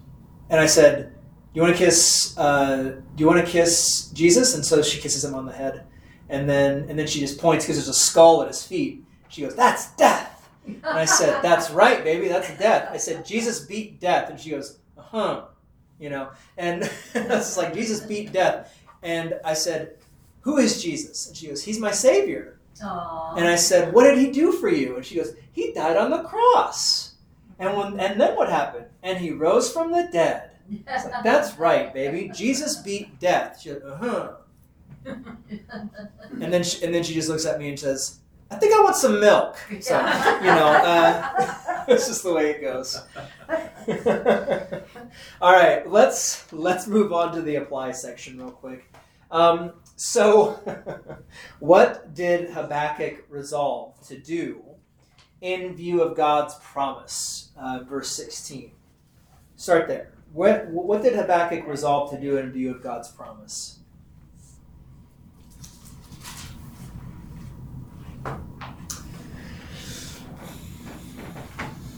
and 0.52 0.60
I 0.60 0.68
said, 0.68 1.12
"Do 1.12 1.13
you 1.54 1.62
want 1.62 1.76
to 1.76 1.84
kiss? 1.84 2.38
Uh, 2.38 3.02
do 3.16 3.22
you 3.22 3.28
want 3.28 3.46
to 3.46 3.52
kiss 3.52 4.10
Jesus?" 4.10 4.56
And 4.56 4.66
so 4.66 4.82
she 4.82 5.00
kisses 5.00 5.24
him 5.24 5.36
on 5.36 5.46
the 5.46 5.54
head, 5.54 5.86
and 6.30 6.50
then 6.50 6.86
and 6.90 6.98
then 6.98 7.08
she 7.08 7.20
just 7.20 7.40
points 7.40 7.66
because 7.66 7.78
there's 7.78 7.90
a 7.90 7.94
skull 7.94 8.42
at 8.42 8.48
his 8.48 8.66
feet. 8.66 9.04
She 9.30 9.42
goes, 9.42 9.56
"That's 9.56 9.92
death." 9.96 10.50
And 10.66 10.86
I 10.86 11.06
said, 11.06 11.42
"That's 11.44 11.70
right, 11.72 12.04
baby. 12.04 12.28
That's 12.28 12.58
death." 12.58 12.90
I 12.92 12.98
said, 12.98 13.26
"Jesus 13.26 13.66
beat 13.66 14.00
death," 14.00 14.30
and 14.30 14.40
she 14.40 14.52
goes, 14.52 14.80
"Uh 14.98 15.02
huh." 15.02 15.42
you 16.00 16.10
know 16.10 16.30
and 16.58 16.84
it's 17.16 17.58
like 17.58 17.74
jesus 17.74 18.02
beat 18.02 18.34
death 18.34 18.78
and 19.02 19.40
i 19.46 19.54
said 19.54 19.96
who 20.42 20.58
is 20.58 20.82
jesus 20.82 21.28
and 21.28 21.38
she 21.38 21.48
goes 21.48 21.64
he's 21.64 21.80
my 21.80 21.92
savior 21.92 22.60
Aw. 22.84 23.36
and 23.36 23.48
i 23.48 23.56
said 23.56 23.94
what 23.94 24.04
did 24.04 24.18
he 24.18 24.32
do 24.32 24.52
for 24.52 24.70
you 24.70 24.98
and 24.98 25.06
she 25.06 25.16
goes 25.16 25.34
he 25.52 25.72
died 25.72 25.98
on 25.98 26.12
the 26.12 26.24
cross 26.24 27.16
and 27.60 27.76
when 27.78 28.00
and 28.00 28.20
then 28.20 28.36
what 28.36 28.50
happened 28.50 28.86
and 29.02 29.18
he 29.18 29.32
rose 29.32 29.72
from 29.72 29.92
the 29.92 30.10
dead 30.12 30.52
It's 30.70 31.06
like, 31.06 31.24
that's 31.24 31.58
right 31.58 31.94
baby 31.94 32.32
jesus 32.34 32.78
beat 32.78 33.20
death 33.20 33.60
she 33.62 33.70
goes 33.70 33.84
uh-huh 33.84 34.32
and 35.06 36.54
then 36.54 36.64
she, 36.64 36.84
and 36.86 36.94
then 36.94 37.04
she 37.04 37.14
just 37.14 37.30
looks 37.30 37.46
at 37.46 37.60
me 37.60 37.70
and 37.70 37.80
says 37.80 38.20
I 38.54 38.56
think 38.56 38.76
I 38.76 38.82
want 38.82 38.96
some 38.96 39.20
milk. 39.20 39.58
So 39.80 39.98
you 39.98 40.46
know, 40.46 40.68
uh, 40.68 41.86
it's 41.88 42.08
just 42.08 42.22
the 42.22 42.34
way 42.34 42.52
it 42.52 42.62
goes. 42.62 43.02
All 45.42 45.54
right, 45.54 45.90
let's 45.90 46.52
let's 46.54 46.86
move 46.86 47.12
on 47.12 47.34
to 47.34 47.42
the 47.42 47.56
apply 47.56 47.94
section 47.94 48.38
real 48.38 48.52
quick. 48.52 48.94
Um, 49.32 49.74
so, 49.96 50.60
what 51.60 52.14
did 52.14 52.52
Habakkuk 52.52 53.26
resolve 53.28 54.00
to 54.08 54.20
do 54.20 54.64
in 55.42 55.76
view 55.76 56.04
of 56.04 56.16
God's 56.16 56.54
promise? 56.62 57.50
Uh, 57.58 57.80
verse 57.80 58.12
sixteen. 58.12 58.72
Start 59.56 59.88
there. 59.88 60.13
What 60.34 60.68
what 60.70 61.04
did 61.04 61.14
Habakkuk 61.14 61.68
resolve 61.68 62.10
to 62.10 62.20
do 62.20 62.38
in 62.38 62.52
view 62.52 62.72
of 62.72 62.82
God's 62.82 63.08
promise? 63.10 63.80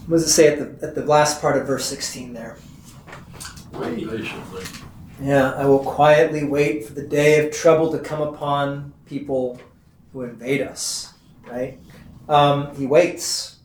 What 0.06 0.18
does 0.18 0.24
it 0.24 0.30
say 0.30 0.48
at 0.48 0.58
the 0.58 0.86
at 0.86 0.94
the 0.94 1.04
last 1.06 1.40
part 1.40 1.56
of 1.56 1.66
verse 1.66 1.86
sixteen 1.86 2.34
there? 2.34 2.58
Wait 3.72 4.06
patiently. 4.08 4.64
Yeah, 5.20 5.54
I 5.54 5.64
will 5.64 5.78
quietly 5.78 6.44
wait 6.44 6.84
for 6.84 6.92
the 6.92 7.06
day 7.06 7.44
of 7.44 7.54
trouble 7.54 7.90
to 7.92 7.98
come 7.98 8.20
upon 8.20 8.92
people 9.06 9.58
who 10.12 10.22
invade 10.22 10.60
us. 10.60 11.14
Right? 11.46 11.78
Um, 12.28 12.76
he 12.76 12.86
waits 12.86 13.56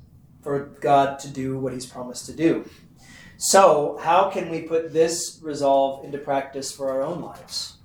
for 0.41 0.71
God 0.79 1.19
to 1.19 1.27
do 1.27 1.59
what 1.59 1.73
He's 1.73 1.85
promised 1.85 2.25
to 2.27 2.33
do. 2.33 2.69
So, 3.43 3.97
how 3.99 4.29
can 4.29 4.51
we 4.51 4.61
put 4.61 4.93
this 4.93 5.39
resolve 5.41 6.05
into 6.05 6.19
practice 6.19 6.71
for 6.71 6.91
our 6.91 7.01
own 7.01 7.21
lives? 7.21 7.77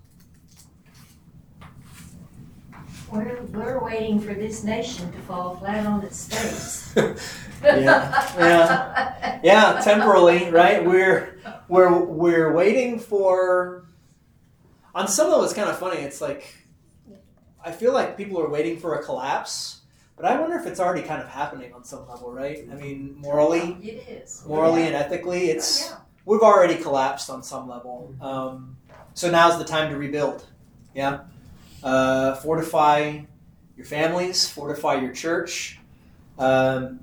We're, 3.10 3.40
we're 3.44 3.82
waiting 3.82 4.20
for 4.20 4.34
this 4.34 4.64
nation 4.64 5.10
to 5.10 5.18
fall 5.20 5.56
flat 5.56 5.86
on 5.86 6.02
its 6.04 6.28
face. 6.28 6.94
Yeah, 7.64 8.34
yeah. 8.36 9.40
Yeah, 9.42 9.80
temporally, 9.82 10.50
right? 10.50 10.84
We're 10.84 11.38
we're 11.68 12.04
we're 12.04 12.52
waiting 12.52 12.98
for. 12.98 13.86
On 14.94 15.08
some 15.08 15.30
level, 15.30 15.42
it's 15.42 15.54
kind 15.54 15.70
of 15.70 15.78
funny. 15.78 16.02
It's 16.02 16.20
like 16.20 16.54
I 17.64 17.72
feel 17.72 17.94
like 17.94 18.18
people 18.18 18.38
are 18.42 18.50
waiting 18.50 18.78
for 18.78 18.96
a 18.96 19.02
collapse, 19.02 19.80
but 20.16 20.24
I 20.24 20.40
wonder 20.40 20.56
if 20.58 20.66
it's 20.66 20.80
already 20.80 21.02
kind 21.02 21.20
of 21.22 21.28
happening 21.28 21.72
on 21.74 21.84
some 21.84 22.08
level, 22.08 22.32
right? 22.32 22.66
I 22.70 22.74
mean, 22.74 23.14
morally, 23.18 23.76
It 23.82 24.08
is. 24.08 24.42
morally 24.46 24.82
and 24.84 24.94
ethically, 24.94 25.50
it's 25.50 25.90
Yeah. 25.90 25.96
we've 26.24 26.40
already 26.40 26.76
collapsed 26.76 27.28
on 27.30 27.42
some 27.42 27.68
level. 27.68 28.14
Um, 28.20 28.76
so 29.14 29.30
now's 29.30 29.58
the 29.58 29.64
time 29.64 29.90
to 29.90 29.96
rebuild. 29.98 30.46
Yeah, 30.94 31.20
uh, 31.82 32.34
fortify 32.36 33.20
your 33.76 33.86
families, 33.86 34.48
fortify 34.48 34.94
your 34.94 35.12
church. 35.12 35.78
Um, 36.38 37.00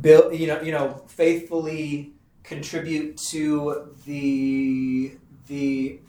build, 0.00 0.34
you 0.34 0.46
know, 0.46 0.60
you 0.60 0.72
know, 0.72 1.02
faithfully 1.06 2.12
contribute 2.44 3.16
to 3.16 3.94
the 4.06 5.12
the 5.48 6.00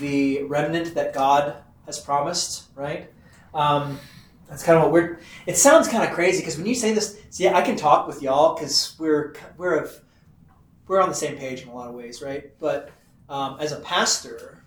the 0.00 0.42
remnant 0.44 0.94
that 0.94 1.12
God 1.14 1.56
has 1.86 1.98
promised. 2.00 2.64
Right. 2.74 3.10
Um, 3.54 3.98
that's 4.48 4.62
kind 4.62 4.76
of 4.76 4.84
what 4.84 4.92
we're. 4.92 5.18
It 5.46 5.56
sounds 5.56 5.88
kind 5.88 6.04
of 6.08 6.14
crazy 6.14 6.40
because 6.40 6.56
when 6.56 6.66
you 6.66 6.74
say 6.74 6.92
this, 6.92 7.20
see, 7.30 7.48
I 7.48 7.62
can 7.62 7.76
talk 7.76 8.06
with 8.06 8.22
y'all 8.22 8.54
because 8.54 8.94
we're 8.98 9.34
we're 9.56 9.78
of 9.78 10.00
we're 10.86 11.00
on 11.00 11.08
the 11.08 11.14
same 11.14 11.36
page 11.36 11.62
in 11.62 11.68
a 11.68 11.74
lot 11.74 11.88
of 11.88 11.94
ways, 11.94 12.22
right? 12.22 12.52
But 12.58 12.90
um, 13.28 13.56
as 13.58 13.72
a 13.72 13.80
pastor, 13.80 14.62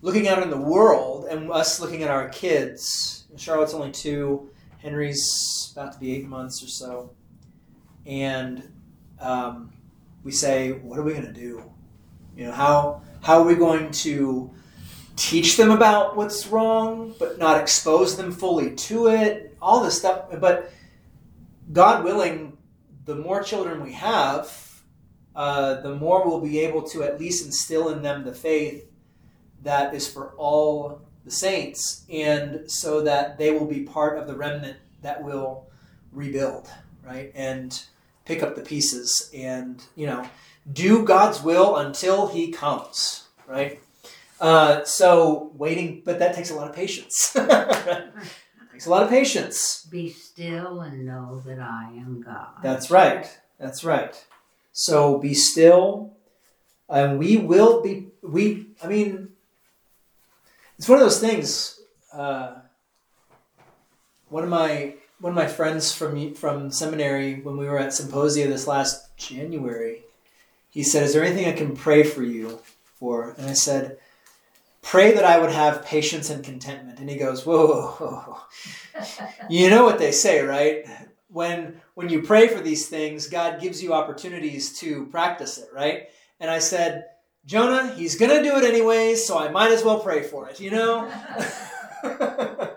looking 0.00 0.28
out 0.28 0.42
in 0.42 0.50
the 0.50 0.60
world 0.60 1.26
and 1.26 1.50
us 1.50 1.80
looking 1.80 2.02
at 2.02 2.10
our 2.10 2.28
kids, 2.28 3.24
Charlotte's 3.36 3.74
only 3.74 3.90
two, 3.90 4.50
Henry's 4.78 5.72
about 5.72 5.92
to 5.92 5.98
be 5.98 6.14
eight 6.14 6.26
months 6.26 6.62
or 6.62 6.68
so, 6.68 7.10
and 8.06 8.70
um, 9.20 9.72
we 10.22 10.30
say, 10.30 10.72
what 10.72 10.98
are 10.98 11.02
we 11.02 11.12
going 11.12 11.26
to 11.26 11.32
do? 11.32 11.70
You 12.36 12.46
know, 12.46 12.52
how 12.52 13.02
how 13.22 13.40
are 13.40 13.44
we 13.44 13.54
going 13.54 13.90
to 13.90 14.50
teach 15.16 15.56
them 15.56 15.70
about 15.70 16.16
what's 16.16 16.46
wrong, 16.46 17.14
but 17.18 17.38
not 17.38 17.60
expose 17.60 18.16
them 18.16 18.32
fully 18.32 18.74
to 18.74 19.08
it? 19.08 19.56
All 19.60 19.82
this 19.82 19.98
stuff, 19.98 20.26
but 20.40 20.72
God 21.72 22.04
willing, 22.04 22.58
the 23.04 23.14
more 23.14 23.42
children 23.42 23.82
we 23.82 23.92
have, 23.92 24.82
uh, 25.34 25.80
the 25.80 25.94
more 25.94 26.26
we'll 26.26 26.40
be 26.40 26.60
able 26.60 26.82
to 26.82 27.02
at 27.02 27.18
least 27.18 27.44
instill 27.44 27.88
in 27.88 28.02
them 28.02 28.24
the 28.24 28.32
faith 28.32 28.90
that 29.62 29.94
is 29.94 30.06
for 30.06 30.34
all 30.36 31.02
the 31.24 31.30
saints, 31.30 32.04
and 32.10 32.70
so 32.70 33.00
that 33.00 33.38
they 33.38 33.50
will 33.50 33.66
be 33.66 33.82
part 33.82 34.18
of 34.18 34.26
the 34.26 34.34
remnant 34.34 34.76
that 35.00 35.22
will 35.22 35.66
rebuild, 36.12 36.68
right? 37.02 37.32
And 37.34 37.82
pick 38.24 38.42
up 38.42 38.54
the 38.54 38.62
pieces 38.62 39.30
and, 39.34 39.82
you 39.96 40.06
know, 40.06 40.28
do 40.72 41.04
God's 41.04 41.42
will 41.42 41.76
until 41.76 42.26
He 42.26 42.52
comes, 42.52 43.24
right? 43.46 43.80
Uh, 44.40 44.84
so 44.84 45.52
waiting, 45.54 46.02
but 46.04 46.18
that 46.18 46.34
takes 46.34 46.50
a 46.50 46.54
lot 46.54 46.68
of 46.68 46.74
patience. 46.74 47.32
right? 47.36 48.12
Takes 48.72 48.86
a 48.86 48.90
lot 48.90 49.04
of 49.04 49.08
patience. 49.08 49.86
Be 49.90 50.10
still 50.10 50.80
and 50.80 51.06
know 51.06 51.40
that 51.46 51.60
I 51.60 51.92
am 51.96 52.22
God. 52.24 52.48
That's 52.62 52.90
right. 52.90 53.26
That's 53.58 53.84
right. 53.84 54.14
So 54.72 55.18
be 55.18 55.32
still, 55.32 56.16
and 56.88 57.18
we 57.18 57.36
will 57.36 57.82
be. 57.82 58.08
We. 58.22 58.66
I 58.82 58.88
mean, 58.88 59.28
it's 60.76 60.88
one 60.88 60.98
of 60.98 61.04
those 61.04 61.20
things. 61.20 61.80
Uh, 62.12 62.56
one 64.28 64.42
of 64.42 64.50
my 64.50 64.94
one 65.20 65.30
of 65.30 65.36
my 65.36 65.46
friends 65.46 65.92
from 65.92 66.34
from 66.34 66.72
seminary 66.72 67.40
when 67.40 67.56
we 67.56 67.66
were 67.66 67.78
at 67.78 67.94
symposia 67.94 68.48
this 68.48 68.66
last 68.66 69.16
January, 69.16 70.02
he 70.70 70.82
said, 70.82 71.04
"Is 71.04 71.14
there 71.14 71.22
anything 71.22 71.46
I 71.46 71.52
can 71.52 71.76
pray 71.76 72.02
for 72.02 72.24
you 72.24 72.58
for?" 72.98 73.36
And 73.38 73.48
I 73.48 73.52
said, 73.52 73.98
"Pray 74.84 75.12
that 75.12 75.24
I 75.24 75.38
would 75.38 75.50
have 75.50 75.84
patience 75.84 76.30
and 76.30 76.44
contentment." 76.44 77.00
And 77.00 77.10
he 77.10 77.16
goes, 77.16 77.44
"Whoa, 77.44 77.66
whoa, 77.66 78.06
whoa, 78.06 78.38
you 79.48 79.70
know 79.70 79.84
what 79.84 79.98
they 79.98 80.12
say, 80.12 80.42
right? 80.42 80.86
When 81.28 81.80
when 81.94 82.08
you 82.08 82.22
pray 82.22 82.46
for 82.48 82.60
these 82.60 82.88
things, 82.88 83.26
God 83.26 83.60
gives 83.60 83.82
you 83.82 83.92
opportunities 83.92 84.78
to 84.78 85.06
practice 85.06 85.58
it, 85.58 85.68
right?" 85.74 86.08
And 86.38 86.50
I 86.50 86.60
said, 86.60 87.06
"Jonah, 87.44 87.92
he's 87.94 88.16
gonna 88.16 88.42
do 88.42 88.56
it 88.56 88.64
anyways, 88.64 89.26
so 89.26 89.38
I 89.38 89.50
might 89.50 89.72
as 89.72 89.82
well 89.82 90.00
pray 90.00 90.22
for 90.22 90.48
it, 90.48 90.60
you 90.60 90.70
know." 90.70 91.10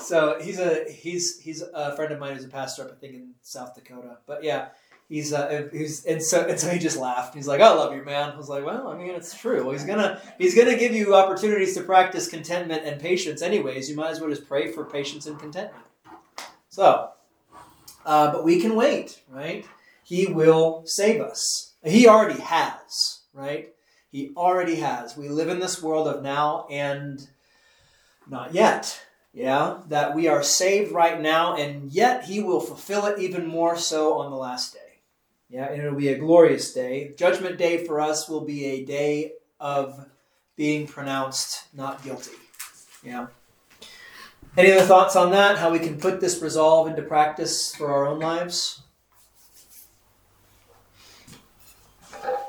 so 0.00 0.38
he's 0.40 0.58
a 0.58 0.84
he's 0.90 1.40
he's 1.40 1.62
a 1.62 1.96
friend 1.96 2.12
of 2.12 2.18
mine 2.18 2.34
who's 2.34 2.44
a 2.44 2.48
pastor 2.48 2.82
up 2.82 2.92
I 2.92 2.94
think 2.94 3.14
in 3.14 3.34
South 3.42 3.74
Dakota. 3.74 4.18
But 4.26 4.44
yeah, 4.44 4.68
he's 5.08 5.32
uh 5.32 5.68
he's 5.72 6.04
and 6.04 6.22
so 6.22 6.42
and 6.46 6.58
so 6.58 6.68
he 6.68 6.78
just 6.78 6.98
laughed. 6.98 7.34
He's 7.34 7.48
like, 7.48 7.60
"I 7.60 7.72
love 7.72 7.94
you, 7.94 8.04
man." 8.04 8.30
I 8.30 8.36
was 8.36 8.48
like, 8.48 8.64
"Well, 8.64 8.88
I 8.88 8.96
mean, 8.96 9.14
it's 9.14 9.36
true. 9.36 9.70
He's 9.70 9.84
gonna 9.84 10.20
he's 10.38 10.54
gonna 10.54 10.76
give 10.76 10.92
you 10.94 11.14
opportunities 11.14 11.74
to 11.74 11.82
practice 11.82 12.28
contentment 12.28 12.84
and 12.84 13.00
patience, 13.00 13.42
anyways. 13.42 13.88
You 13.88 13.96
might 13.96 14.10
as 14.10 14.20
well 14.20 14.30
just 14.30 14.46
pray 14.46 14.70
for 14.70 14.84
patience 14.84 15.26
and 15.26 15.38
contentment." 15.38 15.84
So, 16.68 17.10
uh, 18.04 18.32
but 18.32 18.44
we 18.44 18.60
can 18.60 18.76
wait, 18.76 19.20
right? 19.28 19.66
He 20.04 20.26
will 20.26 20.82
save 20.86 21.20
us. 21.20 21.74
He 21.84 22.06
already 22.06 22.40
has, 22.40 23.20
right? 23.32 23.74
He 24.10 24.32
already 24.36 24.76
has. 24.76 25.16
We 25.16 25.28
live 25.28 25.48
in 25.48 25.60
this 25.60 25.82
world 25.82 26.08
of 26.08 26.22
now 26.22 26.66
and 26.70 27.26
not 28.28 28.54
yet. 28.54 29.02
Yeah, 29.34 29.82
that 29.88 30.16
we 30.16 30.26
are 30.26 30.42
saved 30.42 30.90
right 30.90 31.20
now, 31.20 31.54
and 31.54 31.92
yet 31.92 32.24
He 32.24 32.42
will 32.42 32.60
fulfill 32.60 33.06
it 33.06 33.20
even 33.20 33.46
more 33.46 33.76
so 33.76 34.18
on 34.18 34.30
the 34.30 34.36
last 34.36 34.72
day. 34.72 34.87
Yeah, 35.50 35.70
and 35.70 35.80
it'll 35.80 35.98
be 35.98 36.08
a 36.08 36.18
glorious 36.18 36.72
day. 36.74 37.14
Judgment 37.16 37.56
Day 37.56 37.86
for 37.86 38.00
us 38.00 38.28
will 38.28 38.42
be 38.42 38.66
a 38.66 38.84
day 38.84 39.32
of 39.58 40.06
being 40.56 40.86
pronounced 40.86 41.64
not 41.74 42.02
guilty. 42.04 42.32
Yeah. 43.02 43.28
Any 44.56 44.72
other 44.72 44.84
thoughts 44.84 45.16
on 45.16 45.30
that? 45.30 45.58
How 45.58 45.70
we 45.70 45.78
can 45.78 45.98
put 45.98 46.20
this 46.20 46.42
resolve 46.42 46.88
into 46.88 47.02
practice 47.02 47.74
for 47.74 47.90
our 47.90 48.06
own 48.06 48.18
lives? 48.18 48.82
What 52.10 52.42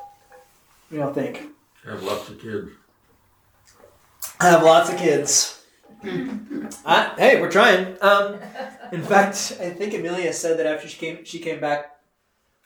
do 0.89 0.95
y'all 0.97 1.13
think? 1.13 1.43
I 1.85 1.91
have 1.91 2.03
lots 2.03 2.29
of 2.29 2.39
kids. 2.41 2.71
I 4.39 4.47
have 4.47 4.63
lots 4.63 4.89
of 4.89 4.97
kids. 4.97 5.63
I, 6.03 7.13
hey, 7.17 7.39
we're 7.39 7.51
trying. 7.51 7.95
Um, 8.01 8.39
in 8.91 9.03
fact, 9.03 9.57
I 9.61 9.69
think 9.69 9.93
Amelia 9.93 10.33
said 10.33 10.57
that 10.57 10.65
after 10.65 10.87
she 10.87 10.97
came, 10.97 11.23
she 11.25 11.39
came 11.39 11.59
back. 11.59 11.98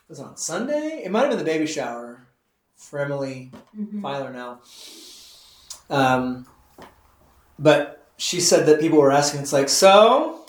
Was 0.09 0.19
it 0.19 0.25
on 0.25 0.37
Sunday? 0.37 1.01
It 1.03 1.11
might 1.11 1.21
have 1.21 1.29
been 1.29 1.39
the 1.39 1.45
baby 1.45 1.65
shower 1.65 2.27
for 2.75 2.99
Emily 2.99 3.51
Filer 4.01 4.31
now. 4.31 4.61
Um, 5.89 6.45
but 7.57 8.07
she 8.17 8.39
said 8.39 8.65
that 8.67 8.79
people 8.79 8.99
were 8.99 9.11
asking. 9.11 9.41
It's 9.41 9.53
like, 9.53 9.69
so 9.69 10.45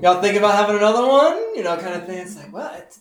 y'all 0.00 0.20
think 0.20 0.36
about 0.36 0.54
having 0.54 0.76
another 0.76 1.06
one? 1.06 1.56
You 1.56 1.62
know, 1.62 1.76
kind 1.76 1.94
of 1.94 2.06
thing. 2.06 2.18
It's 2.18 2.36
like, 2.36 2.52
what? 2.52 2.96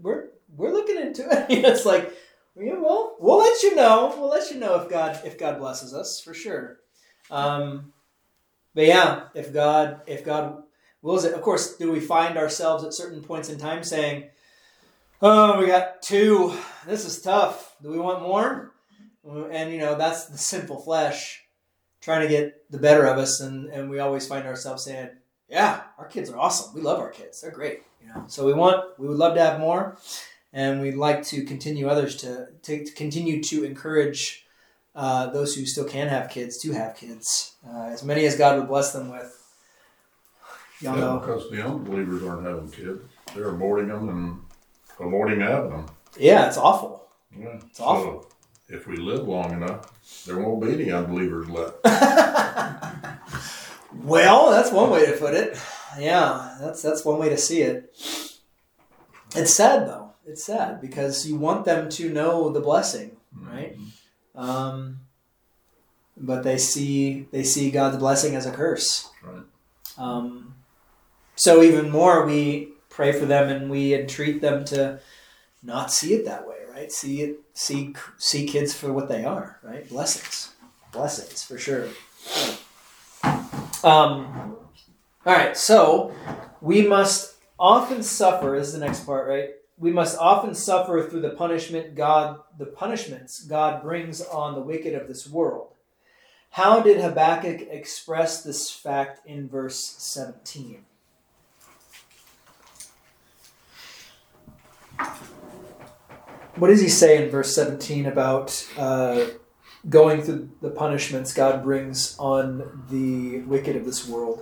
We're 0.00 0.28
we're 0.56 0.72
looking 0.72 0.96
into 0.96 1.26
it. 1.30 1.50
You 1.50 1.62
know, 1.62 1.70
it's 1.70 1.86
like, 1.86 2.12
yeah, 2.58 2.78
well, 2.78 3.16
we'll 3.20 3.38
let 3.38 3.62
you 3.62 3.74
know. 3.74 4.14
We'll 4.16 4.30
let 4.30 4.50
you 4.50 4.58
know 4.58 4.80
if 4.80 4.88
God 4.88 5.20
if 5.24 5.38
God 5.38 5.58
blesses 5.58 5.94
us 5.94 6.20
for 6.20 6.34
sure. 6.34 6.78
Um, 7.30 7.92
but 8.74 8.86
yeah, 8.86 9.24
if 9.34 9.52
God 9.52 10.00
if 10.06 10.24
God 10.24 10.64
Wills 11.06 11.24
it. 11.24 11.34
Of 11.34 11.42
course, 11.42 11.76
do 11.76 11.92
we 11.92 12.00
find 12.00 12.36
ourselves 12.36 12.82
at 12.82 12.92
certain 12.92 13.22
points 13.22 13.48
in 13.48 13.58
time 13.58 13.84
saying, 13.84 14.24
"Oh, 15.22 15.58
we 15.58 15.66
got 15.66 16.02
two. 16.02 16.54
This 16.86 17.04
is 17.04 17.20
tough. 17.20 17.76
Do 17.82 17.90
we 17.90 17.98
want 17.98 18.22
more?" 18.22 18.72
And 19.50 19.72
you 19.72 19.78
know, 19.78 19.96
that's 19.96 20.26
the 20.26 20.38
sinful 20.38 20.80
flesh 20.80 21.42
trying 22.00 22.22
to 22.22 22.28
get 22.28 22.70
the 22.70 22.78
better 22.78 23.04
of 23.06 23.18
us, 23.18 23.40
and 23.40 23.68
and 23.70 23.90
we 23.90 23.98
always 23.98 24.26
find 24.26 24.46
ourselves 24.46 24.84
saying, 24.84 25.10
"Yeah, 25.48 25.82
our 25.98 26.06
kids 26.06 26.30
are 26.30 26.38
awesome. 26.38 26.74
We 26.74 26.80
love 26.80 27.00
our 27.00 27.10
kids. 27.10 27.40
They're 27.40 27.50
great." 27.50 27.82
You 28.02 28.08
know, 28.08 28.24
so 28.28 28.46
we 28.46 28.52
want, 28.52 28.98
we 29.00 29.08
would 29.08 29.16
love 29.16 29.34
to 29.34 29.40
have 29.42 29.58
more, 29.58 29.96
and 30.52 30.80
we'd 30.80 30.94
like 30.94 31.24
to 31.24 31.44
continue 31.44 31.88
others 31.88 32.16
to 32.18 32.48
to, 32.62 32.84
to 32.84 32.92
continue 32.92 33.42
to 33.44 33.64
encourage 33.64 34.46
uh, 34.94 35.26
those 35.30 35.56
who 35.56 35.66
still 35.66 35.84
can 35.84 36.06
have 36.08 36.30
kids 36.30 36.56
to 36.58 36.72
have 36.72 36.94
kids, 36.94 37.56
uh, 37.68 37.86
as 37.86 38.04
many 38.04 38.24
as 38.26 38.36
God 38.38 38.58
would 38.58 38.68
bless 38.68 38.92
them 38.92 39.10
with. 39.10 39.32
Y'all 40.80 40.94
Yeah, 40.94 41.00
know, 41.00 41.18
because 41.18 41.50
the 41.50 41.66
unbelievers 41.66 42.22
aren't 42.22 42.46
having 42.46 42.70
kids. 42.70 43.02
They're 43.34 43.50
aborting 43.52 43.88
them 43.88 44.08
and 44.08 44.40
avoiding 45.00 45.40
having 45.40 45.70
them. 45.70 45.86
yeah, 46.18 46.46
it's 46.46 46.56
awful. 46.56 47.08
Yeah. 47.36 47.58
It's 47.68 47.80
awful. 47.80 48.26
If 48.68 48.86
we 48.86 48.96
live 48.96 49.28
long 49.28 49.52
enough, 49.52 50.24
there 50.26 50.38
won't 50.38 50.62
be 50.62 50.72
any 50.72 50.90
unbelievers 50.90 51.48
left. 51.48 51.76
well, 53.94 54.50
that's 54.50 54.72
one 54.72 54.90
way 54.90 55.06
to 55.06 55.12
put 55.12 55.34
it. 55.34 55.56
Yeah, 55.98 56.56
that's 56.60 56.82
that's 56.82 57.04
one 57.04 57.18
way 57.18 57.28
to 57.28 57.38
see 57.38 57.62
it. 57.62 57.94
It's 59.34 59.54
sad 59.54 59.86
though. 59.86 60.12
It's 60.26 60.44
sad 60.44 60.80
because 60.80 61.28
you 61.28 61.36
want 61.36 61.64
them 61.64 61.88
to 61.90 62.12
know 62.12 62.50
the 62.50 62.60
blessing, 62.60 63.16
right? 63.32 63.76
Um, 64.34 65.00
but 66.16 66.42
they 66.42 66.58
see 66.58 67.28
they 67.30 67.44
see 67.44 67.70
God's 67.70 67.98
blessing 67.98 68.34
as 68.34 68.46
a 68.46 68.50
curse. 68.50 69.10
Right. 69.22 69.44
Um, 69.96 70.56
so 71.36 71.62
even 71.62 71.90
more, 71.90 72.26
we 72.26 72.72
pray 72.96 73.12
for 73.12 73.26
them 73.26 73.50
and 73.50 73.70
we 73.70 73.94
entreat 73.94 74.40
them 74.40 74.64
to 74.64 74.98
not 75.62 75.92
see 75.92 76.14
it 76.14 76.24
that 76.24 76.48
way, 76.48 76.56
right? 76.72 76.90
See 76.90 77.20
it, 77.20 77.40
see 77.52 77.94
see 78.16 78.46
kids 78.46 78.72
for 78.74 78.90
what 78.90 79.08
they 79.10 79.22
are, 79.22 79.60
right? 79.62 79.86
Blessings, 79.86 80.54
blessings 80.92 81.42
for 81.42 81.58
sure. 81.58 81.88
Um, 83.84 84.56
all 85.26 85.34
right, 85.34 85.54
so 85.54 86.10
we 86.62 86.86
must 86.86 87.34
often 87.58 88.02
suffer. 88.02 88.54
Is 88.54 88.72
the 88.72 88.78
next 88.78 89.04
part, 89.04 89.28
right? 89.28 89.50
We 89.76 89.92
must 89.92 90.16
often 90.18 90.54
suffer 90.54 91.06
through 91.06 91.20
the 91.20 91.30
punishment 91.30 91.96
God, 91.96 92.40
the 92.56 92.64
punishments 92.64 93.44
God 93.44 93.82
brings 93.82 94.22
on 94.22 94.54
the 94.54 94.62
wicked 94.62 94.94
of 94.94 95.06
this 95.06 95.28
world. 95.28 95.68
How 96.52 96.80
did 96.80 97.02
Habakkuk 97.02 97.68
express 97.70 98.42
this 98.42 98.70
fact 98.70 99.26
in 99.26 99.50
verse 99.50 99.78
17? 99.98 100.86
What 106.56 106.68
does 106.68 106.80
he 106.80 106.88
say 106.88 107.22
in 107.22 107.30
verse 107.30 107.54
17 107.54 108.06
about 108.06 108.66
uh, 108.78 109.26
going 109.88 110.22
through 110.22 110.50
the 110.62 110.70
punishments 110.70 111.34
God 111.34 111.62
brings 111.62 112.16
on 112.18 112.86
the 112.90 113.40
wicked 113.40 113.76
of 113.76 113.84
this 113.84 114.08
world? 114.08 114.40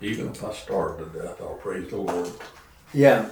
Even 0.00 0.28
if 0.28 0.44
I 0.44 0.52
starve 0.52 0.98
to 0.98 1.18
death, 1.18 1.40
I'll 1.40 1.54
praise 1.54 1.90
the 1.90 1.96
Lord. 1.96 2.30
Yeah. 2.92 3.28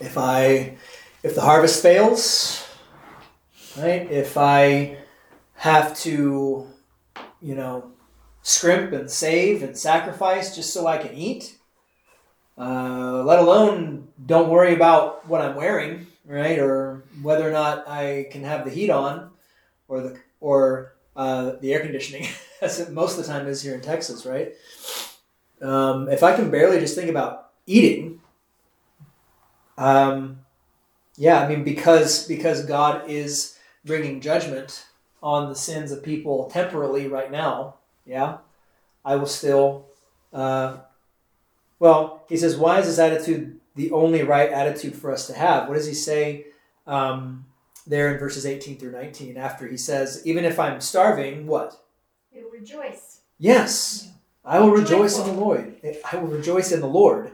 If 0.00 0.18
I 0.18 0.76
if 1.22 1.34
the 1.34 1.40
harvest 1.40 1.82
fails, 1.82 2.68
right? 3.76 4.08
If 4.10 4.36
I 4.36 4.98
have 5.54 5.96
to, 6.00 6.68
you 7.40 7.54
know, 7.54 7.93
scrimp 8.44 8.92
and 8.92 9.10
save 9.10 9.62
and 9.62 9.76
sacrifice 9.76 10.54
just 10.54 10.72
so 10.72 10.86
I 10.86 10.98
can 10.98 11.14
eat, 11.14 11.56
uh, 12.56 13.22
let 13.24 13.40
alone 13.40 14.08
don't 14.24 14.50
worry 14.50 14.74
about 14.74 15.26
what 15.26 15.40
I'm 15.40 15.56
wearing, 15.56 16.06
right? 16.26 16.58
Or 16.58 17.02
whether 17.22 17.48
or 17.48 17.52
not 17.52 17.88
I 17.88 18.28
can 18.30 18.44
have 18.44 18.64
the 18.64 18.70
heat 18.70 18.90
on 18.90 19.30
or 19.88 20.02
the 20.02 20.18
or 20.40 20.94
uh, 21.16 21.52
the 21.60 21.72
air 21.72 21.80
conditioning, 21.80 22.28
as 22.60 22.78
it 22.78 22.92
most 22.92 23.18
of 23.18 23.26
the 23.26 23.32
time 23.32 23.48
is 23.48 23.62
here 23.62 23.74
in 23.74 23.80
Texas, 23.80 24.26
right? 24.26 24.52
Um, 25.62 26.08
if 26.10 26.22
I 26.22 26.36
can 26.36 26.50
barely 26.50 26.78
just 26.78 26.94
think 26.94 27.08
about 27.08 27.50
eating, 27.66 28.20
um, 29.78 30.40
yeah, 31.16 31.40
I 31.40 31.48
mean 31.48 31.64
because 31.64 32.28
because 32.28 32.66
God 32.66 33.08
is 33.08 33.58
bringing 33.86 34.20
judgment 34.20 34.84
on 35.22 35.48
the 35.48 35.54
sins 35.54 35.90
of 35.92 36.02
people 36.02 36.50
temporarily 36.50 37.08
right 37.08 37.32
now. 37.32 37.76
Yeah, 38.06 38.38
I 39.04 39.16
will 39.16 39.26
still. 39.26 39.86
Uh, 40.32 40.78
well, 41.78 42.24
he 42.28 42.36
says, 42.36 42.56
why 42.56 42.80
is 42.80 42.86
this 42.86 42.98
attitude 42.98 43.60
the 43.74 43.90
only 43.90 44.22
right 44.22 44.50
attitude 44.50 44.94
for 44.94 45.10
us 45.10 45.26
to 45.26 45.34
have? 45.34 45.68
What 45.68 45.74
does 45.74 45.86
he 45.86 45.94
say 45.94 46.46
um, 46.86 47.46
there 47.86 48.12
in 48.12 48.18
verses 48.18 48.46
eighteen 48.46 48.76
through 48.76 48.92
nineteen? 48.92 49.36
After 49.36 49.66
he 49.66 49.76
says, 49.76 50.22
even 50.24 50.44
if 50.44 50.58
I'm 50.58 50.80
starving, 50.80 51.46
what? 51.46 51.82
You 52.32 52.50
rejoice. 52.52 53.20
Yes, 53.38 54.10
I 54.44 54.60
will 54.60 54.70
rejoice 54.70 55.18
in 55.18 55.26
the 55.26 55.32
Lord. 55.32 55.74
I 56.10 56.16
will 56.16 56.28
rejoice 56.28 56.72
in 56.72 56.80
the 56.80 56.86
Lord. 56.86 57.32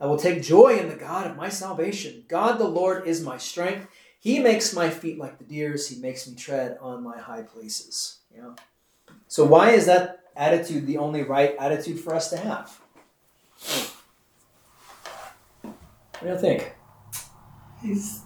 I 0.00 0.06
will 0.06 0.18
take 0.18 0.42
joy 0.42 0.78
in 0.78 0.88
the 0.88 0.96
God 0.96 1.26
of 1.26 1.36
my 1.36 1.48
salvation. 1.48 2.24
God 2.28 2.58
the 2.58 2.68
Lord 2.68 3.06
is 3.06 3.22
my 3.22 3.38
strength. 3.38 3.86
He 4.18 4.40
makes 4.40 4.74
my 4.74 4.90
feet 4.90 5.18
like 5.18 5.38
the 5.38 5.44
deer's. 5.44 5.88
He 5.88 6.00
makes 6.00 6.28
me 6.28 6.34
tread 6.34 6.78
on 6.80 7.02
my 7.02 7.18
high 7.18 7.42
places. 7.42 8.18
Yeah. 8.34 8.54
So 9.28 9.44
why 9.44 9.70
is 9.70 9.86
that 9.86 10.20
attitude 10.36 10.86
the 10.86 10.98
only 10.98 11.22
right 11.22 11.54
attitude 11.58 11.98
for 12.00 12.14
us 12.14 12.30
to 12.30 12.36
have? 12.36 12.78
What 15.62 16.22
do 16.22 16.28
you 16.28 16.38
think? 16.38 16.74
He's 17.82 18.20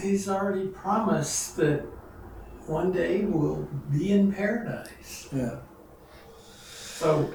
he's 0.00 0.28
already 0.28 0.68
promised 0.68 1.56
that 1.56 1.84
one 2.66 2.92
day 2.92 3.24
we'll 3.24 3.68
be 3.92 4.12
in 4.12 4.32
paradise. 4.32 5.28
Yeah. 5.32 5.58
So 6.72 7.32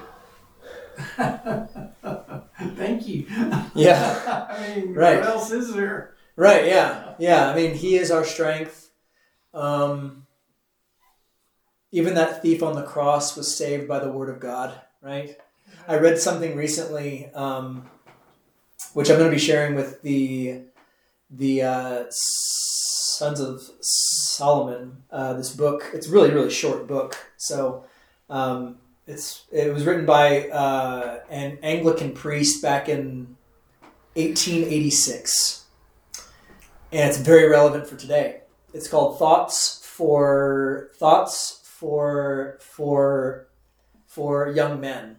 thank 2.76 3.06
you. 3.08 3.26
Yeah. 3.74 4.46
I 4.50 4.74
mean, 4.76 4.94
Right. 4.94 5.20
what 5.20 5.28
else 5.28 5.50
is 5.52 5.72
there? 5.72 6.14
Right. 6.36 6.66
Yeah. 6.66 7.14
Yeah. 7.18 7.50
I 7.50 7.54
mean, 7.54 7.74
He 7.74 7.96
is 7.96 8.10
our 8.10 8.24
strength. 8.24 8.90
Um, 9.54 10.19
even 11.92 12.14
that 12.14 12.42
thief 12.42 12.62
on 12.62 12.74
the 12.74 12.82
cross 12.82 13.36
was 13.36 13.56
saved 13.56 13.88
by 13.88 13.98
the 13.98 14.10
word 14.10 14.28
of 14.28 14.40
God. 14.40 14.74
Right. 15.02 15.36
I 15.88 15.96
read 15.96 16.18
something 16.18 16.56
recently, 16.56 17.30
um, 17.34 17.88
which 18.92 19.10
I'm 19.10 19.16
going 19.16 19.30
to 19.30 19.34
be 19.34 19.40
sharing 19.40 19.74
with 19.74 20.02
the 20.02 20.62
the 21.30 21.62
uh, 21.62 22.04
Sons 22.10 23.40
of 23.40 23.62
Solomon. 23.80 25.04
Uh, 25.10 25.34
this 25.34 25.54
book. 25.54 25.90
It's 25.92 26.08
really 26.08 26.30
really 26.30 26.50
short 26.50 26.86
book. 26.86 27.16
So. 27.36 27.84
Um, 28.28 28.78
it's 29.06 29.44
it 29.50 29.74
was 29.74 29.84
written 29.84 30.06
by 30.06 30.48
uh, 30.50 31.20
an 31.30 31.58
Anglican 31.64 32.12
priest 32.12 32.62
back 32.62 32.88
in 32.88 33.36
1886 34.14 35.60
and 36.92 37.08
it's 37.08 37.18
very 37.18 37.48
relevant 37.48 37.86
for 37.86 37.96
today. 37.96 38.40
It's 38.72 38.88
called 38.88 39.18
Thoughts 39.18 39.80
for 39.84 40.90
Thoughts 40.98 41.59
for 41.80 42.58
for 42.60 43.48
for 44.06 44.50
young 44.50 44.80
men. 44.80 45.16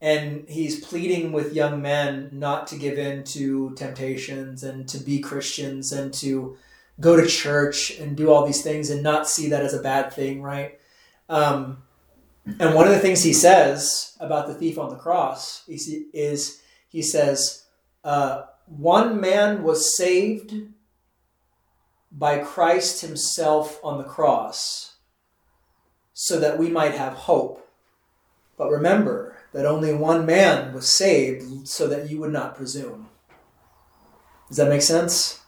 And 0.00 0.48
he's 0.48 0.84
pleading 0.84 1.30
with 1.30 1.54
young 1.54 1.80
men 1.80 2.30
not 2.32 2.66
to 2.68 2.76
give 2.76 2.98
in 2.98 3.22
to 3.24 3.74
temptations 3.76 4.64
and 4.64 4.88
to 4.88 4.98
be 4.98 5.20
Christians 5.20 5.92
and 5.92 6.12
to 6.14 6.56
go 6.98 7.14
to 7.16 7.26
church 7.26 7.90
and 8.00 8.16
do 8.16 8.32
all 8.32 8.44
these 8.44 8.62
things 8.62 8.90
and 8.90 9.02
not 9.02 9.28
see 9.28 9.50
that 9.50 9.62
as 9.62 9.74
a 9.74 9.82
bad 9.82 10.12
thing, 10.12 10.42
right? 10.42 10.80
Um, 11.28 11.82
and 12.58 12.74
one 12.74 12.88
of 12.88 12.94
the 12.94 12.98
things 12.98 13.22
he 13.22 13.34
says 13.34 14.16
about 14.18 14.48
the 14.48 14.54
thief 14.54 14.78
on 14.78 14.88
the 14.88 14.96
cross 14.96 15.62
is, 15.68 15.86
is 16.14 16.62
he 16.88 17.02
says, 17.02 17.64
uh, 18.02 18.44
one 18.66 19.20
man 19.20 19.62
was 19.62 19.96
saved 19.96 20.54
by 22.10 22.38
Christ 22.38 23.02
himself 23.02 23.78
on 23.84 23.98
the 23.98 24.04
cross 24.04 24.89
so 26.22 26.38
that 26.38 26.58
we 26.58 26.68
might 26.68 26.92
have 26.92 27.14
hope. 27.14 27.66
But 28.58 28.70
remember 28.70 29.38
that 29.54 29.64
only 29.64 29.94
one 29.94 30.26
man 30.26 30.74
was 30.74 30.86
saved 30.86 31.66
so 31.66 31.86
that 31.86 32.10
you 32.10 32.20
would 32.20 32.30
not 32.30 32.54
presume. 32.54 33.08
Does 34.46 34.58
that 34.58 34.68
make 34.68 34.82
sense? 34.82 35.40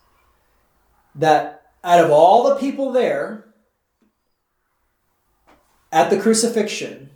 That 1.14 1.66
out 1.84 2.02
of 2.02 2.10
all 2.10 2.48
the 2.48 2.54
people 2.54 2.90
there 2.90 3.52
at 5.92 6.08
the 6.08 6.18
crucifixion, 6.18 7.10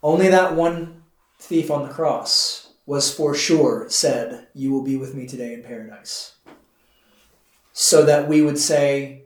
only 0.00 0.28
that 0.28 0.54
one 0.54 1.02
thief 1.40 1.72
on 1.72 1.82
the 1.82 1.92
cross 1.92 2.74
was 2.86 3.12
for 3.12 3.34
sure 3.34 3.86
said, 3.88 4.46
You 4.54 4.70
will 4.70 4.84
be 4.84 4.96
with 4.96 5.12
me 5.12 5.26
today 5.26 5.54
in 5.54 5.64
paradise. 5.64 6.36
So 7.72 8.04
that 8.04 8.28
we 8.28 8.42
would 8.42 8.58
say, 8.58 9.23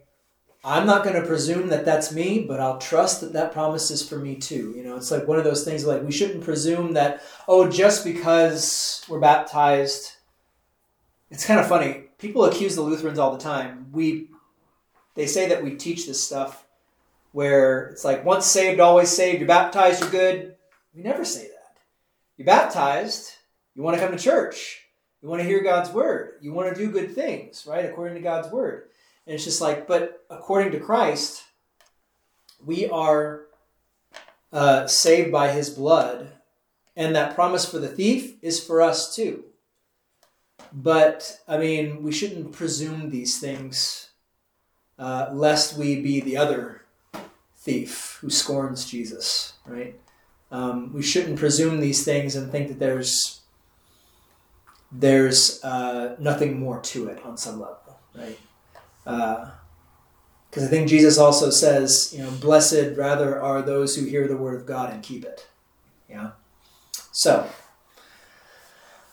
I'm 0.68 0.86
not 0.86 1.02
going 1.02 1.16
to 1.16 1.26
presume 1.26 1.68
that 1.68 1.86
that's 1.86 2.12
me, 2.12 2.44
but 2.46 2.60
I'll 2.60 2.76
trust 2.76 3.22
that 3.22 3.32
that 3.32 3.52
promise 3.52 3.90
is 3.90 4.06
for 4.06 4.18
me 4.18 4.34
too. 4.34 4.74
You 4.76 4.84
know, 4.84 4.96
it's 4.96 5.10
like 5.10 5.26
one 5.26 5.38
of 5.38 5.44
those 5.44 5.64
things 5.64 5.86
like 5.86 6.02
we 6.02 6.12
shouldn't 6.12 6.44
presume 6.44 6.92
that, 6.92 7.22
oh, 7.48 7.70
just 7.70 8.04
because 8.04 9.02
we're 9.08 9.18
baptized. 9.18 10.12
It's 11.30 11.46
kind 11.46 11.58
of 11.58 11.66
funny. 11.66 12.04
People 12.18 12.44
accuse 12.44 12.74
the 12.74 12.82
Lutherans 12.82 13.18
all 13.18 13.32
the 13.32 13.42
time. 13.42 13.86
We, 13.92 14.28
they 15.14 15.26
say 15.26 15.48
that 15.48 15.62
we 15.62 15.74
teach 15.74 16.06
this 16.06 16.22
stuff 16.22 16.66
where 17.32 17.86
it's 17.86 18.04
like 18.04 18.26
once 18.26 18.44
saved, 18.44 18.78
always 18.78 19.08
saved. 19.08 19.38
You're 19.38 19.48
baptized, 19.48 20.02
you're 20.02 20.10
good. 20.10 20.54
We 20.94 21.02
never 21.02 21.24
say 21.24 21.44
that. 21.44 21.78
You're 22.36 22.44
baptized, 22.44 23.32
you 23.74 23.82
want 23.82 23.96
to 23.96 24.02
come 24.02 24.14
to 24.14 24.22
church. 24.22 24.82
You 25.22 25.30
want 25.30 25.40
to 25.40 25.48
hear 25.48 25.62
God's 25.62 25.88
word. 25.88 26.34
You 26.42 26.52
want 26.52 26.68
to 26.68 26.78
do 26.78 26.92
good 26.92 27.14
things, 27.14 27.64
right? 27.66 27.86
According 27.86 28.16
to 28.16 28.20
God's 28.20 28.52
word. 28.52 28.90
And 29.28 29.34
it's 29.34 29.44
just 29.44 29.60
like, 29.60 29.86
but 29.86 30.24
according 30.30 30.72
to 30.72 30.80
Christ, 30.80 31.44
we 32.64 32.88
are 32.88 33.42
uh, 34.50 34.86
saved 34.86 35.30
by 35.30 35.52
his 35.52 35.68
blood. 35.68 36.32
And 36.96 37.14
that 37.14 37.34
promise 37.34 37.70
for 37.70 37.78
the 37.78 37.88
thief 37.88 38.36
is 38.40 38.58
for 38.58 38.80
us 38.80 39.14
too. 39.14 39.44
But, 40.72 41.40
I 41.46 41.58
mean, 41.58 42.02
we 42.02 42.10
shouldn't 42.10 42.52
presume 42.52 43.10
these 43.10 43.38
things 43.38 44.08
uh, 44.98 45.28
lest 45.30 45.76
we 45.76 46.00
be 46.00 46.22
the 46.22 46.38
other 46.38 46.86
thief 47.54 48.16
who 48.22 48.30
scorns 48.30 48.90
Jesus, 48.90 49.52
right? 49.66 49.94
Um, 50.50 50.94
we 50.94 51.02
shouldn't 51.02 51.38
presume 51.38 51.80
these 51.80 52.02
things 52.02 52.34
and 52.34 52.50
think 52.50 52.68
that 52.68 52.78
there's 52.78 53.42
there's 54.90 55.62
uh, 55.62 56.16
nothing 56.18 56.58
more 56.58 56.80
to 56.80 57.08
it 57.08 57.22
on 57.22 57.36
some 57.36 57.60
level, 57.60 58.00
right? 58.14 58.38
Uh, 59.08 59.50
because 60.50 60.64
I 60.64 60.68
think 60.68 60.88
Jesus 60.88 61.18
also 61.18 61.50
says, 61.50 62.12
you 62.16 62.22
know, 62.22 62.30
blessed 62.30 62.96
rather 62.96 63.40
are 63.40 63.62
those 63.62 63.96
who 63.96 64.06
hear 64.06 64.26
the 64.26 64.36
word 64.36 64.54
of 64.54 64.66
God 64.66 64.92
and 64.92 65.02
keep 65.02 65.24
it. 65.24 65.46
Yeah. 66.08 66.30
So, 67.12 67.48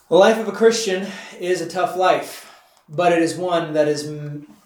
the 0.09 0.15
life 0.15 0.37
of 0.37 0.47
a 0.47 0.53
Christian 0.53 1.07
is 1.39 1.61
a 1.61 1.69
tough 1.69 1.95
life, 1.95 2.53
but 2.87 3.11
it 3.11 3.21
is 3.21 3.35
one 3.35 3.73
that 3.73 3.87
is 3.87 4.09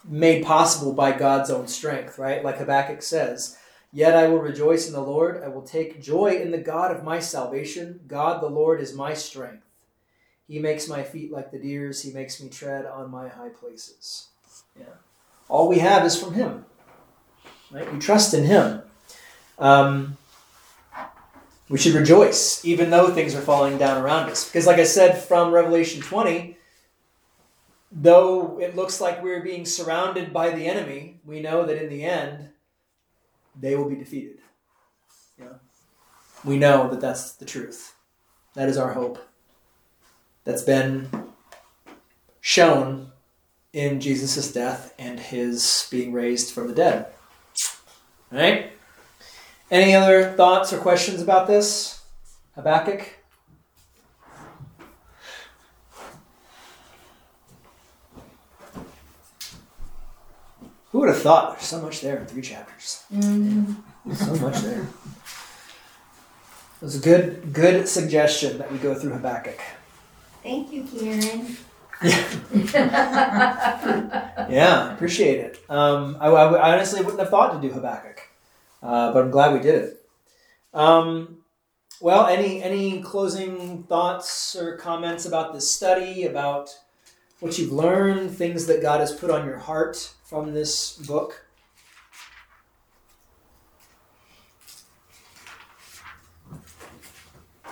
made 0.04 0.46
possible 0.46 0.94
by 0.94 1.12
God's 1.12 1.50
own 1.50 1.68
strength, 1.68 2.20
right? 2.20 2.44
Like 2.44 2.58
Habakkuk 2.58 3.02
says, 3.02 3.58
Yet 3.92 4.16
I 4.16 4.28
will 4.28 4.40
rejoice 4.40 4.88
in 4.88 4.94
the 4.94 5.02
Lord. 5.02 5.42
I 5.44 5.48
will 5.48 5.64
take 5.64 6.02
joy 6.02 6.36
in 6.36 6.52
the 6.52 6.60
God 6.60 6.96
of 6.96 7.04
my 7.04 7.20
salvation. 7.20 8.02
God 8.08 8.42
the 8.42 8.50
Lord 8.50 8.82
is 8.82 8.94
my 8.94 9.16
strength. 9.16 9.66
He 10.48 10.60
makes 10.60 10.88
my 10.88 11.02
feet 11.04 11.32
like 11.32 11.52
the 11.52 11.60
deer's. 11.60 12.04
He 12.04 12.14
makes 12.14 12.42
me 12.42 12.50
tread 12.50 12.86
on 12.86 13.10
my 13.10 13.28
high 13.28 13.50
places. 13.50 14.28
Yeah. 14.80 14.86
All 15.50 15.68
we 15.68 15.80
have 15.80 16.06
is 16.06 16.18
from 16.18 16.34
Him. 16.36 16.66
Right? 17.72 17.92
We 17.92 18.00
trust 18.00 18.34
in 18.34 18.46
Him. 18.46 18.84
Um, 19.58 20.18
we 21.68 21.78
should 21.78 21.94
rejoice, 21.94 22.64
even 22.64 22.90
though 22.90 23.10
things 23.10 23.36
are 23.36 23.42
falling 23.42 23.78
down 23.78 24.02
around 24.02 24.30
us. 24.30 24.46
Because, 24.46 24.66
like 24.66 24.80
I 24.80 24.86
said 24.86 25.22
from 25.22 25.52
Revelation 25.52 26.02
20, 26.02 26.58
though 27.92 28.60
it 28.60 28.76
looks 28.76 29.02
like 29.02 29.22
we're 29.22 29.44
being 29.44 29.66
surrounded 29.66 30.32
by 30.32 30.52
the 30.52 30.66
enemy, 30.66 31.20
we 31.26 31.42
know 31.42 31.66
that 31.66 31.82
in 31.82 31.90
the 31.90 32.04
end, 32.04 32.50
they 33.60 33.76
will 33.76 33.90
be 33.90 33.96
defeated. 33.96 34.38
Yeah. 35.38 35.54
We 36.44 36.58
know 36.58 36.90
that 36.90 37.02
that's 37.02 37.34
the 37.34 37.46
truth. 37.46 37.96
That 38.56 38.70
is 38.70 38.78
our 38.78 38.94
hope. 38.94 39.20
That's 40.44 40.64
been 40.64 41.10
shown 42.42 43.12
in 43.74 44.00
Jesus' 44.00 44.52
death 44.52 44.94
and 44.98 45.20
his 45.20 45.88
being 45.92 46.12
raised 46.12 46.54
from 46.54 46.68
the 46.68 46.74
dead. 46.74 47.08
All 48.32 48.40
right? 48.40 48.72
Any 49.72 49.96
other 49.96 50.32
thoughts 50.32 50.74
or 50.74 50.80
questions 50.80 51.22
about 51.22 51.48
this? 51.48 52.02
Habakkuk? 52.56 53.16
Who 60.92 61.00
would 61.00 61.10
have 61.10 61.22
thought 61.22 61.52
there's 61.52 61.66
so 61.66 61.82
much 61.82 62.02
there 62.02 62.18
in 62.18 62.26
three 62.26 62.42
chapters? 62.42 63.04
Mm-hmm. 63.14 64.14
So 64.14 64.36
much 64.38 64.58
there. 64.62 64.82
It 64.82 66.82
was 66.82 66.96
a 66.96 67.00
good, 67.00 67.54
good 67.54 67.88
suggestion 67.88 68.58
that 68.58 68.72
we 68.72 68.80
go 68.80 68.96
through 68.96 69.12
Habakkuk. 69.12 69.60
Thank 70.42 70.72
you, 70.72 70.84
Karen. 70.84 71.58
Yeah, 74.50 74.94
appreciate 74.94 75.40
it. 75.40 75.64
Um, 75.70 76.18
I, 76.20 76.28
I- 76.28 76.54
I 76.70 76.74
honestly 76.74 77.02
wouldn't 77.02 77.20
have 77.20 77.30
thought 77.30 77.60
to 77.62 77.68
do 77.68 77.74
Habakkuk, 77.74 78.22
uh, 78.82 79.14
but 79.14 79.24
I'm 79.24 79.32
glad 79.32 79.54
we 79.54 79.60
did 79.60 79.76
it. 79.76 80.06
Um, 80.74 81.38
well, 82.02 82.28
any 82.28 82.64
any 82.64 83.02
closing 83.02 83.84
thoughts 83.84 84.56
or 84.56 84.78
comments 84.78 85.26
about 85.26 85.54
this 85.54 85.74
study, 85.74 86.26
about 86.26 86.70
what 87.42 87.58
you've 87.58 87.72
learned, 87.74 88.32
things 88.32 88.66
that 88.68 88.82
God 88.82 89.00
has 89.02 89.12
put 89.12 89.30
on 89.30 89.46
your 89.46 89.58
heart 89.58 90.14
from 90.26 90.54
this 90.54 90.94
book? 90.94 91.46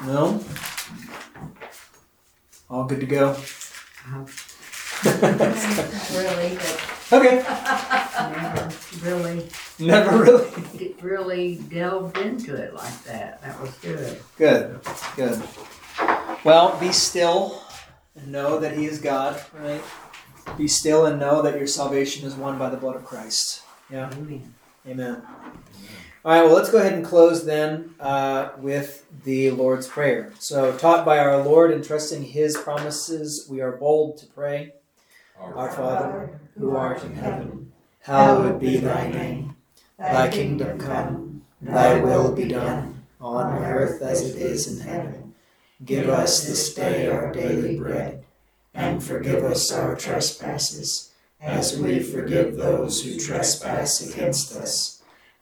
No. 0.06 0.44
All 2.70 2.86
good 2.86 3.00
to 3.00 3.06
go. 3.06 3.36
Really, 5.04 6.56
but 6.56 7.14
okay. 7.14 7.44
never 8.32 8.70
really, 9.04 9.48
Never 9.80 10.18
really. 10.18 10.96
really 11.02 11.56
delved 11.70 12.18
into 12.18 12.56
it 12.56 12.74
like 12.74 13.04
that. 13.04 13.42
That 13.42 13.60
was 13.62 13.72
good. 13.76 14.20
Good, 14.38 14.80
good. 15.16 15.42
Well, 16.44 16.80
be 16.80 16.92
still 16.92 17.62
and 18.16 18.32
know 18.32 18.60
that 18.60 18.76
He 18.76 18.86
is 18.86 19.00
God, 19.00 19.40
right? 19.54 19.84
Be 20.58 20.68
still 20.68 21.06
and 21.06 21.20
know 21.20 21.42
that 21.44 21.58
your 21.58 21.68
salvation 21.68 22.26
is 22.28 22.34
won 22.36 22.58
by 22.58 22.70
the 22.70 22.78
blood 22.78 22.96
of 22.96 23.06
Christ. 23.06 23.62
Yeah, 23.92 24.10
Amen. 24.14 24.54
amen. 24.88 25.22
All 26.28 26.34
right, 26.34 26.44
well, 26.44 26.56
let's 26.56 26.70
go 26.70 26.80
ahead 26.80 26.92
and 26.92 27.06
close 27.06 27.46
then 27.46 27.96
uh, 28.02 28.50
with 28.58 29.06
the 29.24 29.50
Lord's 29.52 29.88
Prayer. 29.88 30.34
So, 30.40 30.78
taught 30.78 31.06
by 31.06 31.20
our 31.20 31.42
Lord 31.42 31.72
and 31.72 31.82
trusting 31.82 32.22
His 32.22 32.58
promises, 32.58 33.48
we 33.50 33.62
are 33.62 33.72
bold 33.72 34.18
to 34.18 34.26
pray. 34.26 34.74
Our 35.40 35.72
Father, 35.72 36.38
who 36.60 36.76
art 36.76 37.02
in 37.06 37.16
heaven, 37.16 37.72
hallowed 38.02 38.60
be 38.60 38.76
thy 38.76 39.10
name. 39.10 39.56
Thy 39.98 40.28
kingdom 40.28 40.78
come, 40.80 41.44
thy 41.62 42.02
will 42.02 42.34
be 42.36 42.50
done, 42.50 43.06
on 43.22 43.64
earth 43.64 44.02
as 44.02 44.30
it 44.30 44.36
is 44.36 44.68
in 44.68 44.86
heaven. 44.86 45.34
Give 45.86 46.10
us 46.10 46.46
this 46.46 46.74
day 46.76 47.08
our 47.08 47.32
daily 47.32 47.78
bread, 47.78 48.26
and 48.74 49.02
forgive 49.02 49.46
us 49.46 49.72
our 49.72 49.96
trespasses, 49.96 51.14
as 51.40 51.80
we 51.80 52.02
forgive 52.02 52.58
those 52.58 53.06
who 53.06 53.18
trespass 53.18 54.02
against 54.02 54.54
us. 54.58 54.97